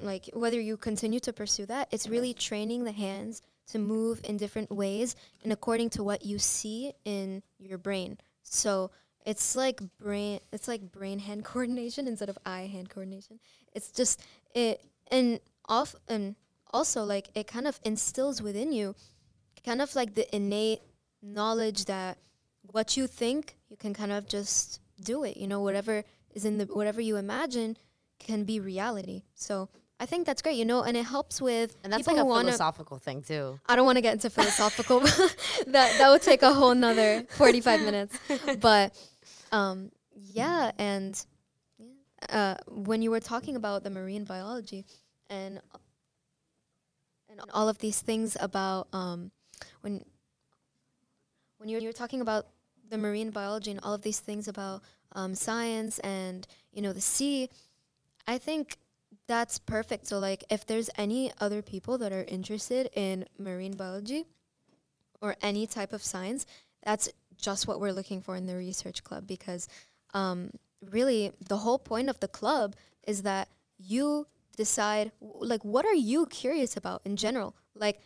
[0.00, 1.88] like whether you continue to pursue that.
[1.90, 6.38] It's really training the hands to move in different ways and according to what you
[6.38, 8.18] see in your brain.
[8.42, 8.90] So
[9.24, 13.38] it's like brain it's like brain hand coordination instead of eye hand coordination.
[13.72, 14.22] It's just
[14.54, 14.80] it
[15.10, 16.34] and off and
[16.72, 18.94] also like it kind of instills within you
[19.64, 20.80] kind of like the innate
[21.22, 22.18] knowledge that
[22.62, 26.04] what you think you can kind of just do it you know whatever
[26.34, 27.76] is in the whatever you imagine
[28.22, 29.22] can be reality.
[29.34, 29.68] So
[30.00, 32.26] i think that's great you know and it helps with and that's like a who
[32.26, 33.60] wanna, philosophical thing too.
[33.66, 34.98] I don't want to get into philosophical
[35.66, 38.18] that that would take a whole nother 45 minutes.
[38.60, 38.98] But
[39.52, 41.24] um yeah and
[42.28, 44.84] uh, when you were talking about the marine biology
[45.28, 45.60] and
[47.28, 49.30] and all of these things about um,
[49.80, 50.04] when
[51.58, 52.46] when you were talking about
[52.90, 57.00] the marine biology and all of these things about um, science and you know the
[57.00, 57.48] sea,
[58.26, 58.76] I think
[59.26, 60.06] that's perfect.
[60.06, 64.24] So like, if there's any other people that are interested in marine biology
[65.20, 66.46] or any type of science,
[66.84, 69.68] that's just what we're looking for in the research club because
[70.14, 70.50] um,
[70.90, 72.74] really the whole point of the club
[73.06, 73.48] is that
[73.78, 77.56] you decide like what are you curious about in general?
[77.74, 78.00] Like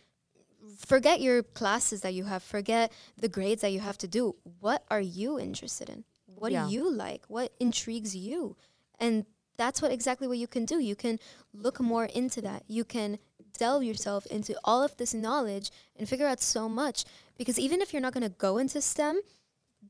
[0.85, 4.35] forget your classes that you have forget the grades that you have to do.
[4.59, 6.03] What are you interested in?
[6.25, 6.65] What Yeah.
[6.65, 7.23] do you like?
[7.27, 8.55] What intrigues you?
[8.99, 9.25] And
[9.57, 11.19] that's what exactly what you can do you can
[11.53, 13.17] look more into that you can
[13.57, 17.05] delve yourself into all of this knowledge and figure out so much
[17.37, 19.19] because even if you're not going to go into stem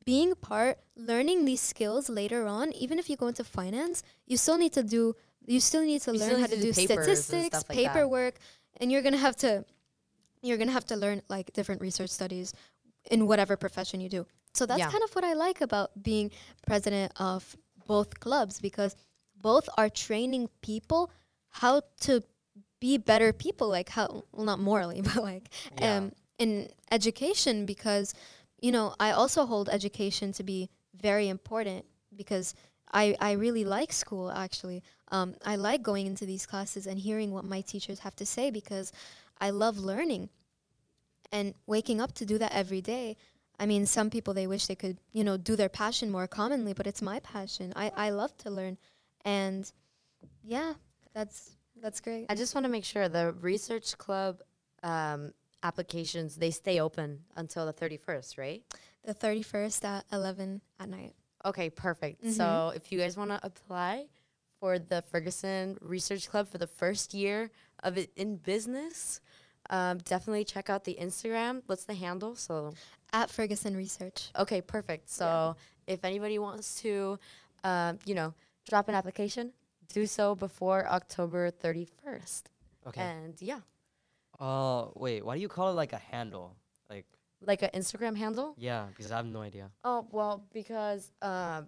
[0.06, 4.58] being part learning these skills later on even if you go into finance you still
[4.58, 5.16] need to do
[5.46, 7.68] you still need to You learn how to to do do and statistics like that.
[7.74, 8.36] paperwork
[8.80, 9.66] and you're going to have to
[10.42, 12.54] you're going to have to learn like different research studies
[13.12, 14.90] in whatever profession you do so that's Yeah.
[14.92, 16.32] kind of what i like about being
[16.66, 17.56] president of
[17.86, 18.96] both clubs because
[19.42, 21.12] both are training people
[21.50, 22.24] how to
[22.80, 25.98] be better people like how well not morally but like Yeah.
[25.98, 28.14] um in education because
[28.62, 30.70] you know i also hold education to be
[31.02, 31.86] very important
[32.16, 32.54] because
[32.92, 34.82] I, I really like school actually.
[35.12, 38.50] Um, I like going into these classes and hearing what my teachers have to say
[38.50, 38.92] because
[39.40, 40.30] I love learning
[41.32, 43.18] and waking up to do that every day.
[43.60, 46.74] I mean, some people they wish they could, you know, do their passion more commonly,
[46.74, 47.74] but it's my passion.
[47.76, 48.78] I, I love to learn,
[49.28, 49.72] and
[50.44, 50.74] yeah,
[51.14, 51.52] that's
[51.82, 52.26] that's great.
[52.30, 54.42] I just want to make sure the research club
[54.84, 55.32] um,
[55.64, 58.64] applications they stay open until the 31st, right?
[59.04, 61.14] The thirty first at eleven at night.
[61.46, 62.24] Okay, perfect.
[62.24, 62.32] Mhm.
[62.32, 64.08] So if you guys want to apply
[64.60, 67.52] for the Ferguson Research Club for the first year
[67.84, 69.22] of it in business,
[69.70, 71.62] um, definitely check out the Instagram.
[71.68, 72.36] What's the handle?
[72.36, 72.74] So
[73.14, 74.30] At Ferguson Research.
[74.38, 75.10] okay, perfect.
[75.10, 75.56] So
[75.86, 77.18] if anybody wants to,
[77.64, 78.34] um, you know,
[78.68, 79.54] drop an application,
[79.94, 82.44] do so before October 31st.
[82.88, 83.02] Okay.
[83.02, 83.60] And yeah,
[84.40, 85.26] Uh, wait.
[85.26, 86.56] Why do you call it like a handle?
[86.90, 87.06] Like,
[87.42, 88.54] like an Instagram handle.
[88.58, 89.70] yeah, because I have no idea.
[89.84, 91.68] Oh well, because um,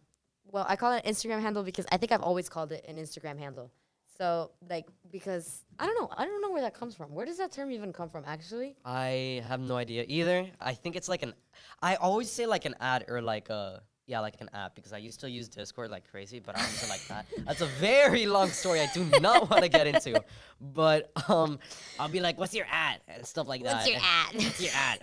[0.51, 2.95] well, I call it an Instagram handle because I think I've always called it an
[2.97, 3.71] Instagram handle.
[4.17, 7.13] So like because I don't know, I don't know where that comes from.
[7.13, 8.23] Where does that term even come from?
[8.27, 10.47] Actually, I have no idea either.
[10.59, 11.33] I think it's like an.
[11.81, 14.97] I always say like an ad or like a yeah like an app because I
[14.97, 17.27] used to use Discord like crazy, but I don't like that.
[17.45, 18.81] That's a very long story.
[18.81, 20.21] I do not want to get into,
[20.59, 21.59] but um,
[21.99, 23.75] I'll be like, "What's your ad?" and stuff like that.
[23.85, 24.33] What's your ad?
[24.33, 24.99] What's your ad?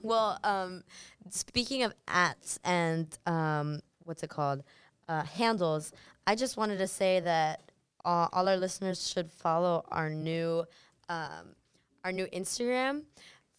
[0.00, 0.82] well, um,
[1.28, 4.62] speaking of ads and um, what's it called,
[5.08, 5.92] uh, handles,
[6.26, 7.70] I just wanted to say that
[8.04, 10.64] uh, all our listeners should follow our new,
[11.10, 11.54] um,
[12.02, 13.02] our new Instagram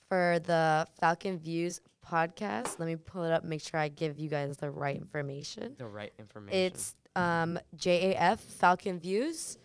[0.10, 1.80] for the Falcon Views
[2.10, 2.80] podcast.
[2.80, 5.76] Let me pull it up, make sure I give you guys the right information.
[5.78, 6.60] The right information.
[6.60, 9.58] It's um, JAF Falcon Views.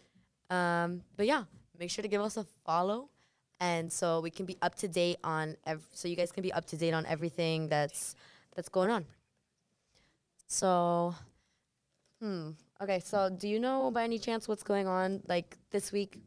[0.51, 1.45] Um, but yeah,
[1.78, 3.11] make sure to give us a follow,
[3.61, 5.57] and so we can be up to date on.
[5.66, 8.14] Ev- so you guys can be up to date on everything that's
[8.57, 9.05] that's going on.
[10.47, 11.14] So,
[12.22, 12.51] hmm.
[12.80, 13.01] Okay.
[13.01, 16.18] So, do you know by any chance what's going on like this week,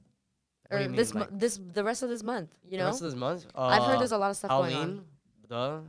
[0.70, 2.50] or mean, this mo- like- this the rest of this month?
[2.64, 3.46] You the know, rest of this month.
[3.56, 4.82] I've heard Uh, there's a lot of stuff going on.
[4.82, 5.06] Halloween.
[5.48, 5.82] The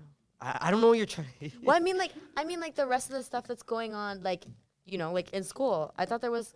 [0.42, 1.28] I, I don't know what you're trying.
[1.62, 4.22] Well, I mean, like, I mean, like the rest of the stuff that's going on,
[4.22, 4.44] like,
[4.84, 5.94] you know, like in school.
[5.96, 6.54] I thought there was.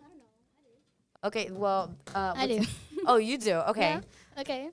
[1.23, 2.61] Okay, well, uh, I do.
[3.07, 3.53] Oh, you do.
[3.71, 4.01] Okay.
[4.01, 4.41] Yeah.
[4.41, 4.69] Okay.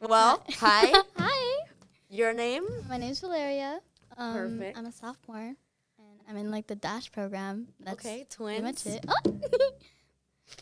[0.00, 0.92] Well, hi.
[1.16, 1.64] Hi.
[2.10, 2.64] Your name?
[2.88, 3.80] My name's Valeria.
[4.18, 4.76] Um, Perfect.
[4.76, 5.54] I'm a sophomore,
[5.96, 7.68] and I'm in like the Dash program.
[7.80, 8.84] That's okay, pretty twins.
[8.84, 9.06] much it.
[9.08, 9.40] Oh!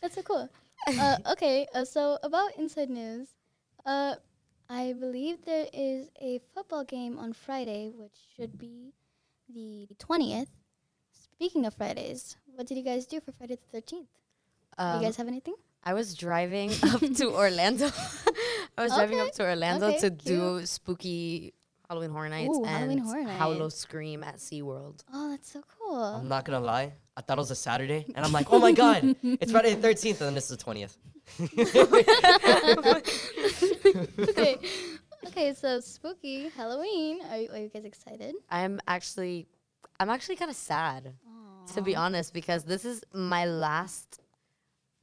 [0.01, 0.49] That's so cool.
[0.87, 3.29] uh, okay, uh, so about inside news,
[3.85, 4.15] uh,
[4.69, 8.93] I believe there is a football game on Friday, which should be
[9.49, 10.49] the 20th.
[11.11, 14.07] Speaking of Fridays, what did you guys do for Friday the 13th?
[14.77, 15.55] Um, you guys have anything?
[15.83, 17.87] I was driving up to Orlando.
[18.79, 21.55] I was driving up to Orlando okay, to do spooky
[21.89, 23.77] Halloween Horror Nights Ooh, and Halloween Horror Howlo Nights.
[23.77, 25.03] Scream at SeaWorld.
[25.13, 26.03] Oh, that's so cool.
[26.03, 26.93] I'm not gonna lie.
[27.17, 29.89] I thought it was a Saturday, and I'm like, oh my god, it's Friday the
[29.89, 30.97] 13th, and then this is the 20th.
[34.29, 34.59] okay.
[35.27, 37.21] Okay, so spooky Halloween.
[37.31, 38.35] Are you, are you guys excited?
[38.51, 39.47] I'm actually,
[40.01, 41.15] I'm actually kind of sad.
[41.75, 44.21] to be honest, because this is my last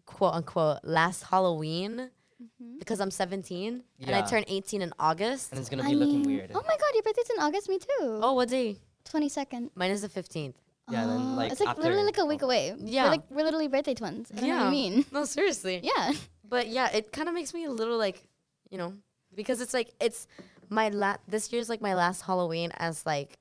[0.05, 2.09] quote unquote last Halloween
[2.41, 2.77] mm-hmm.
[2.79, 5.51] because I'm 17 and I turn 18 in August.
[5.51, 6.51] And it's gonna be looking weird.
[6.53, 7.69] Oh my god, your birthday's in August.
[7.69, 8.19] Me too.
[8.21, 8.77] Oh, what day?
[9.05, 9.69] 22nd.
[9.75, 10.55] Mine is the 15th.
[10.91, 12.73] Yeah, then, Oh, like, it's like after- literally like a week away.
[12.77, 13.05] Yeah.
[13.05, 14.31] We're like we're literally birthday twins.
[14.31, 15.05] I don't know what you mean.
[15.11, 15.79] No, seriously.
[15.83, 16.11] Yeah.
[16.47, 18.23] But yeah, it kind of makes me a little like,
[18.69, 18.93] you know,
[19.33, 20.27] because it's like it's
[20.69, 23.39] my la- this year's like my last Halloween as like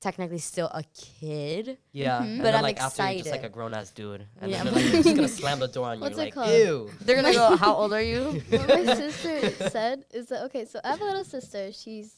[0.00, 1.78] technically still a kid.
[1.90, 2.22] Yeah, Mhm.
[2.22, 4.62] and But then, I'm like after you're just like a grown ass dude, and Yeah.
[4.62, 6.50] then they're, like, just gonna slam the door on you, What's it like called?
[6.50, 6.90] ew.
[7.00, 10.64] They're gonna go, "How old are you?" what my sister said is that okay.
[10.66, 11.72] So I have a little sister.
[11.72, 12.14] She's,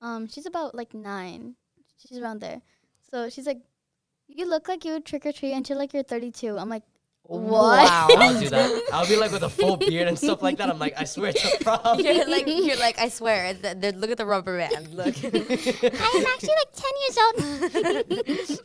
[0.00, 1.56] um, she's about like nine.
[1.98, 2.62] She's around there.
[3.10, 3.60] So she's like,
[4.36, 6.58] you look like you would trick or treat until like you're 32.
[6.58, 6.82] I'm like,
[7.24, 7.88] what?
[7.88, 8.08] Wow.
[8.10, 8.82] I'll do that.
[8.92, 10.68] I'll be like with a full beard and stuff like that.
[10.68, 12.00] I'm like, I swear it's a prom.
[12.00, 13.46] you're like you're like I swear.
[13.46, 14.92] it's that- that- Look at the rubber band.
[14.94, 15.06] Look.
[15.24, 18.60] I'm actually like 10 years old.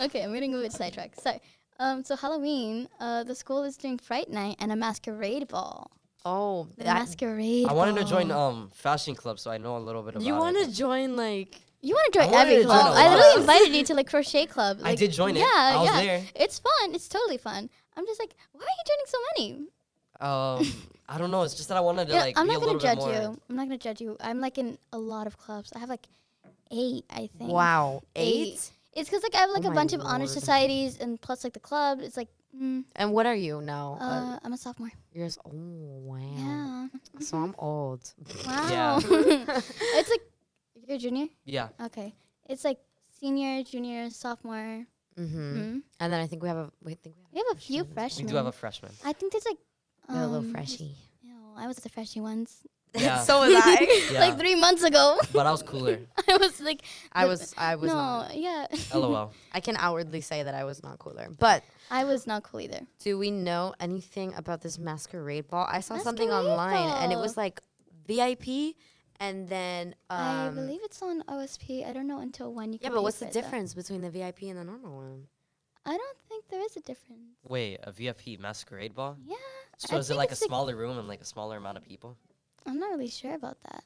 [0.00, 1.20] okay, I'm getting a bit sidetracked.
[1.20, 1.40] Sorry.
[1.80, 5.90] Um, so Halloween, uh, the school is doing Fright Night and a masquerade ball.
[6.24, 7.66] oh, The that, masquerade.
[7.68, 10.34] I wanted to join um fashion club, so I know a little bit about you
[10.34, 10.38] it.
[10.38, 12.86] want to join like You want to join wanted every to join club?
[12.94, 13.16] a I lot.
[13.16, 14.80] literally invited you to like crochet club.
[14.82, 15.40] I did join it.
[15.40, 16.00] Yeah, I was yeah.
[16.00, 16.22] there.
[16.34, 16.94] It's fun.
[16.94, 17.70] It's totally fun.
[17.96, 19.68] I'm just like, why are you joining so many?
[20.20, 21.42] Um, I don't know.
[21.42, 23.40] It's just that I wanted to Yeah, like I'm be a not gonna judge you.
[23.48, 24.16] I'm not gonna judge you.
[24.20, 25.72] I'm like in a lot of clubs.
[25.74, 26.06] I have like
[26.70, 27.50] eight, I think.
[27.50, 28.48] wow Eight.
[28.54, 28.70] eight.
[28.94, 31.44] It's because like I have like Oh a my bunch of honor societies and plus
[31.44, 32.00] like the club.
[32.02, 32.28] It's like,
[32.60, 33.98] mm, And what are you now?
[34.00, 34.90] Uh, uh, I'm a sophomore.
[35.12, 36.18] you're s- oh wow.
[36.36, 36.88] Yeah.
[37.20, 38.12] So I'm old.
[38.44, 38.68] Wow.
[38.70, 39.00] Yeah.
[39.94, 40.22] it's like
[40.88, 41.26] you're a junior.
[41.44, 41.68] Yeah.
[41.84, 42.14] Okay.
[42.48, 42.78] It's like
[43.20, 44.86] senior, junior, sophomore.
[45.18, 45.60] Mm-hmm.
[45.60, 46.70] hmm And then I think we have a.
[46.82, 48.26] We think we have, We have a few Freshmen.
[48.26, 48.92] We do have a freshman.
[49.04, 49.58] I think there's like
[50.08, 50.94] we have a little um, freshie.
[51.24, 52.62] No, I was the freshie once.
[52.94, 53.18] Yeah.
[53.28, 54.08] so was I.
[54.12, 55.18] Yeah, Like three months ago.
[55.32, 55.98] but I was cooler.
[56.26, 56.80] I was like,
[57.12, 57.54] I was.
[57.58, 58.34] I was no, not.
[58.34, 58.66] yeah.
[58.94, 59.34] LOL.
[59.52, 61.28] I can outwardly say that I was not cooler.
[61.38, 62.80] But I was not cool either.
[63.00, 65.66] do we know anything about this masquerade ball?
[65.68, 67.60] I saw something Masquerade online, and it was like
[68.06, 68.74] VIP,
[69.20, 71.88] and then um, I believe it's on OSP.
[71.88, 72.86] I don't know until when you can.
[72.86, 73.40] Yeah, can but what's the it, though.
[73.40, 75.26] difference between the VIP and the normal one?
[75.86, 77.22] I don't think there is a difference.
[77.48, 79.16] Wait, a VIP masquerade ball?
[79.24, 79.36] Yeah.
[79.78, 81.78] So I is it like a it's like- smaller room and like a smaller amount
[81.78, 82.16] of people?
[82.66, 83.84] I'm not really sure about that.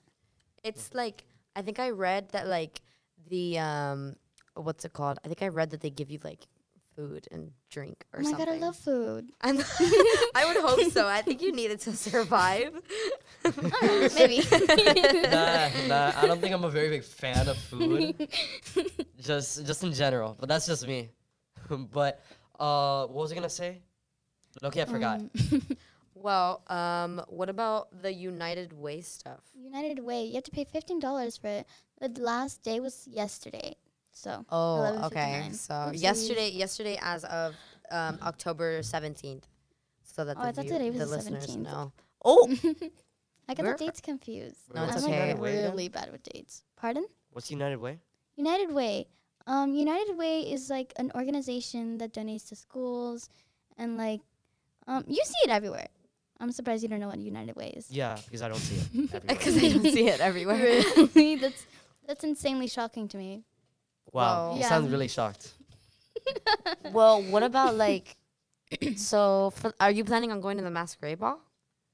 [0.65, 1.25] It's like
[1.55, 2.81] I think I read that like
[3.29, 4.17] the um
[4.55, 5.19] what's it called?
[5.25, 6.47] I think I read that they give you like
[6.95, 8.35] food and drink or something.
[8.35, 8.61] oh my something.
[8.61, 9.31] god, I love food.
[9.41, 9.59] I'm-
[10.35, 11.07] I would hope so.
[11.09, 12.73] I think you need it to survive.
[14.17, 14.39] Maybe.
[15.31, 16.13] nah, nah.
[16.17, 18.29] I don't think I'm a very big fan of food.
[19.21, 20.37] just, just in general.
[20.39, 21.11] But that's just me.
[21.93, 22.23] but
[22.59, 23.81] uh, what was I gonna say?
[24.63, 25.21] Okay, I forgot.
[25.21, 25.31] Um,
[26.15, 29.41] Well, um, what about the United Way stuff?
[29.59, 31.67] United Way, you have to pay fifteen dollars for it.
[32.01, 33.75] The last day was yesterday,
[34.13, 35.49] so Oh, okay.
[35.53, 36.03] So Oopsies.
[36.03, 37.55] yesterday, yesterday as of
[37.91, 39.47] um, October seventeenth,
[40.03, 41.59] so that Oh, the, I thought view- today was the the listeners 17th.
[41.63, 41.93] know.
[42.25, 42.49] Oh,
[43.49, 44.57] I got We're- the dates confused.
[44.75, 45.11] No, it's I'm okay.
[45.11, 46.63] like United Way really bad with dates.
[46.77, 47.07] Pardon?
[47.33, 47.99] What's United Way?
[48.37, 49.09] United Way.
[49.47, 53.29] Um, United Way is like an organization that donates to schools,
[53.77, 54.21] and like,
[54.87, 55.89] um, you see it everywhere.
[56.39, 57.91] I'm surprised you don't know what United Way is.
[57.91, 59.15] Yeah, because I don't see it.
[59.15, 59.21] everywhere.
[59.29, 60.83] because I don't see it everywhere.
[60.97, 61.37] really?
[61.37, 61.67] That's
[62.07, 63.43] that's insanely shocking to me.
[64.13, 64.69] Wow, Well- you Yeah.
[64.69, 65.53] sound really shocked.
[66.93, 68.17] well, what about like?
[68.97, 71.41] so, for, are you planning on going to the masquerade ball?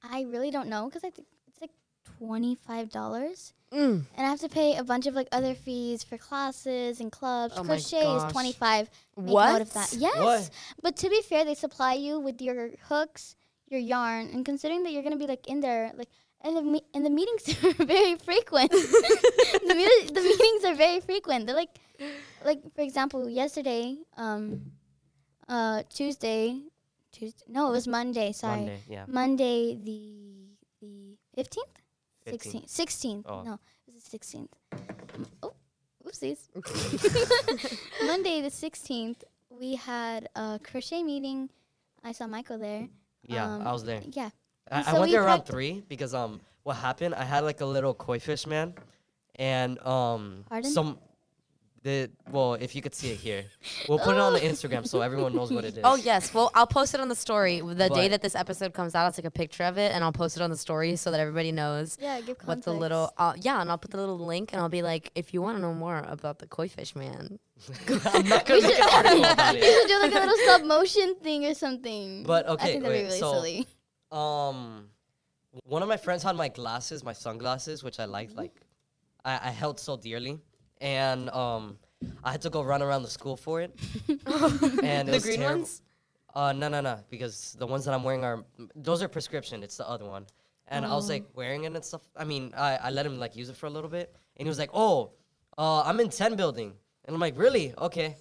[0.02, 1.70] I really don't know because I think it's like
[2.18, 4.04] twenty five dollars, Mm.
[4.16, 7.54] and I have to pay a bunch of like other fees for classes and clubs.
[7.56, 8.26] Oh my Crochet gosh.
[8.26, 8.90] is twenty five.
[9.16, 9.52] Make What?
[9.52, 9.92] note of that.
[9.92, 10.50] Yes, What?
[10.82, 13.34] but to be fair, they supply you with your hooks,
[13.68, 16.08] your yarn, and considering that you're gonna be like in there, like.
[16.40, 18.70] And the, me- and the meetings are very frequent.
[18.70, 21.46] the, meet- the meetings are very frequent.
[21.46, 21.70] They're like,
[22.44, 24.72] like for example, yesterday, um,
[25.48, 26.60] uh, Tuesday,
[27.12, 27.44] Tuesday.
[27.48, 28.32] No, it was Monday.
[28.32, 29.04] Sorry, Monday, yeah.
[29.08, 30.46] Monday the
[30.80, 31.76] the fifteenth,
[32.26, 33.26] sixteenth, sixteenth.
[33.28, 33.42] Oh.
[33.42, 33.54] No,
[33.86, 34.52] it was the sixteenth.
[35.42, 35.52] Oh,
[36.04, 36.48] oopsies.
[38.06, 41.50] Monday the sixteenth, we had a crochet meeting.
[42.04, 42.88] I saw Michael there.
[43.22, 44.00] Yeah, Um, I was there.
[44.12, 44.30] Yeah.
[44.70, 47.14] I, I went we there around three because um, what happened?
[47.14, 48.74] I had like a little koi fish man,
[49.36, 50.70] and um, Pardon?
[50.70, 50.98] some
[51.84, 53.44] the well, if you could see it here,
[53.88, 55.80] we'll put it on the Instagram so everyone knows what it is.
[55.84, 56.34] Oh yes.
[56.34, 59.04] Well, I'll post it on the story the day that this episode comes out.
[59.04, 61.20] I'll take a picture of it and I'll post it on the story so that
[61.20, 63.12] everybody knows Yeah, give what the little.
[63.16, 65.56] Uh, yeah, and I'll put the little link and I'll be like, if you want
[65.58, 67.38] to know more about the koi fish man.
[68.06, 69.80] I'm not gonna make an article about You it.
[69.80, 72.24] should do like a little stop motion thing or something.
[72.24, 73.66] But, I okay, think that'd wait, be really so- silly.
[74.10, 74.88] Um,
[75.64, 78.36] one of my friends had my glasses, my sunglasses, which I liked.
[78.36, 78.52] Like,
[79.24, 80.38] I, I held so dearly,
[80.80, 81.78] and um,
[82.24, 83.78] I had to go run around the school for it.
[84.82, 85.60] and it the was green terrible.
[85.60, 85.82] ones.
[86.34, 88.44] Uh, no, no, no, because the ones that I'm wearing are
[88.76, 89.62] those are prescription.
[89.62, 90.26] It's the other one,
[90.68, 92.02] and I was like wearing it and stuff.
[92.16, 94.48] I mean, I, I let him like use it for a little bit, and he
[94.48, 95.12] was like, "Oh,
[95.56, 96.74] uh, I'm in 10 building,"
[97.06, 97.74] and I'm like, "Really?
[97.78, 98.16] Okay."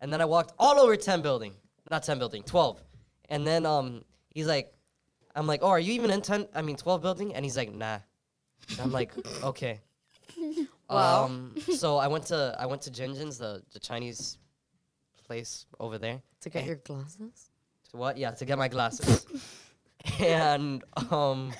[0.00, 1.52] And then I walked all over 10 building,
[1.90, 2.80] not 10 building, 12,
[3.28, 4.72] and then um, he's like,
[5.34, 6.46] "I'm like, oh, are you even in 10?
[6.54, 7.98] I mean 12 building?" And he's like, "Nah."
[8.70, 9.10] And I'm like,
[9.44, 9.80] "Okay."
[10.90, 11.24] Wow.
[11.24, 14.38] Um, so I went to I went to Jinjin's, the the Chinese
[15.26, 16.22] place over there.
[16.42, 17.50] To get your glasses.
[17.90, 18.16] To what?
[18.16, 19.26] Yeah, to get my glasses.
[20.20, 21.52] and um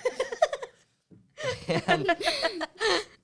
[1.69, 2.17] and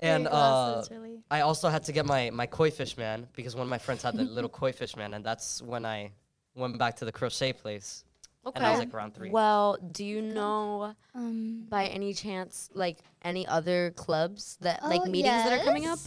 [0.01, 1.21] and uh really.
[1.31, 4.03] I also had to get my my koi fish man because one of my friends
[4.03, 6.13] had the little koi fish man and that's when I
[6.55, 8.05] went back to the crochet place.
[8.47, 8.57] Okay.
[8.57, 9.30] And I was like around 3.
[9.30, 15.07] Well, do you know Um, by any chance like any other clubs that like oh,
[15.11, 15.99] meetings that are coming up?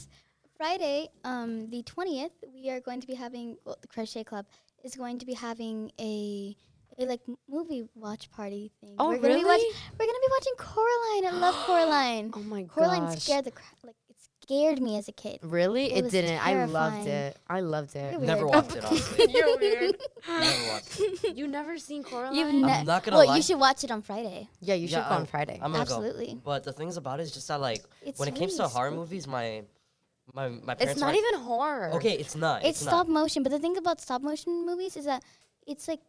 [0.56, 4.46] Friday, um, the twentieth, we are going to be having well, the crochet club
[4.84, 6.56] is going to be having a
[7.00, 8.96] a like movie watch party thing.
[8.98, 9.76] Oh, we're gonna Be watch- really?
[10.00, 11.26] we're gonna be watching Coraline.
[11.28, 12.32] I love Coraline.
[12.36, 13.24] Oh my Coraline gosh.
[13.24, 13.76] scared the crap.
[13.84, 14.07] Like it
[14.48, 15.40] scared me as a kid.
[15.44, 15.94] Really?
[15.94, 16.40] It It, didn't.
[16.46, 17.38] I loved it.
[17.50, 18.14] I loved it.
[18.14, 19.26] You're Never watched it honestly.
[19.30, 19.98] You're weird.
[20.28, 21.38] Never watched it.
[21.40, 22.36] you never seen Coraline?
[22.36, 23.36] You've I'm not gonna well, lie.
[23.36, 24.48] you should watch it on Friday.
[24.62, 25.60] yeah, you should Yeah, go on I'm- Friday.
[25.62, 26.28] I'm gonna Absolutely.
[26.36, 26.42] go.
[26.44, 28.92] But the things about it is just that like It's when it comes to horror
[28.92, 29.64] movies, my
[30.34, 31.92] my my parents it's not aren't- even horror.
[31.96, 32.62] Okay, it's not.
[32.62, 33.14] It's It's, stop not.
[33.22, 35.24] motion, but the thing about stop motion movies is that
[35.66, 36.00] it's like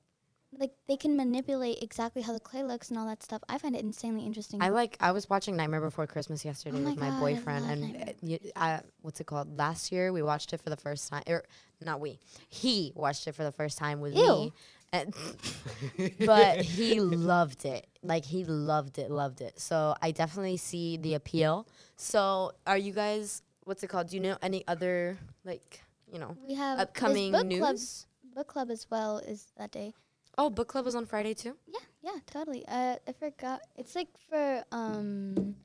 [0.56, 3.42] like they can manipulate exactly how the clay looks and all that stuff.
[3.48, 4.62] I find it insanely interesting.
[4.62, 4.96] I like.
[5.00, 7.82] I was watching Nightmare Before Christmas yesterday Oh my with my God, boyfriend, love and
[8.22, 9.58] Nightmare uh, uh, what's it called?
[9.58, 11.22] Last year we watched it for the first time.
[11.26, 11.44] Or
[11.84, 12.18] not we.
[12.48, 14.20] He watched it for the first time with me.
[14.20, 14.52] Ew.
[14.90, 15.14] And
[16.26, 17.86] but he loved it.
[18.02, 19.60] Like he loved it, loved it.
[19.60, 21.68] So I definitely see the appeal.
[21.96, 23.42] So are you guys?
[23.64, 24.08] What's it called?
[24.08, 27.58] Do you know any other like you know we have this upcoming book news?
[27.58, 27.76] Club,
[28.34, 29.92] book club as well is that day.
[30.38, 31.56] Oh, book club was on Friday too.
[31.66, 32.64] Yeah, yeah, totally.
[32.68, 33.60] Uh, I forgot.
[33.76, 35.56] It's like for um,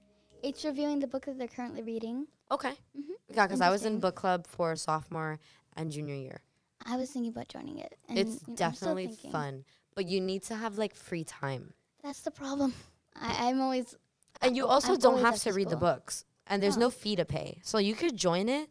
[0.41, 2.25] it's reviewing the book that they're currently reading.
[2.51, 2.71] Okay.
[2.97, 3.13] Mhm.
[3.29, 5.39] Yeah, because I was in book club for sophomore
[5.75, 6.41] and junior year.
[6.85, 7.95] I was thinking about joining it.
[8.09, 9.63] And, it's you know, definitely fun,
[9.95, 12.73] but you need to have like free time, That's the problem.
[13.15, 13.95] I, I'm always
[14.41, 16.87] and you I'm also don't have to read the books, and there's No.
[16.87, 18.69] no fee to pay, so you could join it.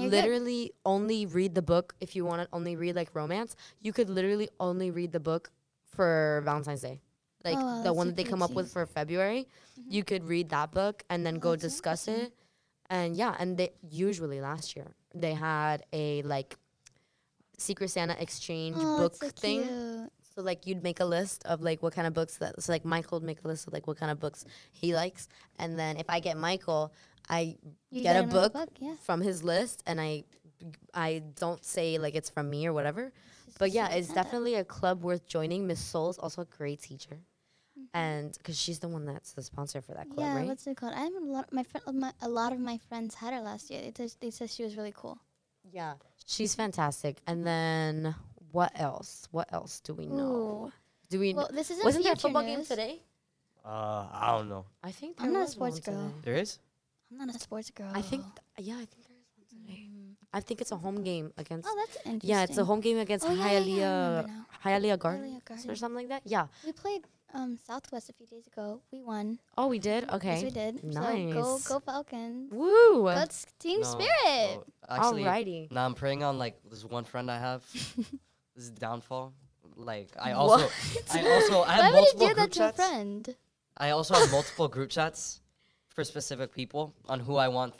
[0.00, 0.24] You're good.
[0.24, 3.56] literally only read the book if you want to only read like romance.
[3.80, 5.50] You could literally only read the book
[5.84, 7.00] for Valentine's Day,
[7.44, 9.46] like Oh, wow, the one that they come up with for February.
[9.78, 9.84] Mhm.
[9.88, 12.32] You could read that book and then Oh, go discuss it.
[12.88, 16.56] And yeah, and they usually last year they had a like
[17.58, 19.62] Secret Santa exchange oh, book so thing.
[19.62, 20.10] cute.
[20.34, 22.84] So like you'd make a list of like what kind of books that so like
[22.86, 25.28] Michael would make a list of like what kind of books he likes,
[25.58, 26.92] and then if I get Michael,
[27.28, 27.56] I
[27.90, 28.94] You get a him another book yeah.
[29.02, 30.24] from his list, and I
[30.94, 33.12] I don't say like it's from me or whatever.
[33.58, 35.66] But yeah, it's definitely a club worth joining.
[35.66, 37.18] Miss Soul's also a great teacher,
[37.78, 37.86] Mhm.
[37.94, 40.46] and because she's the one that's the sponsor for that club, yeah, right?
[40.48, 40.94] what's it called?
[40.94, 41.52] I have a lot.
[41.52, 43.82] My friend, my, a lot of my friends had her last year.
[43.82, 45.18] They, just, they said she was really cool.
[45.70, 45.94] Yeah,
[46.26, 47.18] she's fantastic.
[47.26, 48.14] And then
[48.50, 49.28] what else?
[49.30, 50.22] What else do we know?
[50.68, 50.72] Ooh.
[51.10, 51.34] Do we?
[51.34, 53.02] Well, this isn't wasn't there a future football game today?
[53.64, 54.64] Uh, I don't know.
[54.82, 55.94] I think I'm not a was sports girl.
[55.94, 56.14] today.
[56.24, 56.58] There is.
[57.12, 57.90] I'm not a sports girl.
[57.94, 58.22] I think
[58.56, 59.82] th- yeah, I think there is one today.
[59.92, 60.14] Mm.
[60.32, 61.68] I think it's a home game against.
[61.70, 62.30] Oh, that's interesting.
[62.30, 64.24] yeah, it's a home game against Oh, yeah, yeah, yeah,
[64.64, 65.26] I Hialeah remember.
[65.28, 66.22] Hialeah Gardens or something like that.
[66.24, 66.46] Yeah.
[66.64, 67.02] We played
[67.34, 68.80] um, Southwest a few days ago.
[68.90, 69.38] We won.
[69.58, 70.08] Oh, we did.
[70.10, 70.34] Okay.
[70.40, 70.80] Yes, we did.
[70.80, 71.68] So go, Nice.
[71.68, 72.50] go Falcons.
[72.50, 73.04] Woo!
[73.08, 74.56] That's team No, spirit.
[74.56, 75.70] no, actually, Alrighty.
[75.70, 77.62] Nah, I'm praying on like this one friend I have.
[77.72, 79.34] this is downfall.
[79.76, 80.68] Like I also,
[81.12, 83.36] I also, I Why have would you do group that to a friend?
[83.76, 85.40] I also have multiple group chats
[85.92, 87.74] for specific people on who I want.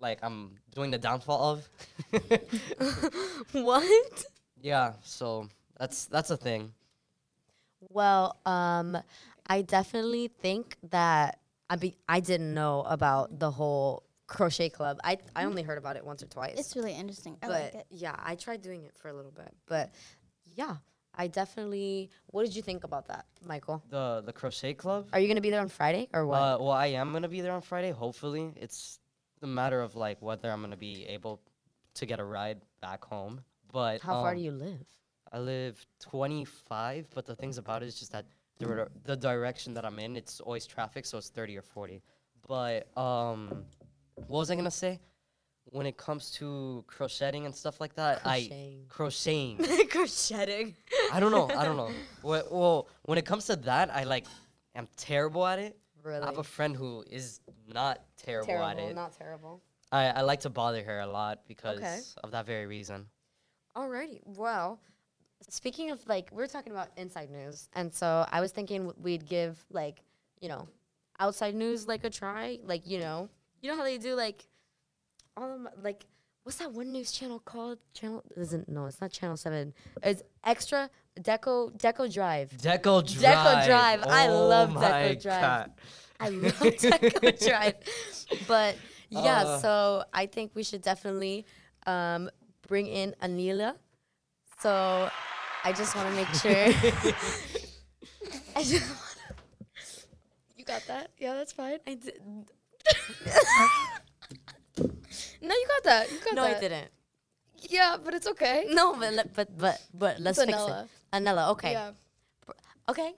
[0.00, 1.68] Like I'm doing the downfall of.
[3.52, 4.24] what?
[4.62, 5.48] yeah, so
[5.78, 6.72] that's that's a thing.
[7.90, 8.96] Well, um,
[9.46, 11.38] I definitely think that
[11.70, 14.98] I be I didn't know about the whole crochet club.
[15.02, 16.54] I I only heard about it once or twice.
[16.58, 17.36] It's really interesting.
[17.42, 17.86] I but like it.
[17.90, 19.52] yeah, I tried doing it for a little bit.
[19.66, 19.90] But
[20.54, 20.76] yeah,
[21.18, 22.10] I definitely.
[22.26, 23.82] What did you think about that, Michael?
[23.90, 25.08] The the crochet club.
[25.12, 26.36] Are you gonna be there on Friday or what?
[26.36, 27.90] Uh, well, I am gonna be there on Friday.
[27.90, 29.00] Hopefully, it's
[29.42, 31.40] a matter of like whether I'm gonna be able
[31.94, 33.40] to get a ride back home.
[33.72, 34.86] But How far um, do you live?
[35.32, 38.24] I live 25, but the things about it is just that
[38.58, 42.00] the, the direction that I'm in, it's always traffic, so it's 30 or 40.
[42.46, 43.66] But um,
[44.14, 45.00] what was I gonna say?
[45.70, 48.50] When it comes to crocheting and stuff like that, I
[48.88, 49.58] crocheting.
[49.90, 50.74] Crocheting.
[51.12, 51.50] I don't know.
[51.56, 51.92] I don't know.
[52.22, 54.26] Well, well, when it comes to that, I like
[54.74, 55.78] am terrible at it.
[56.02, 56.22] Really?
[56.22, 57.40] I have a friend who is
[57.72, 58.94] not terrible, terrible, at it.
[58.96, 59.62] not terrible.
[59.92, 62.00] I, I like to bother her a lot because Okay.
[62.24, 63.06] of that very reason.
[63.76, 64.20] Alrighty.
[64.24, 64.80] Well,
[65.48, 69.64] speaking of like, we're talking about inside news, and so I was thinking we'd give
[69.70, 70.02] like,
[70.40, 70.66] you know,
[71.20, 72.58] outside news like a try.
[72.64, 73.28] Like, you know,
[73.62, 74.46] you know how they do like,
[75.40, 76.04] all of my, like,
[76.42, 77.78] what's that one news channel called?
[77.94, 79.72] Channel isn't no, it's not Channel Seven.
[80.02, 82.50] It's Extra Deco Deco Drive.
[82.58, 83.36] Deco Drive.
[83.36, 84.00] Deco Drive.
[84.06, 85.40] I Oh love my Deco Drive.
[85.40, 85.70] God.
[86.20, 87.74] I love Deco Drive.
[88.46, 88.76] But
[89.10, 89.58] yeah, Uh.
[89.60, 91.46] so I think we should definitely
[91.86, 92.28] um,
[92.66, 93.74] bring in Anila.
[94.60, 95.08] So
[95.64, 96.66] I just want to make sure.
[98.56, 99.00] I just wanna,
[100.56, 101.10] You got that?
[101.18, 101.78] Yeah, that's fine.
[101.86, 102.20] I did,
[105.42, 106.12] No, you got that.
[106.12, 106.56] You got no, that.
[106.56, 106.88] I didn't.
[107.70, 108.66] Yeah, but it's okay.
[108.70, 110.84] No, but let- but but but let's It's fix Anela.
[110.84, 110.88] it.
[111.12, 111.90] Anela, okay, Yeah.
[112.88, 113.12] okay.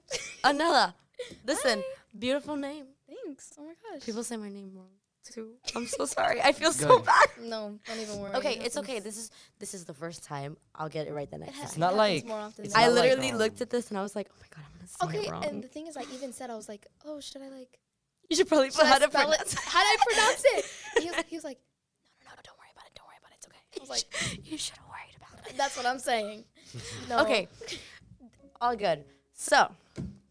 [0.44, 0.94] Anela,
[1.46, 1.82] listen,
[2.18, 2.86] beautiful name.
[3.06, 3.52] Thanks.
[3.58, 4.02] Oh my gosh.
[4.04, 4.88] People say my name wrong
[5.30, 5.52] too.
[5.76, 6.40] I'm so sorry.
[6.40, 7.04] I feel so Good.
[7.06, 7.28] bad.
[7.42, 8.34] no, don't even worry.
[8.36, 8.98] Okay, It it's okay.
[9.00, 10.56] This is this is the first time.
[10.74, 11.64] I'll get it right the next ha- time.
[11.68, 13.00] It's not happens like- more often it's than I not not.
[13.00, 14.88] like, literally um, looked at this and I was like, oh my god, I'm gonna
[14.88, 15.42] say Okay, it wrong.
[15.44, 17.78] Okay, and the thing is, I even said I was like, oh, should I like?
[18.30, 19.58] you should probably Should put how to spell pronounce it?
[19.66, 20.64] How do I pronounce it?
[21.02, 21.58] He was, he was like,
[22.24, 22.94] no, no, no, don't worry about it.
[22.94, 23.38] Don't worry about it.
[23.38, 23.58] It's okay.
[23.76, 24.04] I was like,
[24.44, 25.56] you should have worried about it.
[25.60, 26.44] that's what I'm saying.
[27.08, 27.18] No.
[27.24, 27.48] Okay,
[28.60, 29.04] all good.
[29.34, 29.68] So,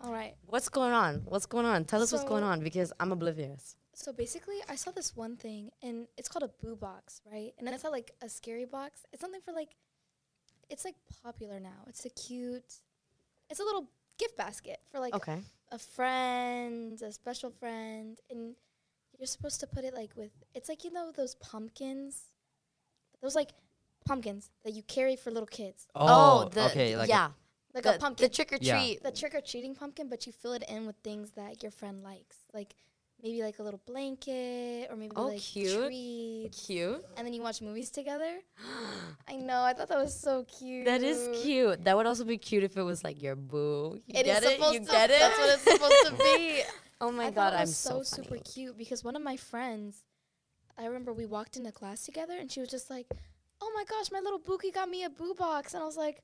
[0.02, 0.36] All right.
[0.46, 1.22] what's going on?
[1.26, 1.84] What's going on?
[1.84, 3.76] Tell us what's going on because I'm oblivious.
[3.94, 7.52] So basically, I saw this one thing, and it's called a boo box, right?
[7.58, 9.02] And then it's not like a scary box.
[9.12, 9.76] It's something for like,
[10.70, 11.84] it's like popular now.
[11.88, 12.76] It's a cute,
[13.50, 15.40] it's a little gift basket for like Okay.
[15.74, 18.56] a friend, a special friend, and
[19.18, 22.22] you're supposed to put it like with it's like you know those pumpkins,
[23.22, 23.52] those like
[24.06, 26.96] pumpkins that you carry for little kids, Oh, oh the, okay.
[26.98, 27.30] Like a- yeah,
[27.74, 28.80] like the, a pumpkin, the trick or Yeah.
[28.80, 29.04] treat.
[29.04, 32.02] the trick or treating pumpkin, but you fill it in with things that your friend
[32.04, 32.76] likes, like
[33.22, 35.86] maybe like a little blanket or maybe Oh, like cute.
[35.86, 37.06] treats, Cute.
[37.18, 38.40] and then you watch movies together.
[39.28, 40.86] I know, I thought that was so cute.
[40.86, 41.84] That is cute.
[41.84, 44.00] That would also be cute if it was like your boo.
[44.08, 44.52] You It is get it?
[44.58, 44.86] supposed You to.
[44.92, 45.20] get it?
[45.20, 46.62] That's what it's supposed to be.
[47.02, 49.22] Oh my I god, thought it I'm was so, so, super cute because one of
[49.22, 50.04] my friends,
[50.80, 53.08] I remember we walked into class together and she was just like,
[53.62, 56.24] "Oh my gosh, my little Bookie got me a boo box," and I was like,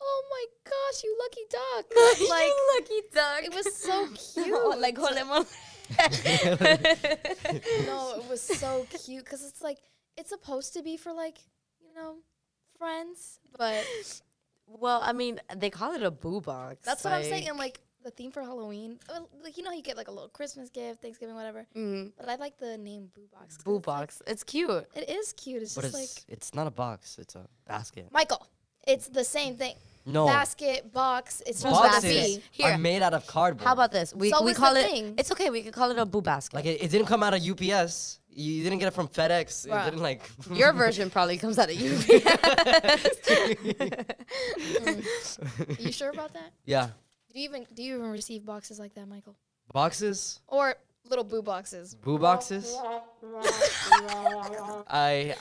[0.00, 1.84] "Oh my gosh, you lucky duck!"
[2.30, 3.44] like you lucky duck.
[3.44, 4.08] it was so
[4.42, 4.78] cute.
[4.80, 5.46] like Jole Mole.
[7.86, 9.78] no, it was so cute because it's like
[10.16, 11.38] it's supposed to be for like
[11.82, 12.14] you know
[12.78, 13.84] friends, but
[14.66, 16.78] well, I mean, they call it a boo box.
[16.84, 17.48] that's what I'm saying.
[17.48, 20.28] And like the theme for Halloween, uh, like you know, you get like a little
[20.28, 21.66] Christmas gift, Thanksgiving, whatever.
[21.76, 23.58] Mm, But I like the name boo Box.
[23.58, 24.22] boo it's, like, box.
[24.26, 24.86] It's cute.
[24.94, 25.62] It is cute.
[25.62, 27.18] It's but just it's like it's not a box.
[27.18, 28.08] It's a basket.
[28.12, 28.46] Michael.
[28.86, 29.74] It's the same thing.
[30.06, 31.42] No, Basket, box.
[31.46, 31.92] It's just Boxes.
[32.02, 32.42] boxes basket.
[32.50, 32.68] Here.
[32.72, 33.66] are made out of cardboard.
[33.66, 34.14] How about this?
[34.14, 34.90] We So we call the it.
[34.90, 35.14] thing.
[35.18, 35.50] It's okay.
[35.50, 36.54] We can call it a boo basket.
[36.56, 38.18] like it, it didn't come out of UPS.
[38.32, 39.66] You didn't get it from FedEx.
[39.68, 39.82] Bruh.
[39.82, 40.22] It didn't like
[40.54, 43.18] Your version probably comes out of UPS.
[45.78, 46.50] You sure about that?
[46.64, 46.88] yeah,
[47.32, 49.36] Do you even do you even receive boxes like that, Michael?
[49.72, 50.74] boxes, Or
[51.08, 51.94] little boo boxes?
[51.94, 52.76] boo boxes.
[54.88, 55.34] I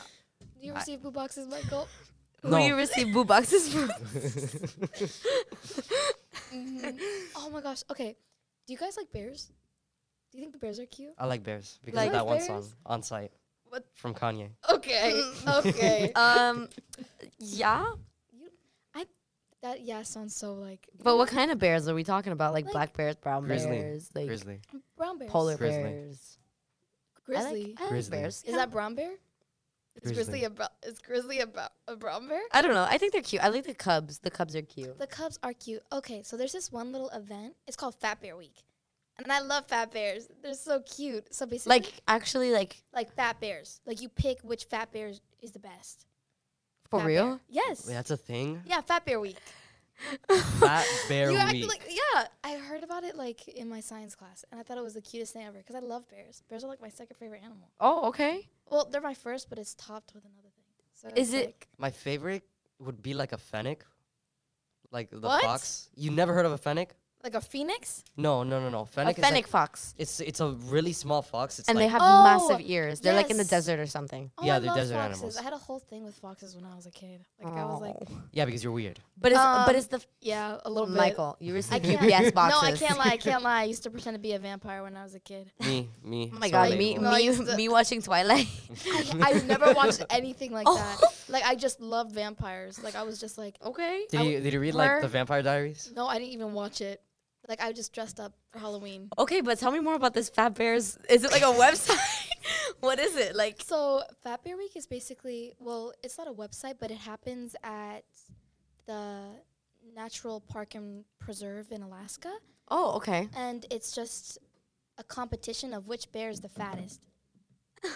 [0.61, 1.88] Do you receive boo boxes, Michael?
[2.44, 3.90] Who do you receive boo boxes from?
[7.36, 7.84] Oh my gosh.
[7.91, 8.16] Okay.
[8.68, 9.52] Do you guys like bears?
[10.32, 11.14] Do you think the bears are cute?
[11.18, 12.48] I like bears because Like of that one bears?
[12.48, 13.32] song on site
[13.68, 13.86] What?
[13.95, 14.49] from Kanye.
[14.72, 15.22] Okay.
[15.48, 16.11] okay.
[16.14, 16.70] um,
[17.40, 17.86] yeah.
[19.64, 19.73] You, I.
[19.73, 20.88] That yeah sounds so like.
[21.03, 22.53] But what kind of bears are we talking about?
[22.53, 23.72] Like, Like black bears, brown Grizzly.
[23.77, 24.60] bears, like Grizzly.
[24.98, 25.31] Brown bears.
[25.31, 25.84] polar Grizzly.
[25.84, 26.38] bears.
[27.18, 27.64] I Grizzly.
[27.65, 28.18] like, I like Grizzly.
[28.18, 28.44] bears.
[28.44, 28.56] Is yeah.
[28.57, 29.11] that brown bear?
[30.02, 30.44] Is grizzly Grizzly.
[30.45, 32.41] a bro- is grizzly a, bro- a brown bear?
[32.53, 32.88] I don't know.
[32.90, 33.44] I think they're cute.
[33.44, 34.19] I like the cubs.
[34.19, 34.98] The cubs are cute.
[34.98, 35.81] The cubs are cute.
[35.91, 37.56] Okay, so there's this one little event.
[37.68, 38.64] It's called Fat Bear Week,
[39.18, 40.30] and I love fat bears.
[40.41, 41.34] They're so cute.
[41.34, 43.81] So basically, Like actually, like like fat bears.
[43.86, 45.11] Like you pick which fat bear
[45.41, 46.06] is the best.
[46.90, 47.26] For Fat real.
[47.28, 47.40] Bear.
[47.49, 47.88] Yes.
[47.88, 48.61] Wait, that's a thing.
[48.66, 49.38] Yeah, Fat Bear Week.
[50.60, 51.68] Fat Bear you Week.
[51.68, 52.28] like yeah.
[52.44, 55.02] I heard about it like in my science class, and I thought it was the
[55.02, 56.41] cutest thing ever because I love bears.
[56.49, 57.70] Bears are like my second favorite animal.
[57.80, 58.48] Oh, okay.
[58.70, 60.66] Well, they're my first, but it's topped with another thing.
[60.94, 62.44] So Is it- like- My favorite
[62.80, 63.86] would be like a fennec,
[64.91, 65.44] like the What?
[65.44, 65.90] fox.
[65.95, 66.95] You never heard of a fennec?
[67.24, 68.04] Like a phoenix?
[68.16, 68.82] No, no, no, no.
[68.82, 69.94] A Fennec is fennec like, fox.
[69.98, 71.60] it's it's a really small fox.
[71.60, 73.02] It's And like they have Oh, massive ears.
[73.02, 73.50] They're like in the yes.
[73.50, 74.32] desert or something.
[74.38, 75.14] Oh, Yeah, I they're love desert foxes.
[75.16, 75.38] animals.
[75.38, 77.26] I had a whole thing with foxes when I was a kid.
[77.44, 78.22] Like I was like, Oh.
[78.32, 79.00] yeah, because you're weird.
[79.22, 80.96] But it's but Um, it's the yeah, a little bit.
[80.96, 81.36] Michael.
[81.41, 82.62] You receive can't- UPS boxes.
[82.62, 83.10] No, I can't lie.
[83.12, 83.62] I can't lie.
[83.62, 85.52] I used to pretend to be a vampire when I was a kid.
[85.60, 86.32] Me, me.
[86.34, 86.78] Oh my so god, relatable.
[86.78, 88.48] me No, me used to- me watching Twilight.
[88.88, 90.76] I, I've never watched anything like Oh.
[90.78, 90.98] that.
[91.28, 92.82] Like I just love vampires.
[92.82, 94.06] Like I was just like, okay.
[94.10, 95.91] Did I you did you read like the Vampire Diaries?
[95.96, 97.02] no, I didn't even watch it.
[97.50, 99.10] Like I just dressed up for Halloween.
[99.18, 100.98] Okay, but tell me more about this Fat Bears.
[101.10, 101.98] Is it like a website?
[102.80, 103.36] what is it?
[103.36, 107.56] Like So Fat Bear Week is basically well, it's not a website, but it happens
[107.64, 108.04] at
[108.86, 109.22] the
[109.96, 112.32] Natural Park and Preserve in Alaska,
[112.70, 113.28] Oh, okay.
[113.36, 114.38] and it's just
[115.00, 117.02] a competition of which bear is the fattest.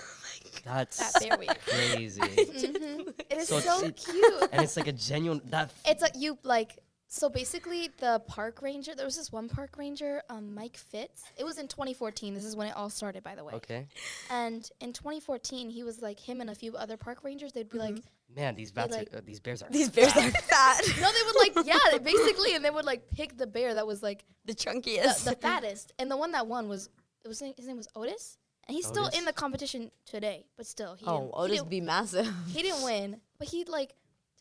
[0.66, 1.52] That's Fat Bear Week.
[1.66, 2.22] crazy.
[2.22, 4.50] hmm It is So so, it- cute.
[4.52, 6.80] and it's like a genuine that f- It's like you like
[7.14, 8.95] so basically the park ranger.
[8.95, 11.22] There was this one park ranger, um, Mike Fitz.
[11.38, 12.34] It was in 2014.
[12.34, 13.53] This is when it all started, by the way.
[13.53, 13.85] okay.
[14.31, 17.53] And in 2014, he was like him and a few other park rangers.
[17.53, 17.98] They'd be like,
[18.35, 20.81] Man, these bats like- are, uh, these bears are These bears are fat.
[20.99, 24.02] no, they would like, yeah, basically, and they would like pick the bear that was
[24.02, 25.23] like the the, chunkiest.
[25.23, 26.90] the fattest, and the one that won was
[27.23, 30.95] it was his name was Otis, and he's still in the competition today, but still,
[30.95, 32.27] he oh, didn't, he Otis be massive.
[32.48, 33.94] he didn't win, but he'd like.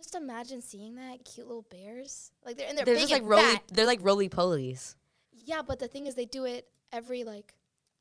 [0.03, 3.23] Just imagine seeing that cute little bears, like they're and they're, They're big just like
[3.23, 3.43] and roly.
[3.43, 3.63] fat.
[3.73, 4.97] They're like roly polies.
[5.33, 7.55] Yeah, but the thing is, they do it every like.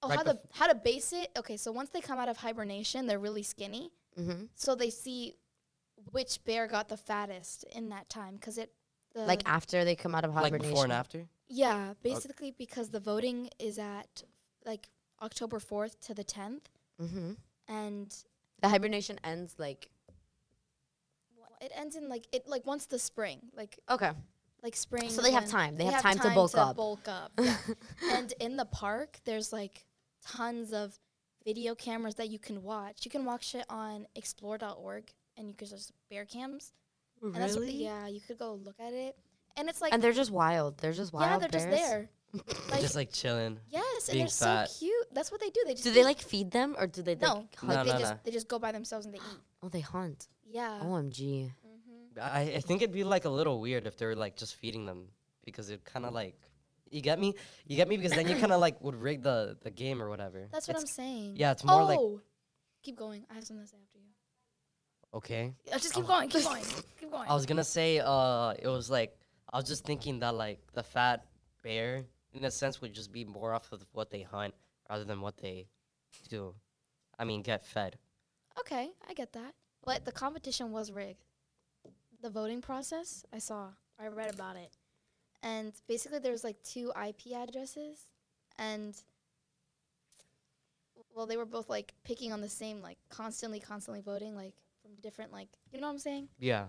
[0.03, 1.29] Oh, Right how to how to base it?
[1.37, 3.91] Okay, so once they come out of hibernation, they're really skinny.
[4.19, 4.45] Mm-hmm.
[4.55, 5.35] So they see
[6.11, 8.71] which bear got the fattest in that time, because it.
[9.13, 10.53] The, Like after they come out of hibernation.
[10.53, 10.73] like hibernation.
[10.73, 11.27] before and after.
[11.49, 14.23] yeah, basically because the voting is at
[14.65, 14.87] like
[15.21, 16.67] October fourth to the tenth,
[16.99, 17.31] Mm-hmm.
[17.67, 18.15] and
[18.61, 19.89] The hibernation ends like
[21.61, 24.11] it ends in like it like once the spring, like okay.
[24.63, 25.09] like spring.
[25.09, 25.77] So they have time.
[25.77, 26.75] They have time to bulk up.
[26.75, 27.31] Bulk up.
[27.39, 27.55] yeah.
[28.13, 29.85] and in the park, there's like
[30.25, 30.97] tons of
[31.45, 33.05] video cameras that you can watch.
[33.05, 36.73] You can watch it on explore.org and you can just bear cams.
[37.21, 37.83] And that's Really?
[37.83, 39.15] yeah, you could go look at it.
[39.55, 40.77] and it's like and they're just wild.
[40.79, 41.29] They're just wild.
[41.29, 42.09] yeah, they're just there.
[42.69, 43.59] Like, just like chilling.
[43.69, 44.69] yes, and they're fat.
[44.69, 45.07] so cute.
[45.11, 45.63] That's what they do.
[45.65, 46.05] They just Do they eat.
[46.05, 47.67] like feed them or do they like, no, hunt?
[47.67, 49.39] No, they no, just they just go by themselves and they eat.
[49.61, 50.29] Oh, they hunt.
[50.51, 50.79] Yeah.
[50.83, 51.51] OMG.
[52.21, 54.85] I, I think it'd be like a little weird if they were like just feeding
[54.85, 55.07] them
[55.45, 56.35] because it kind of like
[56.89, 59.57] you get me you get me because then you kind of like would rig the
[59.61, 61.35] the game or whatever That's what I'm saying.
[61.37, 61.99] yeah it's more oh, like
[62.83, 63.25] keep going.
[63.31, 64.11] I have something to say after you.
[65.13, 66.07] okay Uh, just keep Oh.
[66.07, 66.27] going.
[66.29, 66.63] Keep going.
[66.99, 67.29] Keep going.
[67.29, 69.15] i was gonna say uh it was like
[69.53, 71.25] i was just thinking that like the fat
[71.63, 72.03] bear
[72.33, 74.53] in a sense would just be more off of what they hunt
[74.89, 75.67] rather than what they
[76.29, 76.53] do
[77.17, 77.97] i mean get fed
[78.59, 79.53] Okay, I get that.
[79.85, 81.25] But the competition was rigged.
[82.21, 83.69] The voting process, I saw.
[83.99, 84.77] I read about it.
[85.43, 88.07] And basically there was like two IP addresses
[88.59, 88.95] and
[91.15, 94.91] well they were both like picking on the same like constantly constantly voting like from
[95.01, 96.27] different like you know what I'm saying?
[96.39, 96.65] yeah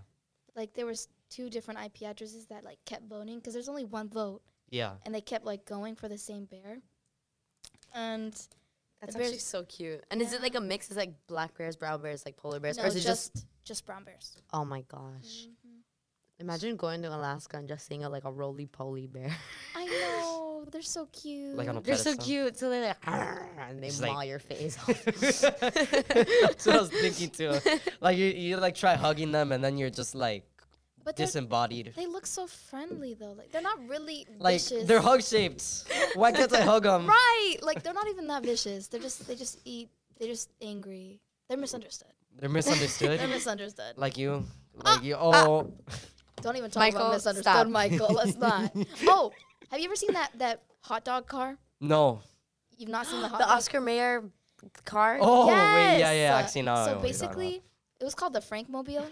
[0.57, 4.09] Like there was two different IP addresses that like kept voting because there's only one
[4.09, 6.79] vote yeah and they kept like going for the same bear.
[7.95, 8.35] And
[9.03, 10.03] That's bears- actually so cute.
[10.11, 10.91] And is it like a mix?
[10.91, 13.47] Is like black bears, brown bears, like polar bears, no, or is it just, just
[13.65, 14.37] just brown bears.
[14.53, 15.47] Oh my gosh!
[15.49, 15.69] Mm-hmm.
[16.41, 19.31] Imagine going to Alaska and just seeing a like a roly poly bear.
[19.77, 19.85] I
[20.21, 21.57] know they're so cute.
[21.57, 22.57] like on a They're so cute.
[22.57, 24.79] So they're like, and they Just maw like- your face.
[24.89, 25.05] off.
[25.05, 27.55] That's what I was thinking too.
[28.01, 30.45] Like you, you like try hugging them and then you're just like
[31.05, 31.93] but they're, disembodied.
[31.97, 33.33] they look so friendly though.
[33.33, 34.87] Like they're not really Like vicious.
[34.87, 35.85] they're hug shaped.
[36.15, 37.07] Why can't I hug them?
[37.07, 37.57] right.
[37.63, 38.89] Like they're not even that vicious.
[38.89, 39.89] They're just they just eat.
[40.19, 41.21] They're just angry.
[41.49, 42.13] They're misunderstood.
[42.39, 43.19] They're misunderstood.
[43.21, 43.95] They're misunderstood.
[43.97, 44.45] like you,
[44.85, 45.17] ah, like you.
[45.19, 45.47] Ah.
[45.47, 45.73] Oh,
[46.41, 47.67] Don't even talk Michael, about misunderstood, stop.
[47.69, 48.13] Michael.
[48.15, 48.73] Let's not.
[49.07, 49.33] Oh,
[49.71, 51.57] have you ever seen that that hot dog car?
[51.81, 52.21] no.
[52.79, 53.57] You've not seen the hot the dog.
[53.59, 54.25] Oscar Mayer
[54.85, 55.19] car.
[55.21, 56.37] Oh wait, yeah, yeah.
[56.37, 56.73] Actually, no.
[56.73, 57.37] I know So what you're talking about.
[57.37, 57.63] basically,
[58.01, 59.07] it was called the Frank Mobile,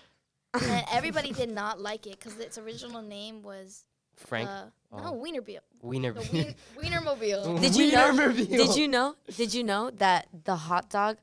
[0.54, 3.84] and everybody did not like it because its original name was
[4.16, 4.98] Frank Uh, Oh.
[4.98, 5.60] No, Wienermobile.
[5.82, 6.12] Wiener.
[6.12, 7.60] The Wien- Wienermobile.
[7.60, 8.32] Did you know?
[8.32, 9.14] Did you know?
[9.36, 11.18] Did you know that the hot dog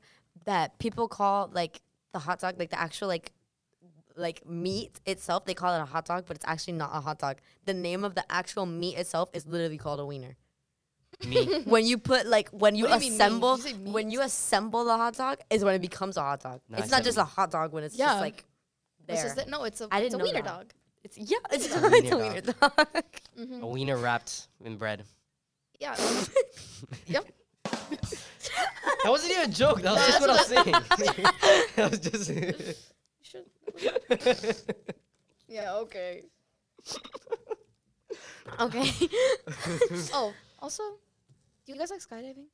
[0.46, 1.82] that people call like
[2.14, 3.30] the hot dog, like the actual like
[4.16, 7.18] like meat itself, they call it a hot dog, but it's actually not a hot
[7.18, 7.36] dog.
[7.66, 10.36] The name of the actual meat itself is literally called a wiener.
[11.26, 11.60] Me.
[11.66, 15.14] When you put like when you What you assemble You when you assemble the hot
[15.14, 16.60] dog is when it becomes a hot dog.
[16.70, 18.06] No, I it's not said just a hot dog when it's Yeah.
[18.06, 18.44] just like
[19.08, 19.16] there.
[19.16, 20.56] It's just that, no, it's a, I it's a didn't know wiener that.
[20.58, 20.72] dog.
[21.02, 23.04] it's yeah, it's, It's a not wiener a wiener dog.
[23.38, 23.62] Mm-hmm.
[23.62, 25.04] A wiener wrapped in bread.
[25.78, 25.94] Yeah.
[27.06, 27.24] yep.
[27.64, 29.80] That wasn't even a joke.
[29.82, 30.72] That was just what I was saying.
[31.76, 32.30] that was just.
[35.48, 36.24] Yeah, okay.
[38.60, 38.90] okay.
[40.12, 40.82] Oh, also,
[41.64, 42.46] do you guys like skydiving?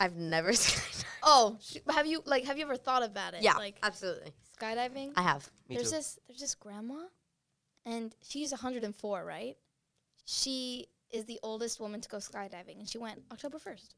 [0.00, 1.04] I've never skydived.
[1.22, 3.42] Oh, sh- have you like have you ever thought about it?
[3.42, 4.32] Yeah, Like absolutely.
[4.60, 5.12] skydiving?
[5.16, 5.48] I have.
[5.68, 5.96] Me there's too.
[5.96, 7.02] this there's this grandma
[7.86, 9.56] and she's 104, right?
[10.24, 13.88] She is the oldest woman to go skydiving and she went October 1st,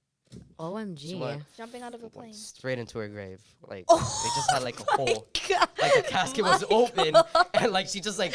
[0.58, 1.18] OMG.
[1.18, 1.38] what?
[1.56, 2.32] jumping out of a Went plane.
[2.34, 3.40] straight into her grave.
[3.68, 5.26] Like Oh they just had like a hole.
[5.48, 5.68] God.
[5.82, 7.16] Like the casket was oh open,
[7.54, 8.32] and like she just like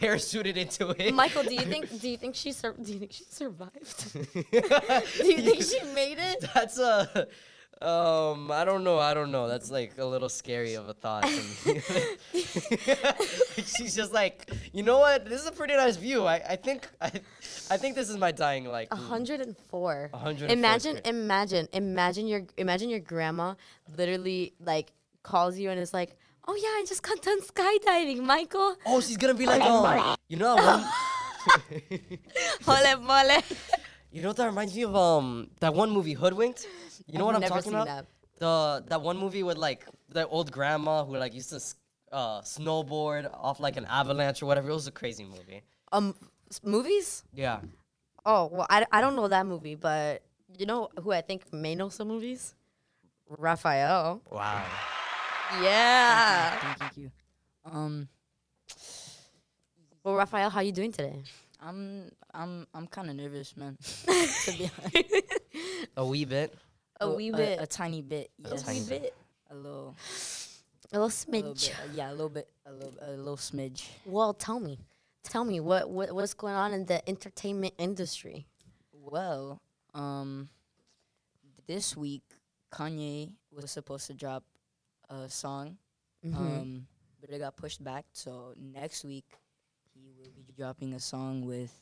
[0.00, 1.14] parachuted into it.
[1.14, 4.12] Michael, do you think do you think she sur- do you think she survived?
[4.12, 6.44] do do you think she made it?
[6.54, 7.28] That's a.
[7.82, 8.98] Um, I don't know.
[8.98, 9.48] I don't know.
[9.48, 11.22] That's like a little scary of a thought.
[11.22, 11.28] to
[11.74, 11.80] me.
[12.34, 13.16] Like,
[13.66, 15.24] she's just like, you know what?
[15.24, 16.26] This is a pretty nice view.
[16.26, 17.10] I, I think I,
[17.70, 18.92] I think this is my dying like.
[18.92, 20.08] 104.
[20.12, 23.54] 104 Imagine, imagine, imagine your imagine your grandma
[23.96, 24.92] literally like
[25.22, 29.16] calls you and is like, "Oh yeah, I just got done skydiving, Michael." Oh, she's
[29.16, 30.56] gonna be like, um, you know,
[32.66, 33.40] Mole, mole.
[34.12, 34.94] you know what that reminds me of?
[34.94, 36.66] Um, that one movie Hoodwinked.
[37.06, 37.86] You know what I'm talking about?
[37.86, 38.06] that.
[38.38, 41.60] The that one movie with like the old grandma who like used to
[42.12, 44.70] uh, snowboard off like an avalanche or whatever.
[44.70, 45.62] It was a crazy movie.
[45.92, 46.14] Um,
[46.50, 47.22] s- movies?
[47.34, 47.60] Yeah.
[48.24, 50.22] Oh well, I, I don't know that movie, but
[50.58, 52.54] you know who I think may know some movies?
[53.28, 54.22] Raphael.
[54.30, 54.64] Wow.
[55.62, 56.58] Yeah.
[56.58, 57.10] Thank you, thank you.
[57.64, 58.08] Um,
[60.02, 61.22] Well, Raphael, how you doing today?
[61.60, 63.76] I'm I'm I'm kind of nervous, man.
[64.06, 65.14] to be honest,
[65.96, 66.54] A wee bit.
[67.00, 67.58] A Oh, wee bit.
[67.60, 68.62] a tiny bit, A yes.
[68.62, 69.14] tiny bit.
[69.50, 69.96] a little,
[70.92, 71.68] A little a little smidge.
[71.68, 73.86] bit, uh, yeah, a little bit, a little, a little smidge.
[74.04, 74.78] Well, tell me,
[75.22, 78.46] tell me what, what what's going on in the entertainment industry?
[78.92, 79.60] Well,
[79.94, 80.48] um,
[81.66, 82.22] this week
[82.70, 84.44] Kanye was supposed to drop
[85.08, 85.78] a song,
[86.24, 86.36] Mm-hmm.
[86.36, 86.86] um,
[87.18, 88.04] but it got pushed back.
[88.12, 89.24] So next week
[89.94, 91.72] he will be dropping a song with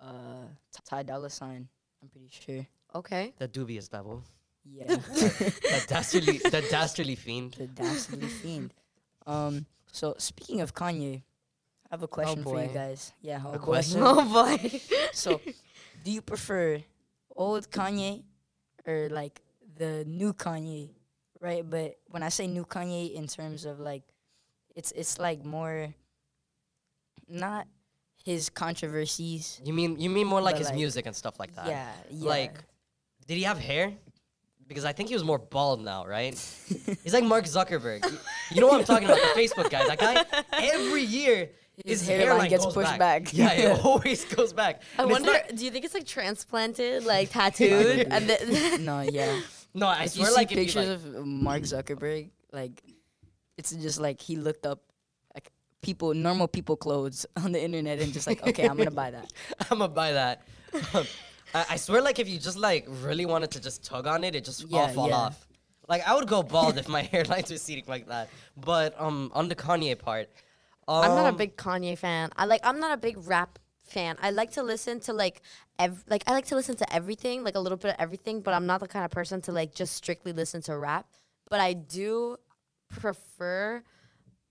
[0.00, 0.48] uh
[0.88, 1.68] Ty Dolla Sign.
[2.02, 2.66] I'm pretty sure.
[2.94, 3.34] Okay.
[3.38, 4.22] The dubious devil.
[4.68, 4.96] Yeah.
[5.06, 7.54] The dastardly, the dastardly fiend.
[7.54, 8.74] the dastardly fiend.
[9.26, 9.66] Um.
[9.92, 11.22] So speaking of Kanye,
[11.86, 13.12] I have a question for you guys.
[13.22, 13.64] Yeah, oh A boy.
[13.64, 14.00] question?
[14.04, 14.80] Oh boy.
[15.12, 15.40] So,
[16.04, 16.82] do you prefer
[17.34, 18.22] old Kanye
[18.86, 19.40] or like
[19.76, 20.90] the new Kanye?
[21.40, 24.02] Right, but when I say new Kanye in terms of like
[24.74, 25.94] it's it's like more
[27.28, 27.66] not
[28.24, 29.60] his controversies.
[29.64, 31.68] You mean you mean more like his like, music and stuff like that?
[31.68, 32.28] Yeah, yeah.
[32.28, 32.58] Like,
[33.26, 33.92] did he have hair?
[34.68, 36.34] Because I think he was more bald now, right?
[37.04, 38.04] He's like Mark Zuckerberg.
[38.50, 39.18] You know what I'm talking about?
[39.20, 39.86] The Facebook guy.
[39.86, 41.50] That guy every year
[41.84, 43.32] His his, hairline gets goes pushed back.
[43.32, 44.82] Yeah, it always goes back.
[44.98, 45.32] I And wonder.
[45.32, 49.38] not- do you think it's like transplanted, like tattooed, and then no, yeah.
[49.74, 52.82] no, I if you swear, see like if you, pictures like, of Mark Zuckerberg, like
[53.56, 54.80] it's just like he looked up
[55.34, 59.12] like people, normal people clothes on the internet and just like, okay, I'm gonna buy
[59.12, 59.32] that.
[59.70, 60.42] I'm gonna buy that.
[61.54, 64.34] I, I swear, like if you just like really wanted to just tug on it,
[64.34, 65.16] it just all fall yeah.
[65.16, 65.46] off.
[65.88, 68.28] Like I would go bald if my hairline's receding like that.
[68.56, 70.28] But um, on the Kanye part,
[70.88, 72.30] um, I'm not a big Kanye fan.
[72.36, 72.60] I like.
[72.64, 74.16] I'm not a big rap fan.
[74.20, 75.42] I like to listen to like,
[75.78, 78.40] ev- like I like to listen to everything, like a little bit of everything.
[78.40, 81.06] But I'm not the kind of person to like just strictly listen to rap.
[81.48, 82.36] But I do
[82.90, 83.82] prefer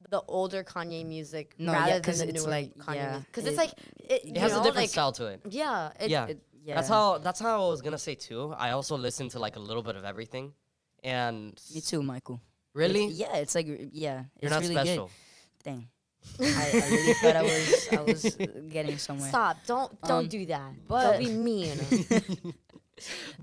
[0.10, 3.20] the older Kanye music No, yeah, rather 'cause than the it's newer like- Kanye yeah,
[3.26, 5.42] Because it- it's like it, It has know, a different like, style to it.
[5.50, 6.28] Yeah, it, yeah.
[6.28, 8.54] It- yeah, That's how that's how I was gonna say too.
[8.58, 10.54] I also listen to like a little bit of everything,
[11.04, 12.42] and Me too, Michael.
[12.42, 15.06] It's- really, yeah, it's like yeah, you're it's not really special.
[15.64, 15.64] good.
[15.64, 15.88] Dang,
[16.42, 18.22] I, I really thought I was I was
[18.74, 19.30] getting somewhere.
[19.30, 19.58] Stop!
[19.66, 20.72] Don't don't Um, do that.
[20.88, 21.78] but- don't be mean.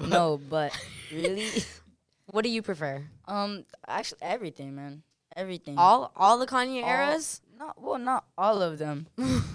[0.01, 0.73] No, but
[1.13, 1.47] really,
[2.33, 3.05] what do you prefer?
[3.29, 5.03] um, actually everything, man,
[5.37, 5.77] everything.
[5.79, 7.41] All all the Kanye All- eras?
[7.59, 9.07] Not well, not all of them.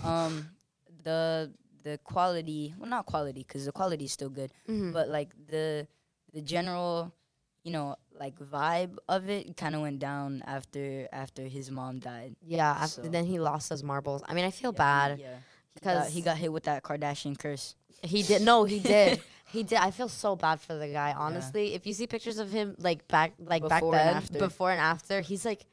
[0.04, 0.50] um,
[1.04, 1.52] the
[1.88, 4.92] the quality, well, not quality, because the quality is still good, Mhm.
[4.94, 5.88] but like the
[6.34, 7.14] the general,
[7.64, 12.36] you know, like vibe of it kind of went down after after his mom died.
[12.56, 14.22] Yeah, after, So- then he lost his marbles.
[14.30, 15.10] I mean, I feel Yeah, bad.
[15.20, 17.76] Yeah, he because- he got hit with that Kardashian curse.
[18.04, 18.42] He did.
[18.52, 19.22] No, he did.
[19.56, 19.80] he did.
[19.88, 21.12] I feel so bad for the guy.
[21.26, 24.40] Honestly, if you see pictures of him like back, like Before back and then, after.
[24.40, 25.66] before and after, he's like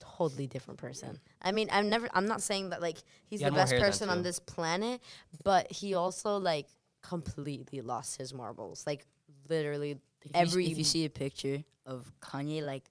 [0.00, 1.18] totally different person.
[1.42, 2.08] I mean, I'm never.
[2.14, 5.00] I'm not saying that like he's He the best person on this planet,
[5.44, 6.66] but he also like
[7.02, 8.84] completely lost his marbles.
[8.86, 9.06] Like
[9.48, 10.64] literally If every.
[10.64, 12.84] you, if you see a picture of Kanye, like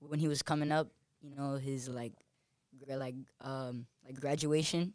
[0.00, 0.88] when he was coming up,
[1.22, 2.12] you know, his like,
[2.84, 4.92] gra- like um, like graduation.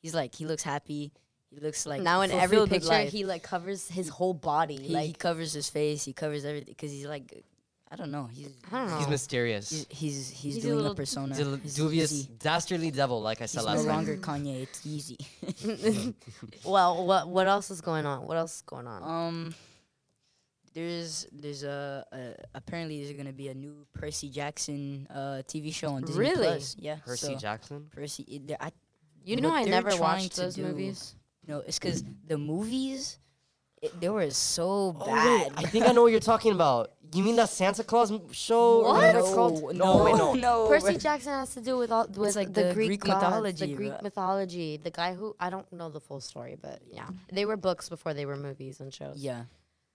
[0.00, 1.12] He's like he looks happy.
[1.50, 4.76] He looks like now in every picture, he like covers his whole body.
[4.76, 6.04] he, he covers his face.
[6.04, 7.44] He covers everything because he's like,
[7.90, 8.28] I don't know.
[8.32, 8.98] He's I don't know.
[8.98, 9.70] He's mysterious.
[9.70, 11.34] he's he's, he's, He's doing a, little persona.
[11.36, 12.28] Dil- He's dubious, easy.
[12.40, 13.94] dastardly devil, like I said He's last no time.
[13.96, 14.62] longer Kanye.
[14.62, 15.16] It's easy.
[16.64, 18.26] well, what what else is going on?
[18.26, 19.02] What else is going on?
[19.04, 19.54] um,
[20.74, 25.88] there's there's a, a apparently there's gonna be a new Percy Jackson uh TV show
[25.90, 26.46] on Disney Really?
[26.48, 26.76] Plus.
[26.78, 27.86] Yeah, Percy so Jackson.
[27.94, 28.22] Percy.
[28.24, 28.72] It, I
[29.24, 31.14] you know, I never watched those do- movies.
[31.46, 33.18] no, it's because the movies
[33.82, 35.52] it, they were so Oh, bad.
[35.52, 36.92] wait, I think I know what you're talking about.
[37.14, 38.82] You mean that Santa Claus m- show?
[38.82, 39.74] or whatever it's called?
[39.74, 40.34] No, No, wait, no.
[40.34, 40.68] no.
[40.68, 43.66] Percy Jackson has to do with all with like the, the Greek, Greek gods, mythology,
[43.66, 44.02] the Greek right?
[44.02, 44.76] mythology.
[44.76, 47.34] The guy who I don't know the full story, but yeah, mm-hmm.
[47.34, 49.16] they were books before they were movies and shows.
[49.18, 49.44] Yeah.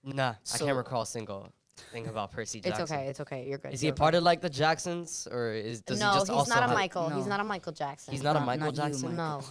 [0.04, 1.52] Nah, I So- can't recall a single
[1.92, 2.70] thing about Percy Jackson.
[2.82, 2.96] it's Jackson.
[2.98, 3.08] okay.
[3.08, 3.46] It's okay.
[3.48, 3.72] You're good.
[3.74, 6.26] Is he a you're part of like the Jacksons, or is does no, he just
[6.28, 7.08] he's also not a have- Michael.
[7.10, 7.30] He's No.
[7.30, 8.12] not a Michael Jackson.
[8.12, 9.16] He's not, a Not- Michael not you, Jackson.
[9.16, 9.40] Michael.
[9.40, 9.44] no.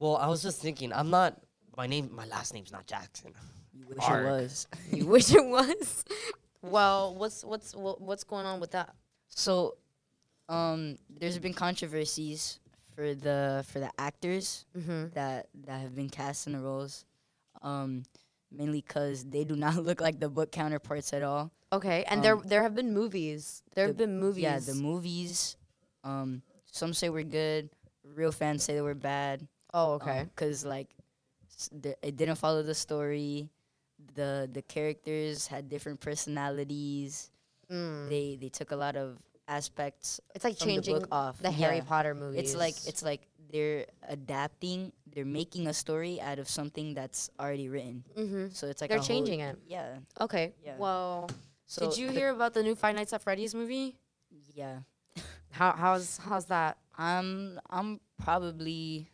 [0.00, 1.40] Well, I was just thinking, I'm not.
[1.76, 3.32] My name, my last name's not Jackson.
[3.72, 4.26] You wish Arg.
[4.26, 4.66] it was.
[4.92, 6.04] you wish it was.
[6.62, 8.94] Well, what's what's what's going on with that?
[9.28, 9.76] So,
[10.48, 12.60] um, there's been controversies
[12.94, 15.08] for the for the actors Mm-hmm.
[15.14, 17.04] that that have been cast in the roles,
[17.62, 18.04] um,
[18.50, 21.50] mainly because they do not look like the book counterparts at all.
[21.72, 23.62] Okay, and there Um, there have been movies.
[23.74, 24.42] There have the- been movies.
[24.44, 25.56] Yeah, the movies.
[26.04, 27.70] Um, some say we're good.
[28.04, 29.46] Real fans say they were bad.
[29.74, 30.24] oh, okay.
[30.28, 30.88] Because like,
[32.02, 33.48] it didn't follow the story.
[34.14, 37.30] The the characters had different personalities.
[37.70, 38.08] Mm.
[38.08, 39.18] They they took a lot of
[39.48, 41.38] aspects It's like the changing book off.
[41.38, 41.84] the Harry Yeah.
[41.84, 42.40] Potter movies.
[42.40, 44.92] It's like it's like they're adapting.
[45.12, 48.04] They're making a story out of something that's already written.
[48.16, 48.48] mm-hmm.
[48.52, 49.58] So it's like they're a whole- changing it.
[49.66, 49.98] Yeah.
[50.20, 50.54] Okay.
[50.64, 50.76] Yeah.
[50.78, 51.28] Well,
[51.66, 53.96] So did you hear about the new Five Nights at Freddy's movie?
[54.54, 54.80] Yeah.
[55.50, 56.78] How how's how's that?
[56.96, 59.08] I'm I'm probably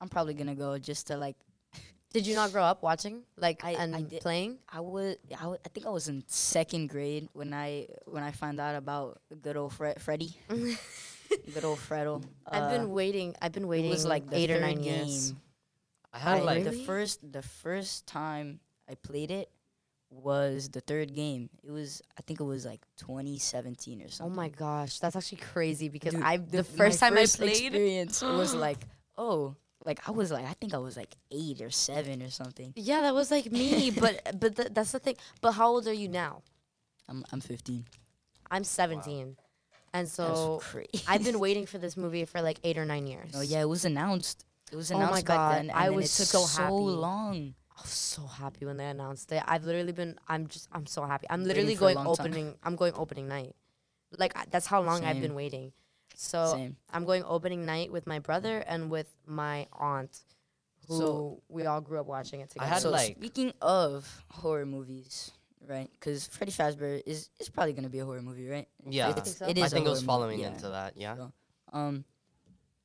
[0.00, 1.36] I'm probably gonna go just to like
[2.12, 4.58] Did you not grow up watching like I- and I did- playing?
[4.68, 8.74] I would I, think I was in second grade when I when I found out
[8.76, 10.34] about good old Fre- Freddy,
[11.54, 12.24] good old Freddle.
[12.46, 13.34] I've been Uh, waiting.
[13.42, 13.86] I've been waiting.
[13.86, 15.04] it waiting was like eight or third nine game.
[15.06, 15.34] years.
[16.12, 19.50] I had I- like the first the first time I played it
[20.10, 21.50] was the third game.
[21.62, 24.32] It was I think it was like 2017 or something.
[24.32, 27.50] Oh my gosh, that's actually crazy because Dude, I the, first time first I played.
[27.50, 28.78] experience was like,
[29.18, 29.54] oh,
[29.88, 32.72] like I was like I think I was like eight or seven or something.
[32.76, 35.16] Yeah, that was like me, but but th- that's the thing.
[35.40, 36.42] But how old are you now?
[37.08, 37.84] I'm I'm 15.
[38.50, 39.36] I'm 17,
[39.92, 40.62] and so.
[41.06, 43.30] I've been waiting for this movie for like eight or nine years.
[43.34, 44.44] Oh yeah, it was announced.
[44.70, 45.70] It was Oh my announced back God, then.
[45.70, 46.74] And I was it took so so happy.
[46.74, 47.54] long.
[47.76, 49.42] I was so happy when they announced it.
[49.46, 50.18] I've literally been.
[50.28, 50.68] I'm just.
[50.72, 51.26] I'm so happy.
[51.30, 52.26] I'm literally going long time.
[52.26, 52.54] opening.
[52.62, 53.54] I'm going opening night.
[54.18, 55.72] Like I- that's how long I've been waiting.
[56.20, 56.76] So Same.
[56.90, 60.24] I'm going opening night with my brother and with my aunt,
[60.88, 62.70] who So- we all grew up watching it I together.
[62.74, 65.30] had, so like- speaking of horror movies,
[65.64, 65.88] right?
[65.92, 68.66] Because Freddy Fazbear is is probably gonna be a horror movie, right?
[68.84, 69.14] Yeah.
[69.16, 69.46] It's, so.
[69.46, 70.54] it I think it was following movie, yeah.
[70.54, 70.96] into that.
[70.96, 71.14] Yeah.
[71.14, 71.32] So,
[71.72, 72.04] um,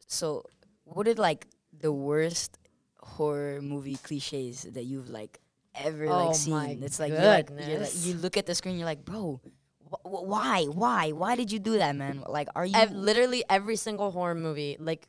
[0.06, 0.46] so
[0.84, 2.60] what are like the worst
[3.00, 5.40] horror movie cliches that you've like
[5.74, 6.84] ever Oh like my seen?
[6.84, 9.48] It's like you're like, you're like you look at the screen, you're like, bro, wh-
[9.48, 9.63] wh-
[10.04, 12.24] why, why, why did you do that, man?
[12.28, 12.74] Like, are you?
[12.76, 15.08] Ev- literally every single horror movie, like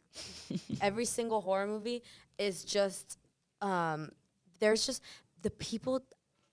[0.80, 2.02] every single horror movie,
[2.38, 3.18] is just
[3.62, 4.10] um,
[4.60, 5.02] there's just
[5.42, 6.02] the people.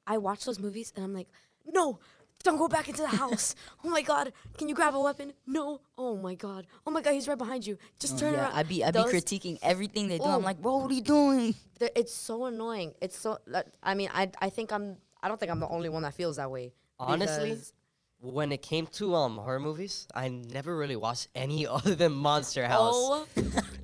[0.08, 1.28] I watch those movies and I'm like,
[1.72, 2.00] no,
[2.44, 3.56] don't go back into the house.
[3.84, 5.34] oh my god, can you grab a weapon?
[5.46, 5.82] No.
[5.98, 6.68] Oh my god.
[6.88, 7.78] Oh my god, he's right behind you.
[8.00, 8.54] Just Oh, turn yeah, around.
[8.54, 10.24] I be I be Those- critiquing everything they do.
[10.26, 10.36] Oh.
[10.36, 11.54] I'm like, bro, what are you doing?
[11.80, 12.94] They're- it's so annoying.
[13.02, 13.38] It's so.
[13.48, 14.98] like, I mean, I I think I'm.
[15.24, 16.74] I don't think I'm the only one that feels that way.
[17.00, 17.74] Honestly, because-
[18.22, 22.66] when it came to um horror movies, I never really watched any other than Monster
[22.68, 22.94] House.
[22.96, 23.28] Oh,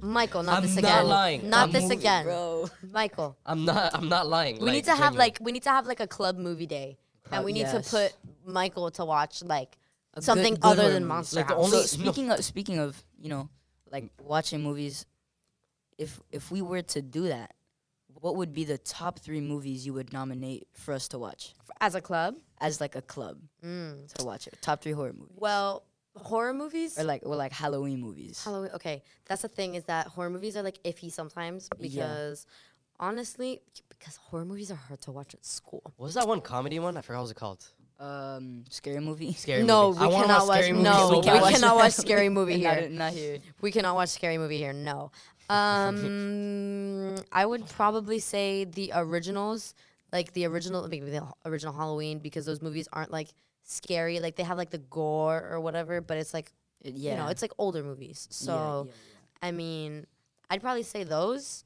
[0.02, 1.08] Michael, not I'm this not again.
[1.08, 1.50] lying.
[1.50, 2.70] Not I'm this moving, again, bro.
[2.94, 3.38] Michael.
[3.46, 3.94] I'm not.
[3.96, 4.60] I'm not lying.
[4.60, 6.98] We need to have like we need to have like a club movie day,
[7.32, 7.90] and we need yes.
[7.90, 8.14] to put
[8.46, 9.78] Michael to watch like
[10.14, 11.06] A something good- good other than.
[11.06, 11.66] Monster Like House.
[11.66, 12.04] only- So no.
[12.04, 13.50] speaking of speaking of you know
[13.92, 15.06] like watching movies,
[15.98, 17.56] if if we were to do that,
[18.14, 21.96] what would be the top three movies you would nominate for us to watch as
[21.96, 22.36] a club.
[22.60, 24.12] As like a club Mm.
[24.14, 24.58] to watch it?
[24.62, 25.84] Top three horror movies, Well,
[26.16, 26.98] horror movies.
[26.98, 28.44] or like or like Halloween movies.
[28.44, 28.72] Halloween.
[28.76, 31.78] Okay, that's the thing is that horror movies are like iffy sometimes Yeah.
[31.90, 32.46] because
[33.00, 35.82] honestly, because horror movies are hard to watch at school.
[35.98, 36.98] What was that one comedy one?
[36.98, 37.64] I forgot what was it called.
[38.00, 39.34] Um, scary movie.
[39.46, 40.08] Scary no, movie.
[40.08, 40.58] we I cannot watch.
[40.60, 41.54] Scary Movie No, so we, bad.
[41.54, 42.90] cannot watch scary movie not, here.
[42.90, 43.40] not here.
[43.62, 44.72] We cannot watch scary movie here.
[44.74, 45.12] No.
[45.50, 49.74] Um, I would probably say the originals,
[50.18, 53.30] like the original, maybe the original Halloween, because those movies aren't like
[53.64, 54.20] scary.
[54.26, 56.52] Like they have like the gore or whatever, but it's like
[56.84, 58.20] yeah, you know, it's like older movies.
[58.30, 58.56] Yeah, So
[58.88, 58.94] yeah,
[59.48, 60.06] I mean,
[60.50, 61.64] I'd probably say those.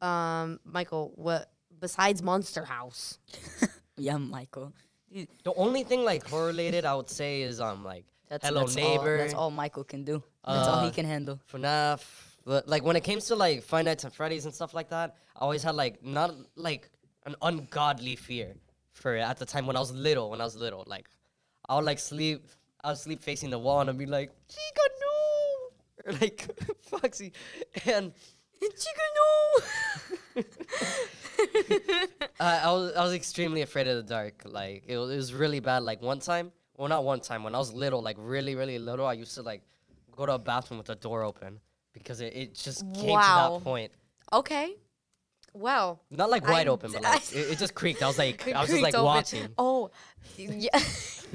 [0.00, 1.50] Um, Michael, what
[1.80, 3.18] besides Monster House?
[3.60, 3.68] yeah.
[4.06, 4.72] yeah, Michael.
[5.10, 8.76] The only thing like horror related I would say is um like That's Hello that's
[8.76, 9.12] Neighbor.
[9.14, 10.22] All, that's all Michael can do.
[10.46, 11.40] That's all he Uh, can handle.
[11.52, 12.02] FNAF.
[12.44, 15.16] But like when it comes to like Five Nights and Freddy's and stuff like that,
[15.36, 16.90] I always had like not like
[17.28, 18.54] an ungodly fear
[18.92, 20.30] for it at the time when I was little.
[20.30, 21.08] When I was little, like
[21.68, 22.46] I would like sleep,
[22.82, 26.46] I would sleep facing the wall and I'd be like, Chica, no, or like
[26.80, 27.32] Foxy,
[27.86, 28.12] and
[28.60, 29.62] Chica, no.
[32.40, 34.42] I, I was I was extremely afraid of the dark.
[34.44, 35.82] Like it was, it was really bad.
[35.82, 39.06] Like one time, well not one time, when I was little, like really really little,
[39.06, 39.62] I used to like
[40.16, 41.60] go to a bathroom with the door open
[41.92, 43.92] because it, it just came to that point.
[44.32, 44.76] Okay.
[45.54, 48.02] Well, Not like wide I open, but d- like it, it just creaked.
[48.02, 49.04] I was like I was just like open.
[49.04, 49.48] watching.
[49.58, 49.90] Oh,
[50.36, 50.78] yeah.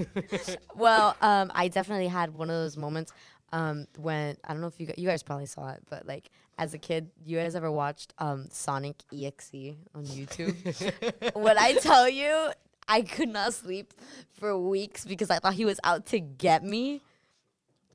[0.76, 3.12] well, um, I definitely had one of those moments
[3.52, 6.30] um, when I don't know if you guys, you guys probably saw it, but like
[6.58, 11.36] as a kid, you guys ever watched um, Sonic EXE on YouTube?
[11.36, 12.52] when I tell you,
[12.88, 13.94] I could not sleep
[14.34, 17.02] for weeks because I thought he was out to get me.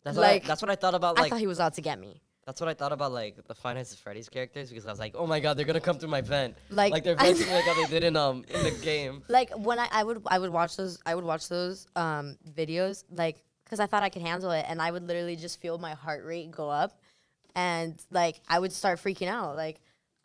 [0.05, 1.75] That's what I, Like, that's what I thought about I like thought he was out
[1.75, 2.21] to get me.
[2.49, 4.99] That's what I thought about like the Five Nights at Freddy's characters because I was
[4.99, 6.57] like, oh my god, they're gonna come through my vent.
[6.71, 9.23] Like- like they're venting like how they did in um in the game.
[9.29, 13.05] like when I, I would I would watch those I would watch those um videos
[13.11, 15.93] like because I thought I could handle it and I would literally just feel my
[15.93, 16.99] heart rate go up
[17.55, 19.83] and like I would start freaking out like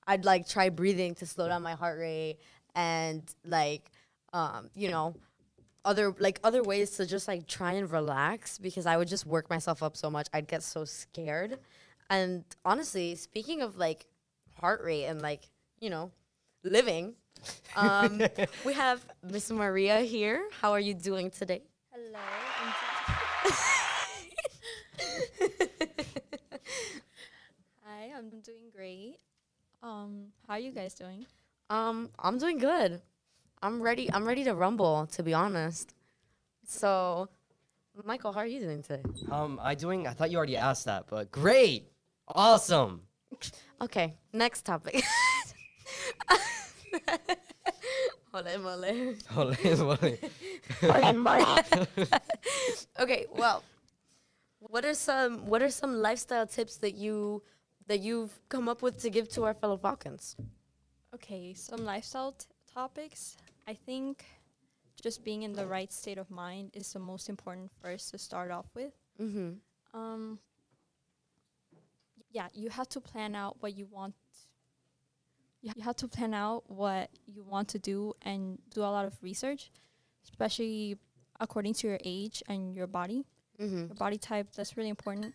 [0.08, 2.38] I'd like try breathing to slow down my heart rate
[2.74, 3.92] and like
[4.32, 5.14] um you know
[5.84, 9.50] other like other ways to just like try and relax because I would just work
[9.50, 11.60] myself up so much I'd get so scared
[12.10, 14.08] and honestly speaking of like
[14.60, 15.50] heart rate and like
[15.80, 16.12] you know
[16.64, 17.16] living
[17.76, 18.22] um,
[18.66, 20.48] we have Miss Maria here.
[20.62, 21.62] How are you doing today?
[21.92, 22.20] Hello.
[27.84, 29.18] Hi, I'm doing great.
[29.82, 31.26] Um, how are you guys doing?
[31.70, 33.02] Um, I'm doing good.
[33.62, 34.10] I'm ready.
[34.12, 35.08] I'm ready to rumble.
[35.14, 35.94] To be honest.
[36.66, 37.28] So,
[38.06, 39.04] Michael, how are you doing today?
[39.32, 40.08] Um, I doing?
[40.08, 41.90] I thought you already asked that, but great,
[42.28, 43.02] awesome.
[43.82, 45.04] Okay, next topic.
[48.34, 48.86] Ole, mole.
[53.00, 53.64] okay, well,
[54.60, 57.44] what are some what are some lifestyle tips that you
[57.88, 60.36] that you've come up with to give to our fellow Falcons?
[61.14, 63.38] Okay, some lifestyle t- topics.
[63.68, 64.26] I think
[65.02, 68.50] just being in the right state of mind is the most important first to start
[68.52, 68.94] off with.
[69.22, 70.00] Mm-hmm.
[70.00, 70.40] Um,
[72.34, 74.16] yeah, you have to plan out what you want.
[75.62, 79.06] You you have to plan out what you want to do and do a lot
[79.06, 79.72] of research,
[80.30, 80.98] especially
[81.40, 83.24] according to your age and your body,
[83.62, 83.86] Mm-hmm.
[83.86, 84.48] your body type.
[84.56, 85.34] That's really important.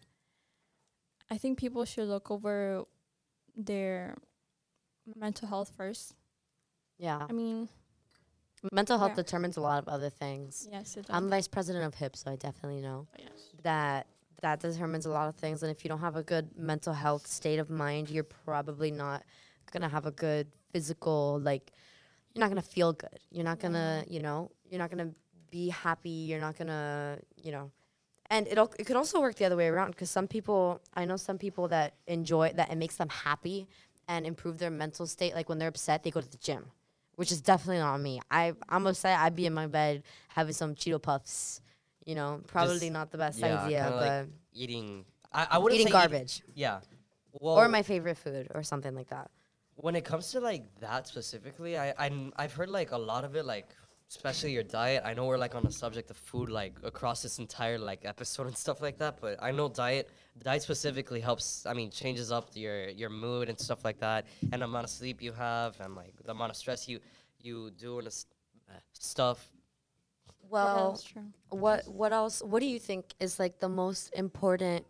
[1.31, 2.85] I think people should look over
[3.57, 4.16] their
[5.16, 6.15] mental health first.
[6.99, 7.25] Yeah.
[7.29, 7.69] I mean,
[8.73, 9.23] Mental health Yeah.
[9.23, 10.66] determines a lot of other things.
[10.70, 13.31] yes, it I'm vice president of HIP, so I definitely know yes.
[13.62, 14.09] that
[14.43, 15.62] that determines a lot of things.
[15.62, 19.24] And if you don't have a good mental health state of mind, you're probably not
[19.73, 21.73] gonna have a good physical like.
[22.35, 23.19] You're not gonna feel good.
[23.31, 25.10] You're not gonna, you know, you're not gonna
[25.51, 26.10] be happy.
[26.10, 27.70] You're not gonna, you know,
[28.31, 31.16] and it it could also work the other way around because some people I know
[31.16, 33.66] some people that enjoy that it makes them happy
[34.06, 35.35] and improve their mental state.
[35.35, 36.66] Like when they're upset, they go to the gym,
[37.16, 38.20] which is definitely not me.
[38.31, 39.19] I I'm upset.
[39.19, 41.60] I'd be in my bed having some Cheeto puffs.
[42.09, 44.28] You know, probably Just- not the best yeah, idea, kinda but like
[44.62, 44.86] eating.
[45.40, 46.80] I, I wouldn't eating say eat- garbage yeah.
[47.43, 49.28] Well, or my favorite food or something like that.
[49.86, 52.06] when it comes to like that specifically, I I
[52.43, 53.68] I've heard like a lot of it like
[54.14, 55.01] especially your diet.
[55.05, 58.47] I know we're like on the subject of food like across this entire like episode
[58.51, 60.05] and stuff like that, but I know diet
[60.48, 61.47] diet specifically helps.
[61.70, 64.20] I mean, changes up your your mood and stuff like that,
[64.52, 66.97] and the amount of sleep you have, and like the amount of stress you
[67.47, 68.26] you do and the s-
[68.70, 68.80] uh,
[69.10, 69.39] stuff.
[70.49, 70.99] Well,
[71.51, 72.43] what what else?
[72.43, 74.87] What do you think is like the most important?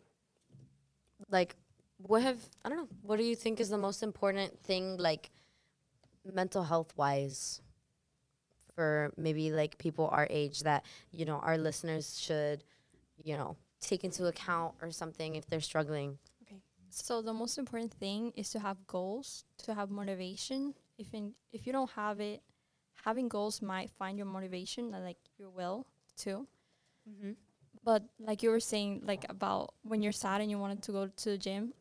[1.30, 1.56] Like,
[1.98, 2.88] what have I don't know.
[3.02, 5.30] What do you think is the most important thing, like,
[6.24, 7.60] mental health wise,
[8.74, 12.64] for maybe like people our age that you know our listeners should,
[13.22, 16.18] you know, take into account or something if they're struggling.
[16.42, 16.60] Okay.
[16.90, 20.74] So the most important thing is to have goals, to have motivation.
[20.98, 22.42] If in, if you don't have it,
[23.04, 25.86] having goals might find your motivation and like your will
[26.16, 26.46] too.
[27.08, 27.32] Mm-hmm.
[27.84, 31.06] But like you were saying, like about when you're sad and you wanted to go
[31.06, 31.72] to the gym,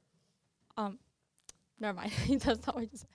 [0.78, 1.00] um,
[1.80, 2.12] never mind.
[2.30, 3.08] That's not what you said.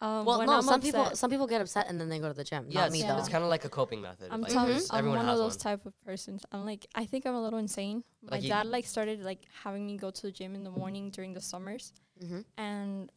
[0.00, 2.34] Um, Well, no, I'm some people some people get upset and then they go to
[2.34, 2.66] the gym.
[2.68, 3.12] Yeah, not it's, me yeah.
[3.14, 3.18] though.
[3.18, 4.28] it's kind of like a coping method.
[4.30, 4.68] I'm, like, tough.
[4.68, 5.58] there's- I'm everyone one of those one.
[5.60, 6.44] type of persons.
[6.52, 8.04] I'm like, I think I'm a little insane.
[8.22, 10.70] My Like you- dad like started like having me go to the gym in the
[10.70, 13.10] morning during the summers, hmm and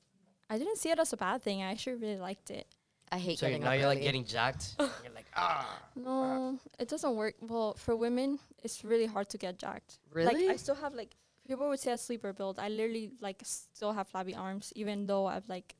[0.49, 1.61] I didn't see it as a bad thing.
[1.63, 2.67] I actually really liked it.
[3.11, 4.75] I hate So getting now up you're like getting jacked.
[4.79, 5.79] you're like ah.
[5.95, 7.35] No, it doesn't work.
[7.41, 9.99] Well, for women, it's really hard to get jacked.
[10.13, 10.47] really.
[10.47, 11.15] Like I still have like
[11.47, 12.57] people would say a sleeper build.
[12.59, 15.75] I literally like still have flabby arms, even though I've like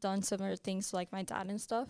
[0.00, 1.88] done similar things to, like my dad and stuff.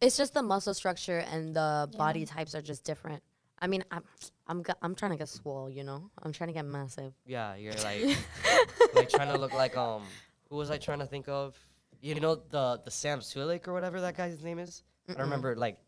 [0.00, 3.22] It's just the muscle structure and the body types are just different.
[3.60, 4.02] I mean, I'm
[4.48, 6.10] I'm go- I'm trying to get swole, you know.
[6.22, 7.14] I'm trying to get massive.
[7.24, 8.02] Yeah, you're like
[8.94, 10.02] like trying to look like um
[10.50, 11.56] who was I trying to think of?
[12.04, 14.82] You know the the Sam Sulek or whatever that guy's name is.
[15.08, 15.56] I don't remember.
[15.56, 15.78] Like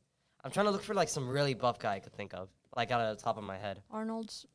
[0.43, 2.91] I'm trying to look for like some really buff guy I could think of, like
[2.91, 3.83] out of the top of my head.
[3.91, 4.47] Arnold's.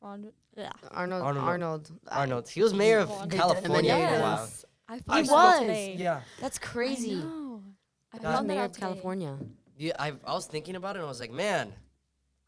[0.00, 0.70] Arnold, yeah.
[0.92, 1.44] Arnold Arnold.
[1.44, 1.90] Arnold.
[2.08, 2.48] Arnold.
[2.48, 4.36] He was mayor of Well, California for a while.
[4.46, 4.64] Yes.
[4.88, 5.60] I He that was.
[5.60, 5.96] today.
[5.98, 6.20] Yeah.
[6.40, 7.16] That's I crazy.
[7.16, 7.64] know.
[8.12, 8.86] I He That- was found that mayor out of today.
[8.86, 9.38] California.
[9.76, 11.72] Yeah, I, I was thinking about it and I was like, man,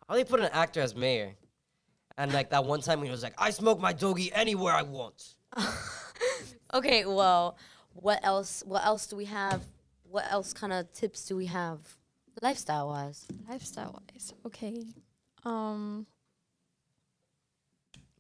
[0.09, 1.35] how they put an actor as mayor?
[2.17, 4.83] And like that one time when he was like, I smoke my doggy anywhere I
[4.83, 5.35] want.
[6.73, 7.59] Okay, well,
[8.01, 8.63] what else?
[8.67, 9.63] What else do we have?
[10.05, 11.79] What else kind of tips do we have,
[12.43, 13.27] lifestyle wise?
[13.49, 14.83] Lifestyle wise, okay.
[15.45, 16.07] Um,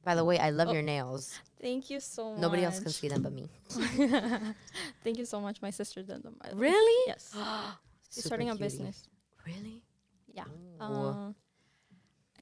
[0.05, 0.73] By the way, I love Oh.
[0.73, 1.39] your nails.
[1.61, 2.40] thank you so much.
[2.40, 3.51] Nobody else can see them but me.
[5.05, 5.61] thank you so much.
[5.61, 6.36] My sister did them.
[6.55, 7.05] Really?
[7.07, 7.35] Yes.
[8.15, 9.02] She's starting a business.
[9.47, 9.82] Really?
[10.32, 10.44] Yeah.
[10.81, 11.32] Uh,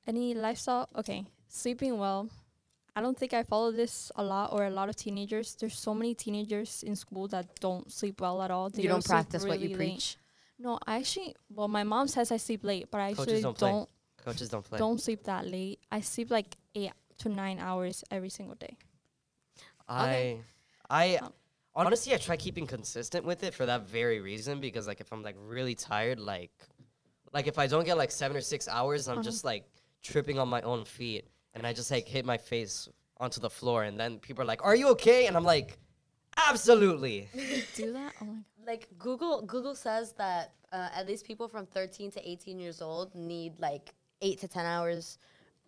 [0.06, 0.88] any lifestyle?
[0.94, 1.26] Okay.
[1.48, 2.28] Sleeping well.
[2.98, 5.54] I don't think I follow this a lot or a lot of teenagers.
[5.58, 8.70] There's so many teenagers in school that don't sleep well at all.
[8.70, 9.94] They you don't sleep practice what you really late.
[9.94, 10.16] preach.
[10.58, 11.36] No, I actually.
[11.48, 13.88] Well, my mom says I sleep late, but I Coaches actually don't don't
[14.24, 14.78] Coaches don't play.
[14.78, 15.78] don't sleep that late.
[15.92, 18.76] I sleep like eight to nine hours every single day.
[19.88, 20.44] I,
[20.90, 21.32] I Um,
[21.74, 25.22] honestly, I try keeping consistent with it for that very reason because like if I'm
[25.22, 26.52] like really tired, like,
[27.32, 29.22] like if I don't get like seven or six hours, I'm Uh-huh.
[29.22, 29.64] just like
[30.02, 31.26] tripping on my own feet
[31.58, 34.64] and I just like hit my face onto the floor and then people are like,
[34.64, 35.78] "Are you okay?" And I'm like,
[36.36, 37.28] "Absolutely."
[37.74, 38.14] Do that?
[38.20, 38.44] Oh my god.
[38.66, 43.14] Like Google, Google says that uh, at least people from 13 to 18 years old
[43.14, 45.18] need like eight to 10 hours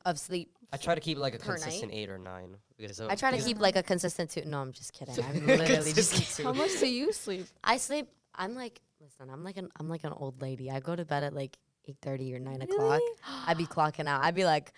[0.04, 0.56] of sleep.
[0.72, 1.62] I try to keep like a Per night?
[1.62, 4.44] consistent eight or nine because I try to keep like a consistent two.
[4.44, 5.14] No, I'm just kidding.
[5.24, 7.46] I'm literally just Consistent How much do you sleep?
[7.64, 8.08] I sleep.
[8.34, 10.70] I'm like, listen, I'm like an I'm like an old lady.
[10.70, 11.56] I go to bed at like
[11.88, 13.00] eight thirty or nine o'clock.
[13.46, 14.22] I'd be clocking out.
[14.24, 14.72] I'd be like,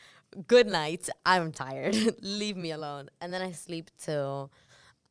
[0.47, 1.09] good night.
[1.27, 1.97] I'm tired.
[2.23, 3.09] Leave me alone.
[3.21, 4.51] And then I sleep till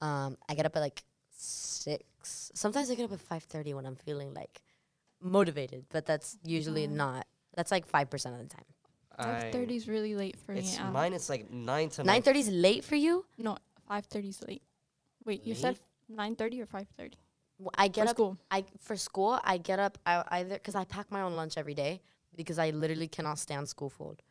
[0.02, 2.52] Um, I get up at like six.
[2.53, 4.61] Sometimes I get up at five thirty when I'm feeling like
[5.22, 6.93] motivated, but that's usually Wow.
[6.95, 7.27] not.
[7.56, 8.65] That's like five percent of the time.
[9.18, 10.84] Five thirty is really late for It's me.
[10.84, 11.14] Um, mine.
[11.14, 13.26] is like nine to Nine thirty is late for you.
[13.38, 13.57] No,
[13.88, 14.64] five thirty is late.
[15.26, 15.77] Wait, you said
[16.10, 17.18] nine thirty or five thirty?
[17.60, 18.15] W- I For get up.
[18.15, 18.38] school.
[18.49, 19.39] I for school.
[19.43, 19.98] I get up.
[20.06, 22.02] I either because I pack my own lunch every day
[22.35, 24.23] because I literally cannot stand school food.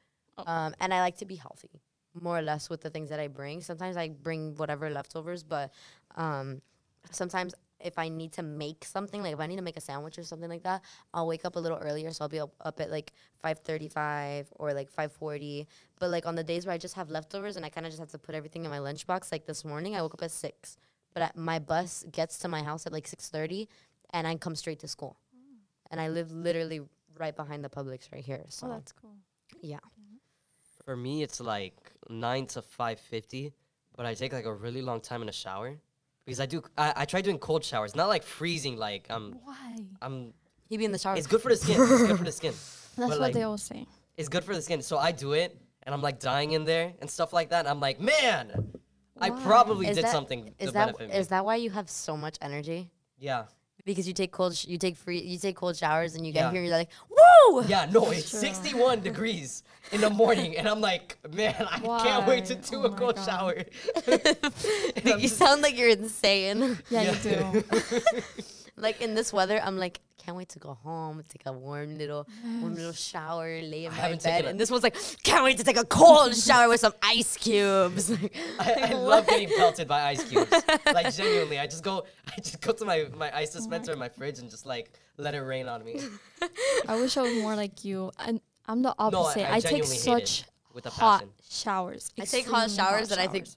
[0.47, 0.53] Oh.
[0.53, 1.81] Um, and I like to be healthy,
[2.21, 3.61] more or less with the things that I bring.
[3.63, 5.73] Sometimes I bring whatever leftovers, but
[6.17, 6.61] um,
[7.11, 10.19] sometimes if I need to make something, like if I need to make a sandwich
[10.19, 10.83] or something like that,
[11.15, 12.13] I'll wake up a little earlier.
[12.13, 15.67] So I'll be up, up at like five thirty-five or like five forty.
[15.99, 18.01] But like on the days where I just have leftovers and I kind of just
[18.01, 20.77] have to put everything in my lunchbox, like this morning, I woke up at six.
[21.15, 23.69] But I, my bus gets to my house at like six thirty,
[24.11, 25.17] and I come straight to school.
[25.91, 26.83] And I live literally
[27.19, 28.45] right behind the Publix right here.
[28.49, 29.15] So Oh, that's cool.
[29.61, 29.79] yeah.
[30.85, 31.75] For me, it's like
[32.09, 33.53] nine to five fifty,
[33.97, 35.77] but I take like a really long time in the shower
[36.25, 36.63] because I do.
[36.77, 38.77] I, I try doing cold showers, not like freezing.
[38.77, 39.75] Like I'm, Why?
[39.77, 40.35] Um, I'm.
[40.69, 41.17] He be in the shower.
[41.17, 41.81] It's good for the skin.
[41.81, 42.53] It's good for the skin.
[42.97, 43.87] That's But, what like- they all say.
[44.17, 44.83] It's good for the skin.
[44.83, 47.67] So I do it, and I'm like dying in there and stuff like that.
[47.67, 48.73] I'm like, man,
[49.21, 51.31] I probably Is did that- something Is to that benefit is me.
[51.31, 52.91] that why you have so much energy?
[53.19, 53.45] yeah.
[53.91, 56.41] Because you take cold, sh- you take free, you take cold showers, and you get
[56.45, 56.51] Yeah.
[56.53, 57.65] here, and you're like, woo!
[57.67, 58.39] Yeah, no, it's True.
[58.39, 59.63] 61 degrees
[59.93, 62.61] in the morning, and I'm like, man, I can't wait to Why?
[62.61, 63.25] do Oh a cold God.
[63.27, 63.55] shower.
[65.05, 66.79] You just- sound like you're insane.
[66.91, 67.53] Yeah, Yeah.
[67.53, 67.65] you do.
[68.81, 72.27] Like in this weather, I'm like, can't wait to go home, take a warm little,
[72.61, 74.45] warm little shower, lay in I my bed.
[74.45, 77.37] a- And this one's like, can't wait to take a cold shower with some ice
[77.39, 78.11] cubes.
[78.61, 80.51] I, I love getting pelted by ice cubes.
[80.87, 84.09] like genuinely, I just go, I just go to my my ice dispenser in my
[84.11, 86.01] fridge and just like let it rain on me.
[86.89, 88.11] I wish I was more like you.
[88.19, 89.51] And I'm the opposite.
[89.51, 90.45] I I, take genuinely hate it such
[90.75, 91.33] with a hot passion.
[91.49, 92.11] showers.
[92.21, 93.49] I take hot extremely showers and I think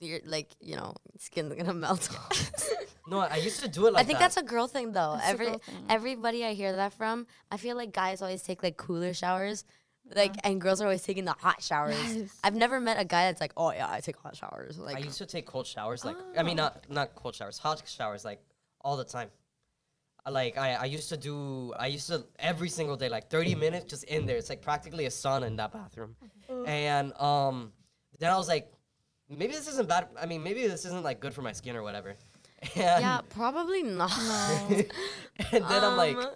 [0.00, 0.22] showers.
[0.22, 2.70] you're like, you know, skin's gonna melt off.
[3.08, 4.00] No, I used to do it like that.
[4.00, 4.24] I think that.
[4.26, 5.14] that's a girl thing though.
[5.16, 5.74] That's a Every girl thing.
[5.88, 9.64] everybody I hear that from, I feel like guys always take like cooler showers.
[10.14, 11.96] Like and girls are always taking the hot showers.
[12.14, 12.38] Yes.
[12.44, 14.78] I've never met a guy that's like, oh yeah, I take hot showers.
[14.78, 17.82] Like I used to take cold showers, like I mean, not not cold showers, hot
[17.88, 18.40] showers, like
[18.80, 19.28] all the time.
[20.24, 23.54] I Like I, I used to do, I used to every single day, like 30
[23.56, 24.36] minutes just in there.
[24.36, 26.14] It's like practically a sauna in that bathroom.
[26.66, 27.72] And um,
[28.18, 28.70] then I was like,
[29.30, 30.08] maybe this isn't bad.
[30.20, 32.16] I mean, maybe this isn't like good for my skin or whatever.
[32.76, 34.12] And, yeah, probably not.
[34.70, 34.84] and
[35.64, 36.26] then I'm like, Um,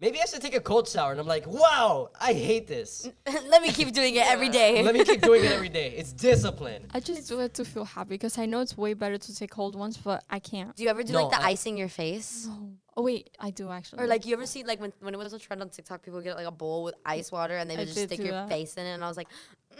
[0.00, 1.12] maybe I should take a cold shower.
[1.12, 3.08] And I'm like, wow, I hate this.
[3.48, 4.82] Let me keep doing it every day.
[4.82, 5.94] Let me keep doing it every day.
[5.96, 6.86] It's discipline.
[6.94, 9.50] I just do it to feel happy because I know it's way better to take
[9.50, 10.74] cold ones, but I can't.
[10.76, 12.46] Do you ever do No, like the I- icing your face?
[12.48, 12.72] No.
[12.96, 14.02] Oh wait, I do actually.
[14.02, 16.20] Or like you ever see like when, when it was a trend on TikTok, people
[16.20, 18.24] get like a bowl with ice water and they I would just did stick do
[18.24, 18.48] your that.
[18.48, 19.28] face in it, and I was like,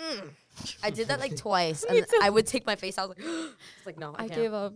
[0.01, 0.31] mm.
[0.83, 2.97] I did that like twice, and I would take my face.
[2.97, 4.41] I was like, it's like no, I, I can't.
[4.41, 4.75] gave up.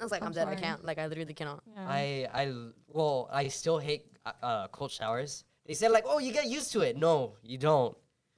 [0.00, 0.48] I was like, I'm, I'm dead.
[0.48, 0.62] I sorry.
[0.62, 0.84] can't.
[0.84, 1.62] Like I literally cannot.
[1.66, 1.86] Yeah.
[1.86, 5.44] I I l- well I still hate uh, uh, cold showers.
[5.66, 6.96] They said like, oh, you get used to it.
[6.96, 7.96] No, you don't.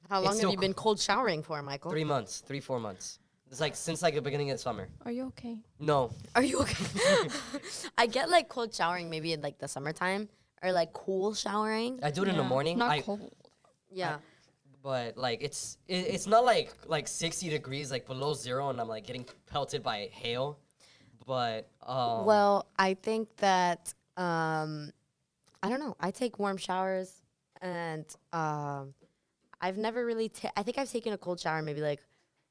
[0.08, 1.90] How It's long have still you been cold showering for, Michael?
[1.90, 3.18] Three months, three four months.
[3.50, 4.88] It's like since like the beginning of summer.
[5.04, 5.58] Are you okay?
[5.80, 6.84] No, Are you okay?
[7.98, 10.28] I get like cold showering maybe in like the summertime
[10.62, 11.98] or like cool showering.
[12.02, 12.78] I do it in the Yeah, morning.
[12.78, 13.20] Not I, cold.
[13.90, 14.18] Yeah.
[14.82, 18.88] but like it's it, it's not like like 60 degrees like below zero and I'm
[18.88, 20.58] like getting pelted by hail.
[21.26, 24.90] But um Well, I think that um,
[25.62, 25.96] I don't know.
[26.00, 27.22] I take warm showers,
[27.60, 28.94] and um,
[29.60, 30.28] I've never really.
[30.28, 32.00] Ta- I think I've taken a cold shower maybe like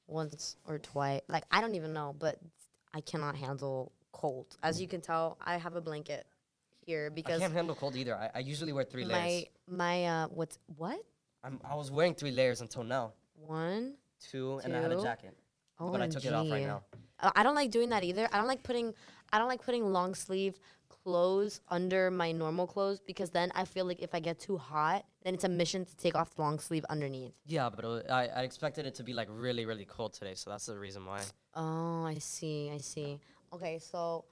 [0.08, 1.22] once or twice.
[1.28, 2.40] Like I don't even know, but
[2.94, 4.58] I cannot handle cold.
[4.64, 6.26] As you can tell, I have a blanket
[6.86, 8.16] here because I can't handle cold either.
[8.16, 9.46] I, I usually wear three my layers.
[9.68, 11.00] my uh, what's what
[11.44, 13.14] I'm, I was wearing three layers until now.
[13.36, 13.94] one.
[14.32, 15.04] Two, and I had a Two.
[15.04, 15.38] jacket.
[15.78, 16.68] But I took it off right OMG.
[16.68, 16.84] now.
[17.20, 18.28] Uh, I don't like doing that either.
[18.32, 18.94] I don't like putting
[19.32, 20.58] I don't like putting long sleeve
[21.06, 25.06] clothes under my normal clothes because then I feel like if I get too hot,
[25.24, 27.36] then it's a mission to take off the long sleeve underneath.
[27.46, 30.50] Yeah, but it I, I expected it to be like really, really cold today, so
[30.50, 31.22] that's the reason why.
[31.54, 32.72] Oh, I see.
[32.74, 33.20] I see.
[33.54, 34.26] Okay, so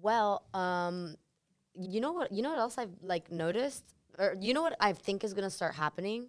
[0.00, 1.16] well, um
[1.74, 3.84] you know what you know what else I've like noticed
[4.18, 6.28] or you know what I think is going to start happening?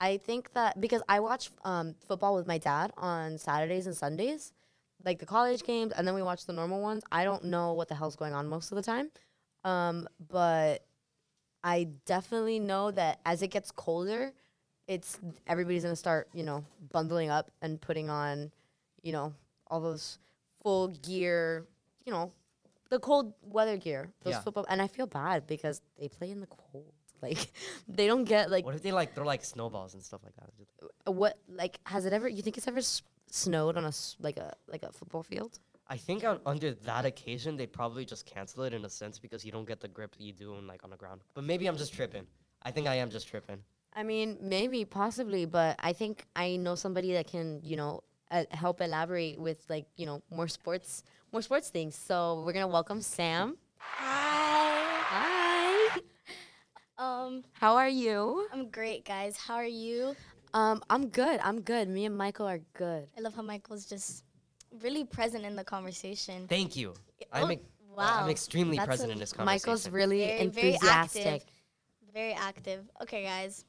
[0.00, 4.52] I think that because I watch um football with my dad on Saturdays and Sundays,
[5.04, 7.02] like the college games and then we watch the normal ones.
[7.12, 9.10] I don't know what the hell's going on most of the time.
[9.66, 10.84] Um but
[11.64, 14.32] I definitely know that as it gets colder,
[14.86, 18.52] it's everybody's gonna start, you know, bundling up and putting on,
[19.02, 19.34] you know,
[19.66, 20.18] all those
[20.62, 21.66] full gear,
[22.04, 22.30] you know,
[22.90, 24.12] the cold weather gear.
[24.22, 24.40] Those Yeah.
[24.42, 26.92] football and I feel bad because they play in the cold.
[27.22, 27.50] Like
[27.88, 30.50] they don't get like What if they like throw like snowballs and stuff like that?
[31.08, 34.16] uh, what like has it ever you think it's ever s- snowed on a s-
[34.20, 35.58] like a like a football field?
[35.88, 39.44] I think on, under that occasion they probably just cancel it in a sense because
[39.44, 41.22] you don't get the grip you do in, like on the ground.
[41.34, 42.26] But maybe I'm just tripping.
[42.62, 43.58] I think I am just tripping.
[43.94, 48.44] I mean, maybe, possibly, but I think I know somebody that can, you know, uh,
[48.50, 51.94] help elaborate with like, you know, more sports, more sports things.
[51.94, 53.56] So we're gonna welcome Sam.
[53.78, 54.96] Hi.
[55.08, 56.00] Hi.
[56.98, 58.48] Um, How are you?
[58.54, 59.36] I'm great, guys.
[59.36, 60.16] How are you?
[60.54, 61.40] Um, I'm good.
[61.42, 61.88] I'm good.
[61.88, 63.08] Me and Michael are good.
[63.18, 64.24] I love how Michael's just
[64.82, 66.46] really present in the conversation.
[66.48, 66.94] Thank you.
[67.32, 67.56] I'm, Oh,
[67.96, 68.20] wow.
[68.24, 69.70] I'm extremely That's present a- in this conversation.
[69.70, 71.44] Michael's really Very, very active.
[72.12, 72.88] Very active.
[73.02, 73.64] Okay, guys.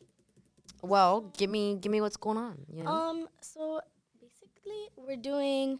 [0.82, 2.66] Well, give me, give me what's going on.
[2.72, 2.92] You know?
[2.92, 3.82] Um, so
[4.22, 5.80] basically, we're doing,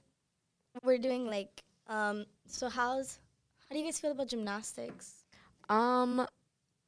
[0.84, 3.20] we're doing like, um, so how's,
[3.68, 5.24] how do you guys feel about gymnastics?
[5.70, 6.26] Um,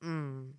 [0.03, 0.51] mm,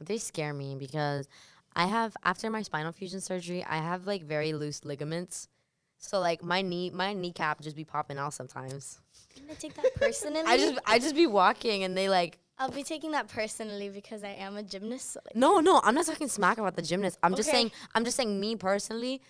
[0.00, 1.28] they scare me because
[1.74, 5.48] I have after my spinal fusion surgery, I have like very loose ligaments.
[5.98, 8.98] So like my knee, my kneecap just be popping out sometimes.
[9.36, 10.42] I'm gonna take that personally.
[10.46, 14.24] I just, I just be walking and they like, I'll be taking that personally because
[14.24, 15.12] I am a gymnast.
[15.12, 17.18] So like, no, no, I'm not talking smack about the gymnast.
[17.22, 19.20] I'm just saying, I'm just saying me personally,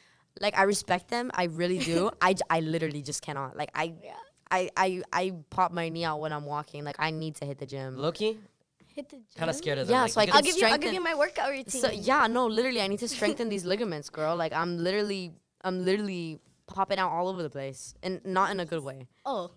[0.40, 2.10] like I respect them, I really do.
[2.20, 3.56] I, I literally just cannot.
[3.56, 4.12] Like I, Yeah.
[4.48, 6.84] I, I, I pop my knee out when I'm walking.
[6.84, 7.96] Like I need to hit the gym.
[7.96, 8.38] Loki,
[8.94, 9.24] hit the gym.
[9.34, 9.94] kind of scared of them.
[9.94, 10.66] Yeah, like, so I will give you.
[10.66, 11.80] I'll give you my workout routine.
[11.80, 14.36] So yeah, no, literally, I need to strengthen these ligaments, girl.
[14.36, 15.32] Like I'm literally,
[15.64, 19.06] I'm literally popping out all over the place, and not in a good way.
[19.24, 19.50] Oh.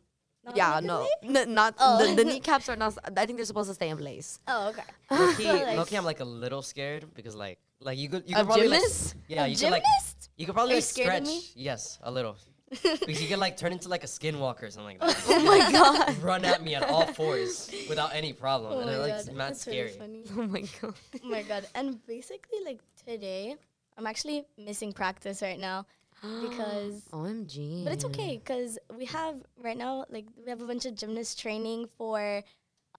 [0.45, 1.07] not yeah, no.
[1.23, 2.05] N- not Oh.
[2.05, 2.97] the, the kneecaps are not.
[3.17, 4.39] I think they're supposed to stay in place.
[4.47, 4.83] Oh, okay.
[5.11, 8.35] Loki, So, like- Loki, I'm like a little scared because like, like you could, you
[8.35, 9.15] A could probably like, gymnast?
[9.27, 10.29] yeah, a you could like, gymnast?
[10.37, 11.27] you could probably Are you like scared stretch.
[11.27, 11.41] me?
[11.55, 12.35] Yes, a little.
[12.83, 15.23] because you could like turn into like a skinwalker or something like that.
[15.27, 16.17] Oh my god!
[16.21, 19.19] Run at me at all fours without any problem, Oh and my it, like, god,
[19.21, 19.99] it's mad that's really scary.
[19.99, 20.23] funny.
[20.37, 20.93] Oh my god!
[21.23, 21.65] oh my god!
[21.73, 23.55] And basically, like today,
[23.97, 25.87] I'm actually missing practice right now
[26.21, 27.83] because, OMG!
[27.83, 31.35] but it's okay because we have right now like we have a bunch of gymnasts
[31.39, 32.43] training for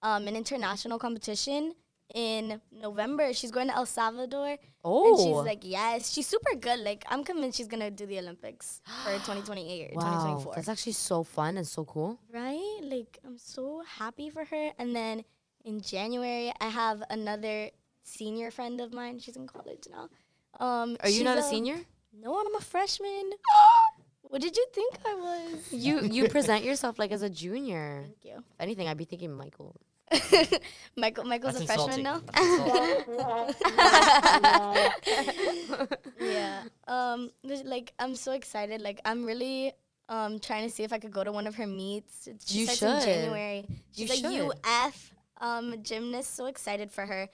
[0.03, 1.73] um, an international competition
[2.15, 3.31] in November.
[3.33, 6.79] She's going to El Salvador, Oh, and she's like, yes, she's super good.
[6.79, 10.53] Like I'm convinced she's gonna do the Olympics for 2028 or wow, 2024.
[10.55, 12.19] that's actually so fun and so cool.
[12.33, 12.79] Right?
[12.83, 14.71] Like I'm so happy for her.
[14.79, 15.23] And then
[15.63, 17.69] in January, I have another
[18.03, 19.19] senior friend of mine.
[19.19, 20.09] She's in college now.
[20.59, 21.77] Um, Are you not a senior?
[22.13, 23.31] No, I'm a freshman.
[24.23, 25.71] what did you think I was?
[25.73, 28.03] You you present yourself like as a junior.
[28.03, 28.37] Thank you.
[28.37, 29.75] If anything, I'd be thinking Michael.
[30.97, 33.15] Michael, Michael's That's a freshman insulting.
[33.17, 33.47] now.
[36.19, 36.63] Yeah.
[36.87, 37.31] Um,
[37.65, 38.81] like I'm so excited.
[38.81, 39.73] Like I'm really
[40.09, 42.27] um trying to see if I could go to one of her meets.
[42.45, 43.09] She You starts should.
[43.13, 43.65] in January.
[43.95, 44.51] You She's a should.
[44.65, 46.35] UF um gymnast.
[46.35, 47.29] So excited for her,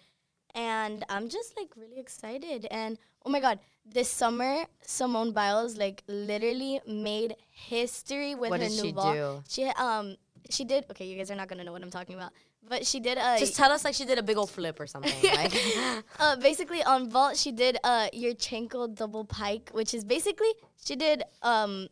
[0.53, 2.67] and I'm just like really excited.
[2.69, 2.97] And
[3.27, 8.77] oh my god, this summer Simone Biles like literally made history with What her did
[8.77, 9.13] new she ball.
[9.13, 9.43] do?
[9.49, 10.15] She um
[10.49, 11.05] she did okay.
[11.05, 12.31] You guys are not gonna know what I'm talking about,
[12.67, 14.87] but she did uh Just tell us like she did a big old flip or
[14.87, 15.13] something.
[15.41, 15.53] Like,
[16.19, 20.53] uh, basically on vault she did uh Yurchenko double pike, which is basically
[20.85, 21.89] she did um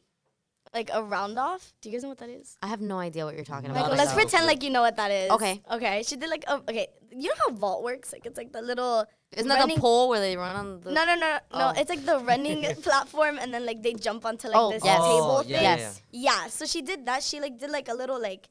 [0.73, 1.73] like a round off.
[1.81, 2.57] Do you guys know what that is?
[2.61, 3.89] I have no idea what you're talking Not about.
[3.91, 5.31] Like let's pretend like you know what that is.
[5.31, 5.61] Okay.
[5.71, 6.03] Okay.
[6.03, 6.87] She did like a, okay.
[7.17, 8.11] You know how vault works?
[8.13, 10.91] Like it's like the little Isn't that running- the pole where they run on the?
[10.91, 11.59] no no no no Oh.
[11.59, 11.79] no.
[11.79, 14.97] It's like the running platform and then like they jump onto like Oh, this yes.
[14.97, 15.51] table Oh, thing.
[15.51, 15.79] yeah, Yes.
[16.11, 16.41] yeah, yeah.
[16.43, 17.23] Yeah, so she did that.
[17.23, 18.49] She like did like a little like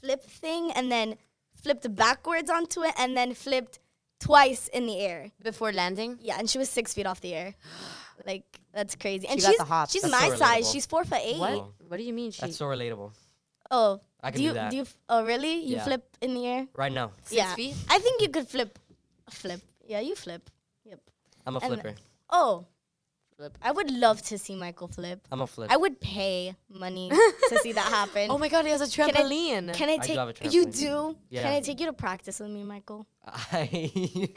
[0.00, 1.16] flip thing and then
[1.62, 3.78] flipped backwards onto it and then flipped
[4.18, 5.30] twice in the air.
[5.42, 6.18] Before landing.
[6.20, 7.54] Yeah, and she was six feet off the air.
[8.26, 9.26] Like that's crazy.
[9.28, 9.92] And She got she's the hops.
[9.92, 10.70] she's That's my so size.
[10.70, 11.38] She's four foot eight.
[11.38, 11.52] What?
[11.52, 11.72] Oh.
[11.88, 12.40] What do you mean she?
[12.40, 13.12] That's so relatable.
[13.74, 14.82] Oh, I can do you that do you?
[14.82, 15.54] f- Oh, really?
[15.64, 15.84] You Yeah.
[15.84, 16.66] flip in the air?
[16.76, 17.10] right now.
[17.24, 17.54] Six yeah.
[17.54, 17.74] feet?
[17.88, 18.78] I think you could flip.
[19.30, 19.60] Flip.
[19.88, 20.48] Yeah, you flip.
[20.84, 21.00] Yep.
[21.46, 21.94] I'm a And- flipper.
[22.28, 22.66] Oh.
[23.38, 23.56] Flip.
[23.62, 25.26] I would love to see Michael flip.
[25.32, 25.72] I'm a flipper.
[25.72, 27.08] I would pay money
[27.48, 28.30] to see that happen.
[28.30, 29.72] Oh my god, he has a I- trampoline.
[29.72, 31.16] Can I I do take have a you do?
[31.30, 31.42] Yeah.
[31.42, 33.06] Can I take you to practice with me, Michael?
[33.24, 34.28] I, you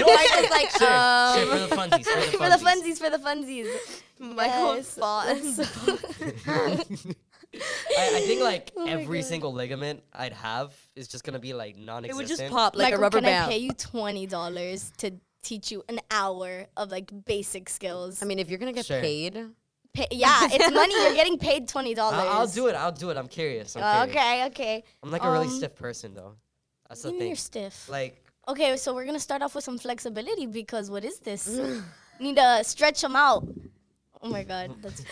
[0.00, 0.20] know what?
[0.20, 2.84] Michael's like, Sure, um, sure, for the funsies, for the for the funsies.
[2.84, 3.70] funsies, for the funsies.
[4.20, 4.98] Michael Yes.
[7.54, 7.62] Fought.
[7.98, 9.26] I, I think like Oh my every God.
[9.28, 12.10] single ligament I'd have is just gonna be like It non-existent.
[12.10, 13.44] It would just pop like Michael, a rubber can band.
[13.46, 15.12] I pay you twenty dollars to
[15.42, 18.22] teach you an hour of like basic skills?
[18.22, 19.00] I mean, if you're gonna get Sure.
[19.00, 19.48] paid,
[19.92, 20.94] Pay, yeah, it's money.
[20.94, 22.20] You're getting paid twenty dollars.
[22.20, 22.74] I'll, I'll do it.
[22.76, 23.16] I'll do it.
[23.18, 23.76] I'm curious.
[23.76, 24.16] I'm Oh, curious.
[24.16, 24.84] okay, okay.
[25.02, 26.36] I'm like a really Um, stiff person though.
[26.88, 27.28] That's the You mean thing.
[27.28, 27.88] you're stiff.
[27.90, 31.46] Like Okay, so we're gonna start off with some flexibility because what is this?
[32.20, 33.46] Need to stretch them out.
[34.22, 35.02] Oh my god, that's.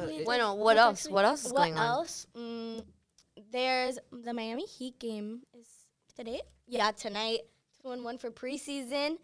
[0.00, 1.08] No, it- bueno, what else?
[1.08, 1.86] What else is what going on?
[1.86, 2.26] else?
[2.36, 2.82] Mm,
[3.52, 5.68] there's the Miami Heat game is
[6.16, 6.40] today.
[6.66, 7.40] Yeah, tonight.
[7.82, 9.18] Two and one for preseason.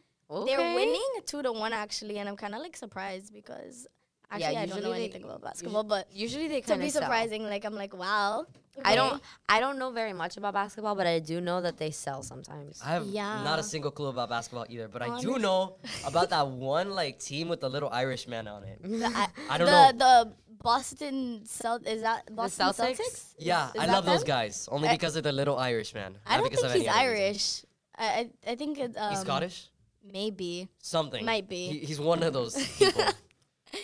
[0.47, 3.87] They're winning two to one actually, and I'm kind of like surprised because
[4.31, 6.87] Actually, I don't usually know they- anything about basketball, but Usually they to kind be
[6.87, 8.47] of surprising, like I'm like, wow.
[8.85, 9.21] I don't.
[9.49, 12.81] I don't know very much about basketball, but I do know that they sell sometimes.
[12.85, 15.77] I have not a single clue about basketball either, but I do know
[16.07, 18.79] about that one like team with the little Irish man on it.
[18.83, 19.99] The, I, I don't the, know.
[19.99, 20.33] The
[20.63, 23.01] Boston Celt is that Boston Celtics?
[23.01, 23.35] Celtics?
[23.39, 26.17] Yeah, Is I that love those guys only I- because of the little Irish man.
[26.25, 27.21] I not don't because think of any he's.
[27.21, 27.65] Irish.
[27.99, 28.05] I,
[28.47, 29.69] I I think it's um, He's Scottish.
[30.11, 30.69] Maybe.
[30.79, 31.25] Something.
[31.27, 31.69] might be.
[31.69, 33.05] He, he's one of those people.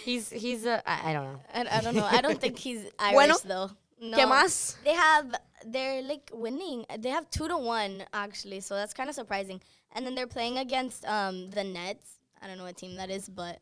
[0.05, 0.83] He's he's a.
[0.89, 1.41] I, I don't know.
[1.53, 2.05] I, I don't know.
[2.05, 3.37] I don't think he's Irish Bueno.
[3.45, 3.71] though.
[4.01, 4.19] No.
[4.19, 4.77] ¿Qué más?
[4.85, 5.35] They have
[5.65, 6.85] they're like winning.
[6.99, 9.61] They have two to one actually, so that's kind of surprising.
[9.93, 12.19] And then they're playing against um the Nets.
[12.43, 13.59] I don't know what team that is, but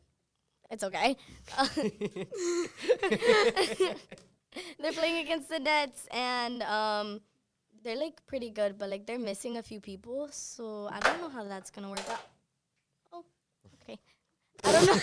[0.69, 1.15] it's okay.
[4.79, 7.21] they're playing against the Nets, and um
[7.83, 11.29] they're like pretty good, but like they're missing a few people, so I don't know
[11.29, 12.19] how that's gonna work out.
[14.67, 14.77] Okay.
[14.77, 14.93] I don't know.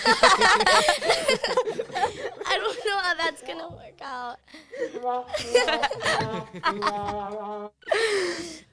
[2.46, 4.38] I don't know how that's gonna work out.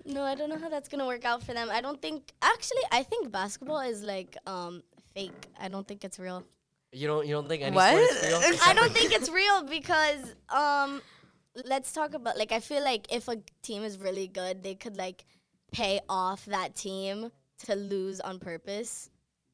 [0.06, 1.70] no, I don't know how that's gonna work out for them.
[1.72, 2.32] I don't think.
[2.42, 4.84] Actually, I think basketball is like um
[5.14, 5.48] fake.
[5.60, 6.44] I don't think it's real.
[6.92, 7.94] You don't you don't think any What?
[7.94, 8.42] sport is real?
[8.66, 11.02] I don't think it's real because um
[11.66, 14.98] let's talk about like I feel like if a team is really good, they could
[14.98, 15.26] like
[15.72, 17.32] pay off that team
[17.66, 19.10] to lose on purpose.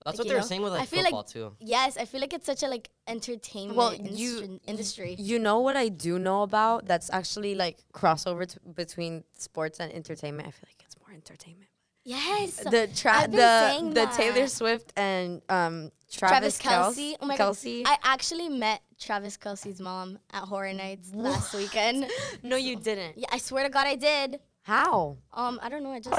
[0.06, 1.56] That's like, what they're know, saying with like I feel like- football too.
[1.60, 5.16] Yes, I feel like it's such a like entertainment Well, industry, you- industry.
[5.18, 6.86] You know what I do know about?
[6.86, 10.48] That's actually like crossover t- between sports and entertainment.
[10.48, 11.70] I feel like it's more entertainment.
[12.04, 12.58] yes.
[12.58, 14.48] The tra- I've the saying the Taylor.
[14.48, 17.16] Swift and um Travis Travis, Kelce.
[17.20, 17.54] Oh my god.
[17.56, 17.82] Kelce.
[17.86, 22.06] I actually met Travis Kelce's mom at Horror Nights last weekend.
[22.44, 23.18] no, you didn't.
[23.18, 24.40] Yeah, I swear to God I did.
[24.62, 25.18] How?
[25.34, 25.92] Um, I don't know.
[25.92, 26.16] I just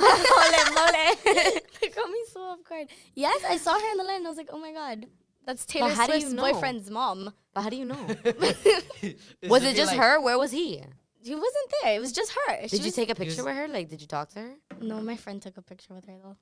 [0.00, 0.88] mole mole.
[1.82, 2.88] it got me so off guard.
[3.14, 4.16] Yes, I saw her in the line.
[4.16, 5.06] and I was like, oh my god,
[5.46, 6.42] that's Taylor how do you Swift's know?
[6.52, 7.32] boyfriend's mom.
[7.54, 7.96] But how do you know?
[9.48, 10.20] Was it just like- her?
[10.20, 10.82] Where was he?
[11.24, 11.94] He wasn't there.
[11.94, 12.62] It was just her.
[12.62, 13.68] She Did you take a picture with her?
[13.68, 14.54] Like, did you talk to her?
[14.80, 16.36] No, my friend took a picture with her though.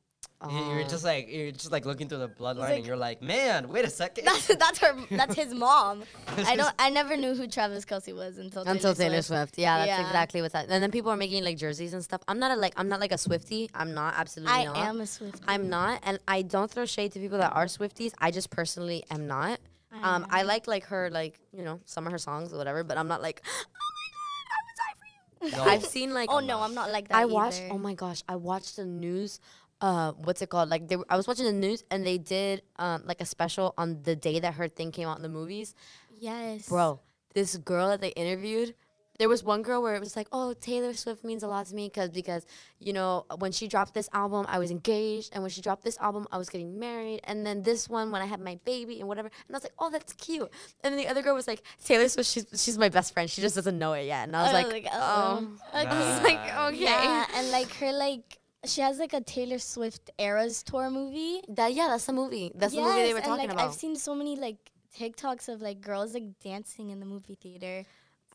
[0.48, 3.20] You- You're just like you're just like looking through the bloodline like- and you're like,
[3.20, 4.24] man, wait a second.
[4.24, 4.96] That's that's her.
[5.10, 6.02] That's his mom.
[6.46, 6.74] I don't.
[6.78, 9.58] I never knew who Travis Kelce was until until Taylor Swift.
[9.58, 10.06] Yeah, that's Yeah.
[10.06, 10.66] exactly what's that.
[10.70, 12.22] And then people are making like jerseys and stuff.
[12.26, 13.68] I'm not a like I'm not like a Swifty.
[13.74, 14.76] I'm not absolutely I not.
[14.78, 15.42] am a Swift.
[15.46, 18.12] I'm not, and I don't throw shade to people that are Swifties.
[18.18, 19.60] I just personally am not.
[20.02, 22.96] Um, I like like her like you know some of her songs or whatever, but
[22.96, 23.50] I'm not like, oh
[23.90, 25.64] my god, I would die for you.
[25.66, 25.70] No.
[25.70, 27.16] I've seen like Oh no, I'm not like that.
[27.18, 27.60] I watched.
[27.60, 27.74] either.
[27.74, 29.38] Oh my gosh, I watched the news.
[29.80, 30.68] Uh, what's it called?
[30.68, 33.72] Like they, were- I was watching the news and they did um like a special
[33.78, 35.74] on the day that her thing came out in the movies.
[36.18, 37.00] Yes, Bro,
[37.34, 38.74] this girl that they interviewed,
[39.18, 41.74] there was one girl where it was like, "Oh, Taylor Swift means a lot to
[41.74, 42.44] me because because
[42.78, 45.96] you know when she dropped this album, I was engaged, and when she dropped this
[45.98, 49.08] album, I was getting married, and then this one when I had my baby and
[49.08, 50.50] whatever." And I was like, "Oh, that's cute."
[50.84, 53.30] And then the other girl was like, "Taylor Swift, she's she's my best friend.
[53.30, 55.86] She just doesn't know it yet." And I was I like, was "Oh." okay.
[55.88, 60.10] I was like, "Okay." Yeah, and like her like she has like a Taylor Swift
[60.18, 61.40] Eras tour movie.
[61.48, 62.52] That yeah, that's the movie.
[62.54, 63.68] That's the movie they Yes, were and, talking like, about.
[63.68, 64.56] I've seen so many like
[64.98, 67.84] TikToks of like girls like dancing in the movie theater.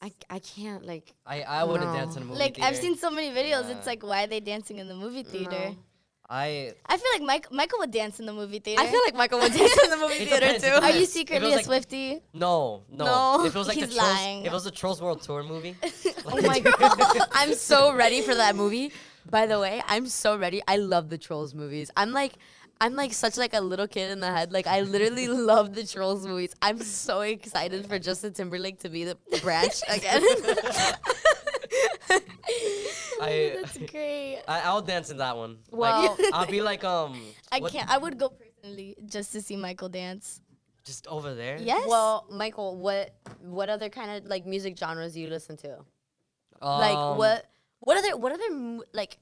[0.01, 3.09] I, I can't like I, I wouldn't dance in a movie like I've seen so
[3.09, 3.63] many videos.
[3.69, 3.77] Nah.
[3.77, 5.69] It's like why are they dancing in the movie theater?
[5.69, 5.75] No.
[6.27, 8.81] I I feel like Mike, Michael would dance in the movie theater.
[8.81, 10.71] I feel like Michael would dance in the movie It theater depends, too.
[10.71, 12.19] Are you secretly was a like- Swifty?
[12.33, 13.05] no no.
[13.05, 13.45] No.
[13.45, 14.39] If it was like the He's Trolls, lying.
[14.41, 15.75] if it was the Trolls World Tour movie,
[16.25, 16.99] Oh my god.
[17.31, 18.91] I'm so ready for that movie.
[19.29, 20.61] By the way, I'm so ready.
[20.67, 21.91] I love the Trolls movies.
[21.97, 22.33] I'm like
[22.81, 24.51] I'm like such like a little kid in the head.
[24.51, 26.53] Like I literally love the Trolls movies.
[26.61, 30.21] I'm so excited for Justin Timberlake to be the branch again.
[33.21, 34.41] I, That's great.
[34.47, 35.57] I I'll dance in that one.
[35.71, 37.19] Well- like, I'll be like um.
[37.51, 37.89] I what- can't.
[37.89, 40.41] I would go personally just to see Michael dance.
[40.85, 41.57] Just over there.
[41.59, 41.87] Yes.
[41.87, 45.77] well, Michael, what what other kind of like music genres do you listen to?
[46.61, 47.45] Um, Like what
[47.79, 49.17] what other what other like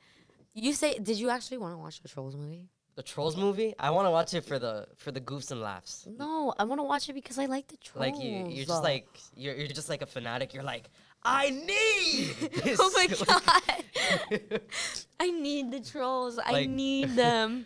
[0.53, 2.69] you say did you actually want to watch the Trolls movie?
[2.95, 3.73] The Trolls movie.
[3.79, 6.07] I want to watch it for the for the goofs and laughs.
[6.07, 8.05] No, I want to watch it because I like the Trolls.
[8.05, 10.53] Like you, you're just like you're, you're just like a fanatic.
[10.53, 10.89] You're like,
[11.23, 12.35] I need.
[12.79, 14.61] Oh my god.
[15.19, 16.39] I need the trolls.
[16.43, 17.65] I need them.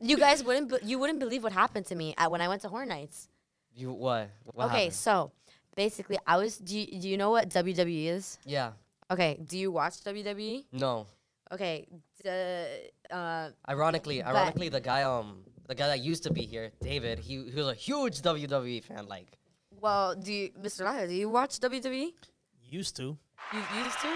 [0.00, 2.62] you guys wouldn't be- you wouldn't believe what happened to me at when I went
[2.62, 3.28] to Horror Nights.
[3.74, 4.30] you what?
[4.44, 4.94] What okay, happened?
[4.94, 5.32] so
[5.76, 8.38] basically I was do you, do you know what WWE is?
[8.44, 8.72] Yeah.
[9.10, 10.64] Okay, do you watch WWE?
[10.72, 11.06] No.
[11.52, 11.86] Okay,
[12.22, 12.66] the
[13.10, 17.18] uh Ironically, But- ironically, the guy um the guy that used to be here, David,
[17.18, 19.06] he, he was a huge WWE fan.
[19.06, 19.38] Like,
[19.80, 20.84] well, do you Mr.
[20.84, 22.12] Lyle, do you watch WWE?
[22.70, 23.16] Used to.
[23.52, 24.08] You used to?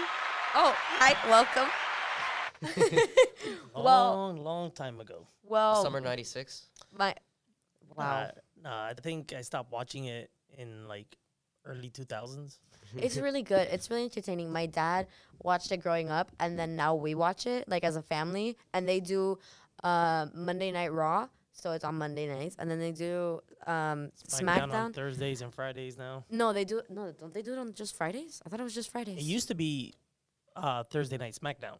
[0.55, 1.69] Oh, hi, welcome.
[3.75, 5.27] A Well- long, long time ago.
[5.43, 6.67] Well, summer '96.
[6.97, 7.13] my
[7.95, 8.21] wow.
[8.23, 8.31] Nah,
[8.63, 11.17] Nah, I think I stopped watching it in like
[11.65, 12.57] early 2000s.
[12.97, 13.67] It's really good.
[13.71, 14.51] It's really entertaining.
[14.51, 15.07] My dad
[15.43, 18.57] watched it growing up, and then now we watch it like as a family.
[18.73, 19.37] And they do
[19.83, 24.73] uh, Monday Night Raw, so it's on Monday nights, and then they do um, SmackDown,
[24.73, 26.25] on Thursdays and Fridays now.
[26.29, 26.81] No, they do.
[26.89, 28.41] No, don't they do it on just Fridays?
[28.45, 29.17] I thought it was just Fridays.
[29.17, 29.93] It used to be
[30.55, 31.77] uh, Thursday night SmackDown.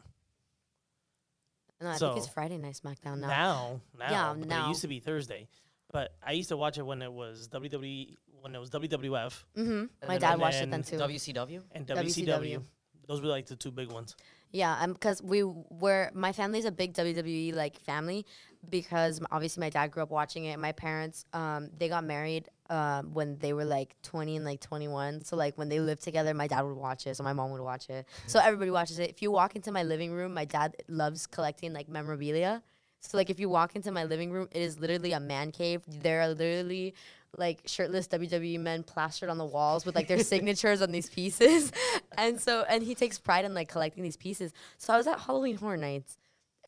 [1.82, 3.28] no, I think it's Friday Night SmackDown now.
[3.28, 4.66] Now, now, Yeah, now.
[4.66, 5.48] it used to be Thursday.
[5.92, 9.86] But I used to watch it when it was WWE, when it was WWF Mm-hmm.
[10.08, 10.98] My then- dad watched it then then too.
[10.98, 11.62] WCW.
[11.72, 12.28] and WCW.
[12.28, 12.62] WCW.
[13.08, 14.16] Those were like the two big ones.
[14.52, 18.26] Yeah, um, because we were my family's a big WWE like family
[18.70, 20.58] because obviously my dad grew up watching it.
[20.60, 24.88] My parents, um, they got married um when they were like twenty and like twenty
[24.88, 25.24] one.
[25.24, 27.62] So like when they lived together, my dad would watch it, so my mom would
[27.62, 28.08] watch it.
[28.28, 29.10] So everybody watches it.
[29.10, 32.64] If you walk into my living room, my dad loves collecting like memorabilia.
[33.02, 35.82] So like if you walk into my living room, it is literally a man cave.
[35.88, 36.96] There are literally
[37.38, 41.72] like shirtless WWE men plastered on the walls with like their signatures on these pieces.
[42.18, 44.54] And so and he takes pride in like collecting these pieces.
[44.78, 46.18] So I was at Halloween Horror Nights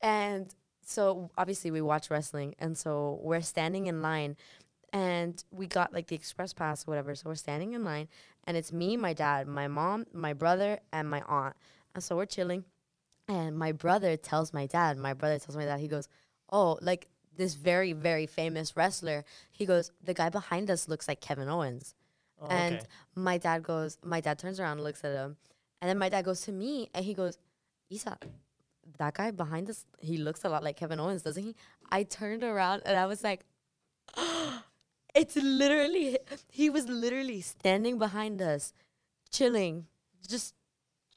[0.01, 0.53] and
[0.85, 4.35] so obviously we watch wrestling and so we're standing in line
[4.91, 7.15] and we got like the express pass or whatever.
[7.15, 8.09] So we're standing in line
[8.43, 11.55] and it's me, my dad, my mom, my brother, and my aunt.
[11.95, 12.65] And so we're chilling.
[13.27, 16.07] And my brother tells my dad, my brother tells my dad, he goes,
[16.51, 17.07] Oh, like
[17.37, 19.23] this very, very famous wrestler.
[19.51, 21.95] He goes, The guy behind us looks like Kevin Owens.
[22.41, 22.85] Oh, and okay.
[23.15, 25.37] my dad goes, my dad turns around and looks at him.
[25.81, 27.37] And then my dad goes to me and he goes,
[27.89, 28.17] Isa,
[28.97, 31.55] that guy behind us, he looks a lot like Kevin Owens, doesn't he?
[31.91, 33.45] I turned around and I was like,
[35.15, 36.19] it's literally,
[36.51, 38.73] he was literally standing behind us,
[39.31, 39.87] chilling,
[40.27, 40.53] just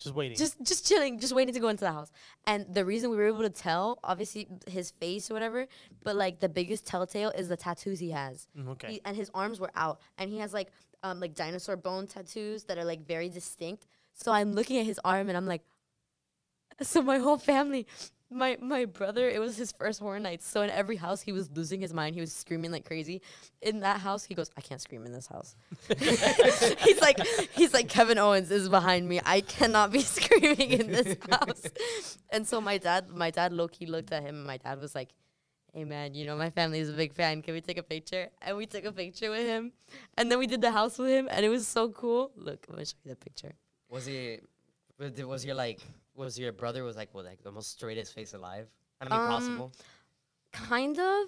[0.00, 0.36] Just waiting.
[0.36, 2.10] just just chilling, just waiting to go into the house.
[2.46, 5.66] And the reason we were able to tell, obviously his face or whatever,
[6.02, 8.48] but like the biggest telltale is the tattoos he has.
[8.58, 8.92] Mm, okay.
[8.92, 10.72] He, and his arms were out, and he has like
[11.02, 13.86] um like dinosaur bone tattoos that are like very distinct.
[14.14, 15.62] So I'm looking at his arm, and I'm like,
[16.80, 17.86] so my whole family.
[18.32, 20.40] My my brother, it was his first horror night.
[20.42, 22.14] So in every house, he was losing his mind.
[22.14, 23.22] He was screaming like crazy.
[23.60, 25.56] In that house, he goes, "I can't scream in this house."
[25.98, 27.18] he's like,
[27.52, 29.20] he's like, Kevin Owens is behind me.
[29.26, 31.62] I cannot be screaming in this house.
[32.30, 34.94] and so my dad, my dad, low key looked at him, and my dad was
[34.94, 35.08] like,
[35.74, 37.42] "Hey man, you know my family is a big fan.
[37.42, 39.72] Can we take a picture?" And we took a picture with him,
[40.16, 42.30] and then we did the house with him, and it was so cool.
[42.36, 43.54] Look, I'm gonna show you the picture.
[43.90, 44.38] Was he?
[44.98, 45.80] Was, it- was your like?
[46.14, 48.68] Was your brother was like well, like the most straightest face alive?
[49.00, 49.72] I mean, Um, possible.
[50.52, 51.26] kind of,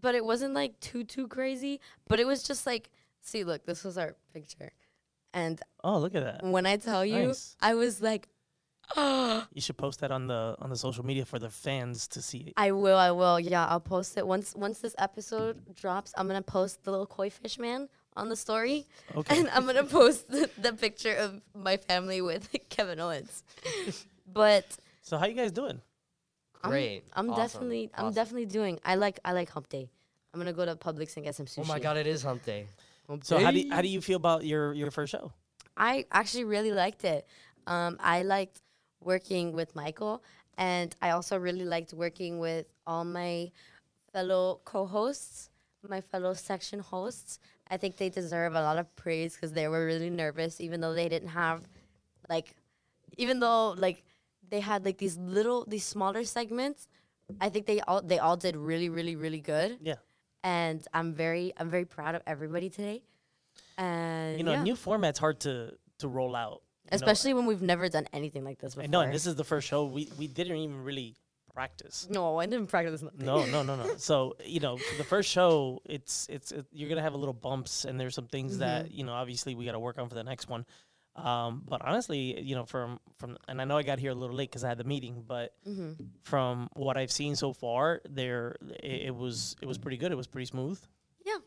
[0.00, 1.80] but it wasn't like too too crazy.
[2.06, 2.90] But it was just like,
[3.22, 4.72] see, look, this was our picture,
[5.32, 6.44] and oh, look at that.
[6.44, 7.56] when I tell you, Nice.
[7.60, 8.28] I was like,
[8.96, 12.22] oh, You should post that on the on the social media for the fans to
[12.22, 12.52] see.
[12.56, 13.40] I will, I will.
[13.40, 16.12] Yeah, I'll post it once once this episode drops.
[16.16, 18.86] I'm gonna post the little koi fish man on the story,
[19.16, 19.36] Okay.
[19.38, 23.42] and I'm gonna post the, the picture of my family with Kevin Owens.
[24.32, 25.80] But So how you guys doing?
[26.62, 27.04] I'm- Great.
[27.14, 27.42] I'm, Awesome.
[27.42, 28.14] definitely, I'm Awesome.
[28.14, 28.80] definitely doing.
[28.84, 29.90] I like, I like Hump Day.
[30.34, 31.60] I'm gonna go to Publix and get some sushi.
[31.60, 32.66] Oh my god, it is hump day.
[33.08, 35.32] Hump So how do you, how do you feel about your your first show?
[35.76, 37.26] I actually really liked it.
[37.66, 38.60] Um, I liked
[39.02, 40.22] working with Michael,
[40.58, 43.50] and I also really liked working with all my
[44.12, 45.48] fellow co-hosts,
[45.88, 47.38] my fellow section hosts.
[47.70, 50.92] I think they deserve a lot of praise because they were really nervous, even though
[50.94, 51.66] they didn't have,
[52.28, 52.54] like,
[53.16, 54.04] even though like
[54.50, 56.88] they had like these little, these smaller segments.
[57.40, 59.78] I think they all they all did really, really, really good.
[59.82, 59.96] Yeah.
[60.44, 63.02] And I'm very, I'm very proud of everybody today.
[63.76, 64.62] And You know, yeah.
[64.62, 66.62] new format's hard to to roll out.
[66.84, 66.96] you know.
[66.96, 68.88] Especially when we've never done anything like this before.
[68.88, 71.16] know, and this is the first show we we didn't even really
[71.52, 72.06] practice.
[72.08, 73.26] no, I didn't practice nothing.
[73.26, 73.94] No, no, no, no.
[73.98, 77.34] So you know, for the first show, it's it's it, you're gonna have a little
[77.34, 78.60] bumps, and there's some things Mm-hmm.
[78.60, 80.64] that you know, obviously, we got to work on for the next one.
[81.18, 84.36] Um, but honestly, you know, from from and I know I got here a little
[84.36, 85.92] late because I had the meeting, but hmm
[86.22, 90.12] from what I've seen so far, there it, it was it was pretty good.
[90.12, 90.80] It was pretty smooth.
[91.24, 91.38] Yeah.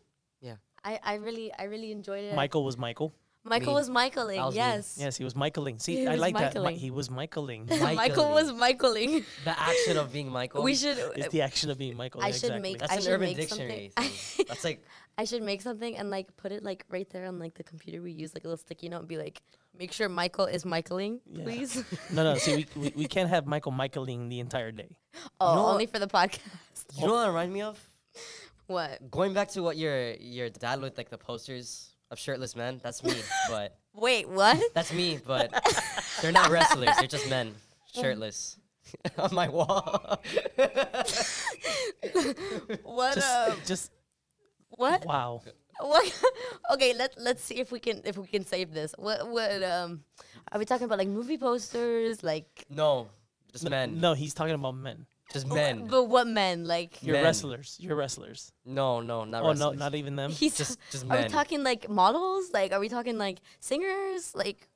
[0.41, 0.55] Yeah.
[0.83, 2.35] I, I really I really enjoyed it.
[2.35, 3.13] Michael was Michael.
[3.43, 3.73] Michael Me.
[3.73, 4.37] was Michaeling.
[4.37, 4.59] That was me.
[4.59, 4.97] yes.
[4.99, 5.79] Yes, he was Michaeling.
[5.79, 6.53] See, He I was like that.
[6.53, 6.75] Mi- Michaeling.
[6.77, 7.67] he was Michaeling.
[7.81, 9.25] Michael was Michaeling.
[9.45, 10.61] the action of being Michael.
[10.63, 10.97] we should.
[11.15, 12.21] it's the action of being Michael.
[12.21, 12.61] I yeah, should exactly.
[12.71, 13.91] make- That's I an should Urban make Dictionary.
[13.97, 14.13] something.
[14.13, 14.45] thing.
[14.47, 14.85] That's like
[15.17, 18.01] I should make something and like put it like right there on like the computer
[18.01, 19.41] we use like a little sticky note and be like,
[19.77, 21.43] make sure Michael is Michaeling, Yeah.
[21.43, 21.83] please.
[22.11, 22.35] No, no.
[22.37, 24.95] See, we, we, we can't have Michael Michaeling the entire day.
[25.39, 26.39] oh, know only for the podcast.
[26.97, 27.89] you know what it remind me of?
[28.67, 29.09] What?
[29.11, 32.79] Going back to what your your dad with like the posters of shirtless men.
[32.83, 33.15] That's me,
[33.49, 34.61] but Wait, what?
[34.75, 35.51] that's me, but
[36.21, 36.89] they're not wrestlers.
[36.99, 37.55] They're just men,
[37.93, 38.57] shirtless,
[39.17, 40.19] on my wall.
[42.83, 43.15] what?
[43.15, 43.91] Just, uh, just
[44.69, 45.05] what?
[45.05, 45.41] wow.
[45.79, 46.23] what?
[46.73, 48.93] Okay, let let's see if we can if we can save this.
[48.97, 50.03] What what um
[50.51, 53.07] are we talking about like movie posters like No,
[53.51, 53.99] just N- men.
[54.01, 55.05] No, he's talking about men.
[55.33, 55.87] Just men.
[55.87, 57.23] but what men like You're Men.
[57.23, 57.77] wrestlers.
[57.79, 58.51] You're wrestlers.
[58.65, 59.43] No, no, not wrestlers.
[59.43, 59.79] oh wrestlers.
[59.79, 60.31] no, not even them.
[60.31, 61.29] he's just just are we men.
[61.31, 64.67] talking like models like are we talking like singers like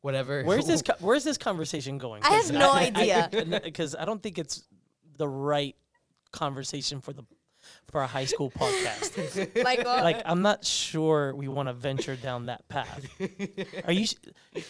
[0.00, 0.42] Whatever.
[0.44, 0.82] Where's this?
[0.88, 2.22] Co- where's this conversation going?
[2.24, 3.30] I have no idea.
[3.64, 4.62] Because I, don't think it's
[5.16, 5.74] the right
[6.30, 7.22] conversation for the
[7.90, 9.64] for a high school podcast.
[9.64, 13.06] like uh, like I'm not sure we want to venture down that path.
[13.86, 14.02] Are you?
[14.02, 14.16] s-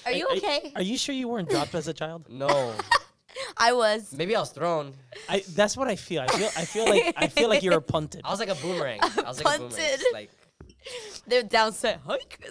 [0.07, 0.73] are you okay?
[0.77, 2.27] Are you sure you weren't dropped as a child?
[2.31, 2.73] no.
[3.57, 4.95] I was Maybe I was thrown.
[5.29, 5.43] I.
[5.55, 6.23] That's what I feel.
[6.23, 6.49] I feel.
[6.57, 7.15] I feel like.
[7.17, 8.23] I feel like you're punted.
[8.25, 9.01] I was like a boomerang.
[9.03, 9.71] I was like a boomerang.
[9.71, 10.01] Punted.
[10.01, 10.31] Just like
[11.27, 12.45] they're down set hike.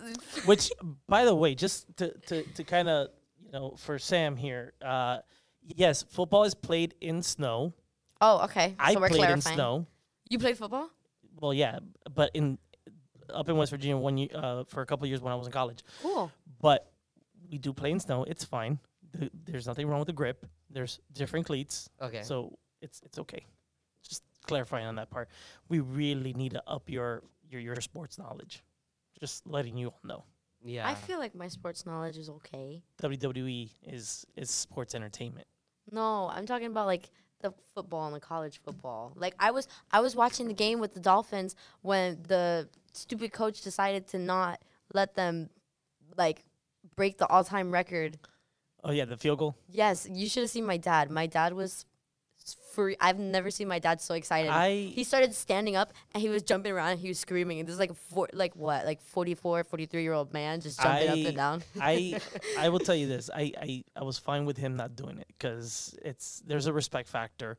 [0.45, 0.71] Which,
[1.07, 3.09] by the way, just to to, to kind of
[3.43, 4.73] you know for Sam here.
[4.81, 5.19] Uh,
[5.63, 7.73] yes, football is played in snow.
[8.21, 8.75] Oh, okay.
[8.79, 9.85] I so we're played in snow.
[10.29, 10.89] You played football?
[11.39, 11.79] Well, yeah,
[12.13, 12.57] but in
[13.33, 15.47] up in West Virginia one year uh, for a couple of years when I was
[15.47, 15.83] in college.
[16.01, 16.31] Cool.
[16.61, 16.91] But
[17.49, 18.23] we do play in snow.
[18.23, 18.79] It's fine.
[19.45, 20.45] There's nothing wrong with the grip.
[20.73, 22.23] There's different cleats, okay.
[22.23, 23.45] so it's it's okay.
[24.07, 25.29] Just clarifying on that part.
[25.69, 28.63] We really need to up your your your sports knowledge.
[29.19, 30.23] Just letting you all know.
[30.65, 30.87] yeah.
[30.87, 32.83] I feel like my sports knowledge is okay.
[33.01, 35.47] WWE is is sports entertainment.
[35.91, 37.09] No, I'm talking about like
[37.41, 39.13] the football and the college football.
[39.15, 43.61] Like I was I was watching the game with the Dolphins when the stupid coach
[43.61, 44.61] decided to not
[44.93, 45.49] let them
[46.17, 46.43] like
[46.95, 48.17] break the all-time record.
[48.83, 49.55] Oh yeah, the field goal.
[49.69, 51.09] Yes, you should have seen my dad.
[51.09, 51.85] My dad was
[52.73, 52.97] free.
[52.99, 54.49] I've never seen my dad so excited.
[54.51, 57.59] I he started standing up and he was jumping around and he was screaming.
[57.59, 61.09] And this is like four, like what, like 44, 43 year old man just jumping
[61.09, 61.63] up and down.
[61.79, 62.19] I
[62.59, 63.29] I will tell you this.
[63.33, 67.07] I, I, I was fine with him not doing it because it's there's a respect
[67.07, 67.57] factor.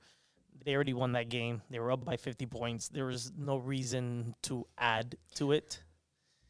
[0.65, 1.63] They already won that game.
[1.71, 2.89] They were up by 50 points.
[2.89, 5.81] There was no reason to add to it.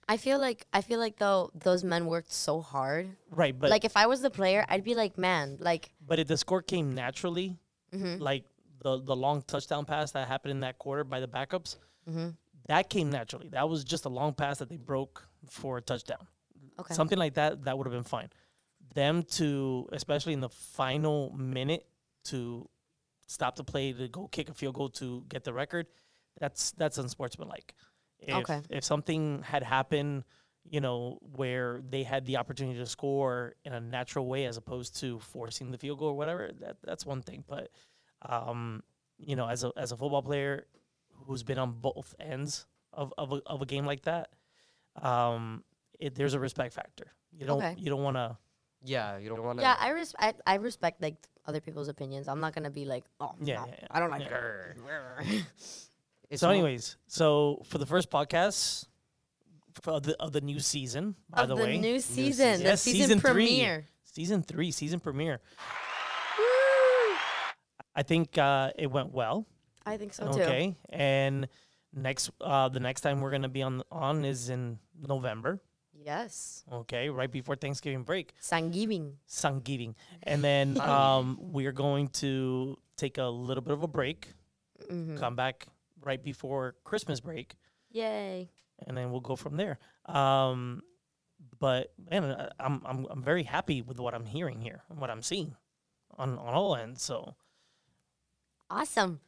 [0.08, 3.16] I feel like I feel like though those men worked so hard.
[3.30, 6.28] Right, but like if I was the player, I'd be like, man, like but if
[6.28, 7.56] the score came naturally,
[7.92, 8.20] Mhm.
[8.20, 8.44] like
[8.80, 11.76] the the long touchdown pass that happened in that quarter by the backups,
[12.08, 12.36] Mhm.
[12.66, 13.48] that came naturally.
[13.48, 16.26] That was just a long pass that they broke for a touchdown.
[16.78, 16.94] okay.
[16.94, 18.30] Something like that that would have been fine.
[18.94, 21.86] Them to especially in the final minute
[22.24, 22.68] to
[23.26, 25.86] stop the play to go kick a field goal to get the record,
[26.38, 27.74] that's that's unsportsmanlike.
[28.18, 28.62] If Okay.
[28.70, 30.24] if something had happened,
[30.64, 34.96] you know, where they had the opportunity to score in a natural way as opposed
[35.00, 37.44] to forcing the field goal or whatever, that that's one thing.
[37.46, 37.70] But
[38.22, 38.82] um,
[39.18, 40.66] you know, as a as a football player
[41.26, 44.30] who's been on both ends of of a, of a game like that,
[45.02, 45.64] um,
[45.98, 47.12] it, there's a respect factor.
[47.32, 47.74] You don't Okay.
[47.78, 48.36] you don't want to
[48.86, 49.62] yeah, you don't want to.
[49.64, 51.16] yeah, I, res- I I respect like
[51.46, 52.28] other people's opinions.
[52.28, 53.86] I'm not gonna be like, oh Yeah, no, yeah, yeah.
[53.90, 54.28] I don't like Yeah.
[54.28, 54.76] her.
[56.34, 58.86] so, anyways, so for the first podcast
[59.82, 62.82] for the of the new season, by of the, the way, new season, the Yes,
[62.82, 63.32] season, season three.
[63.46, 63.86] premiere.
[64.04, 65.40] season three, season premiere.
[67.96, 69.46] I think uh, it went well.
[69.86, 70.40] I think so too.
[70.42, 71.48] Okay, and
[71.92, 75.60] next uh, the next time we're gonna be on on is in November.
[75.96, 79.16] Yes, Okay, right before Thanksgiving break, Thanksgiving.
[79.28, 79.94] Thanksgiving,
[80.24, 84.28] and then um, we are going to take a little bit of a break,
[84.90, 85.66] hmm come back
[86.04, 87.54] right before Christmas break,
[87.90, 88.50] Yay!
[88.86, 89.78] and then we'll go from there.
[90.06, 90.82] Um,
[91.58, 95.10] but man, I- I'm I'm I'm very happy with what I'm hearing here and what
[95.10, 95.54] I'm seeing
[96.18, 97.02] on on all ends.
[97.02, 97.34] So
[98.70, 99.20] Awesome.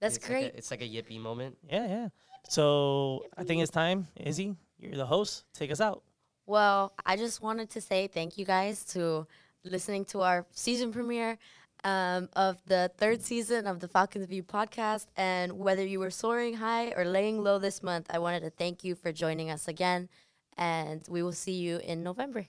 [0.00, 0.44] That's it's great.
[0.44, 1.56] Like a, it's like a yippee moment.
[1.68, 2.08] yeah, yeah.
[2.48, 4.56] So I think it's time, Izzy.
[4.78, 5.44] You're the host.
[5.54, 6.02] Take us out.
[6.46, 9.26] Well, I just wanted to say thank you guys to
[9.64, 11.38] listening to our season premiere
[11.84, 15.06] um, of the third season of the Falcon Views podcast.
[15.16, 18.82] And whether you were soaring high or laying low this month, I wanted to thank
[18.84, 20.08] you for joining us again.
[20.56, 22.46] And we will see you in November.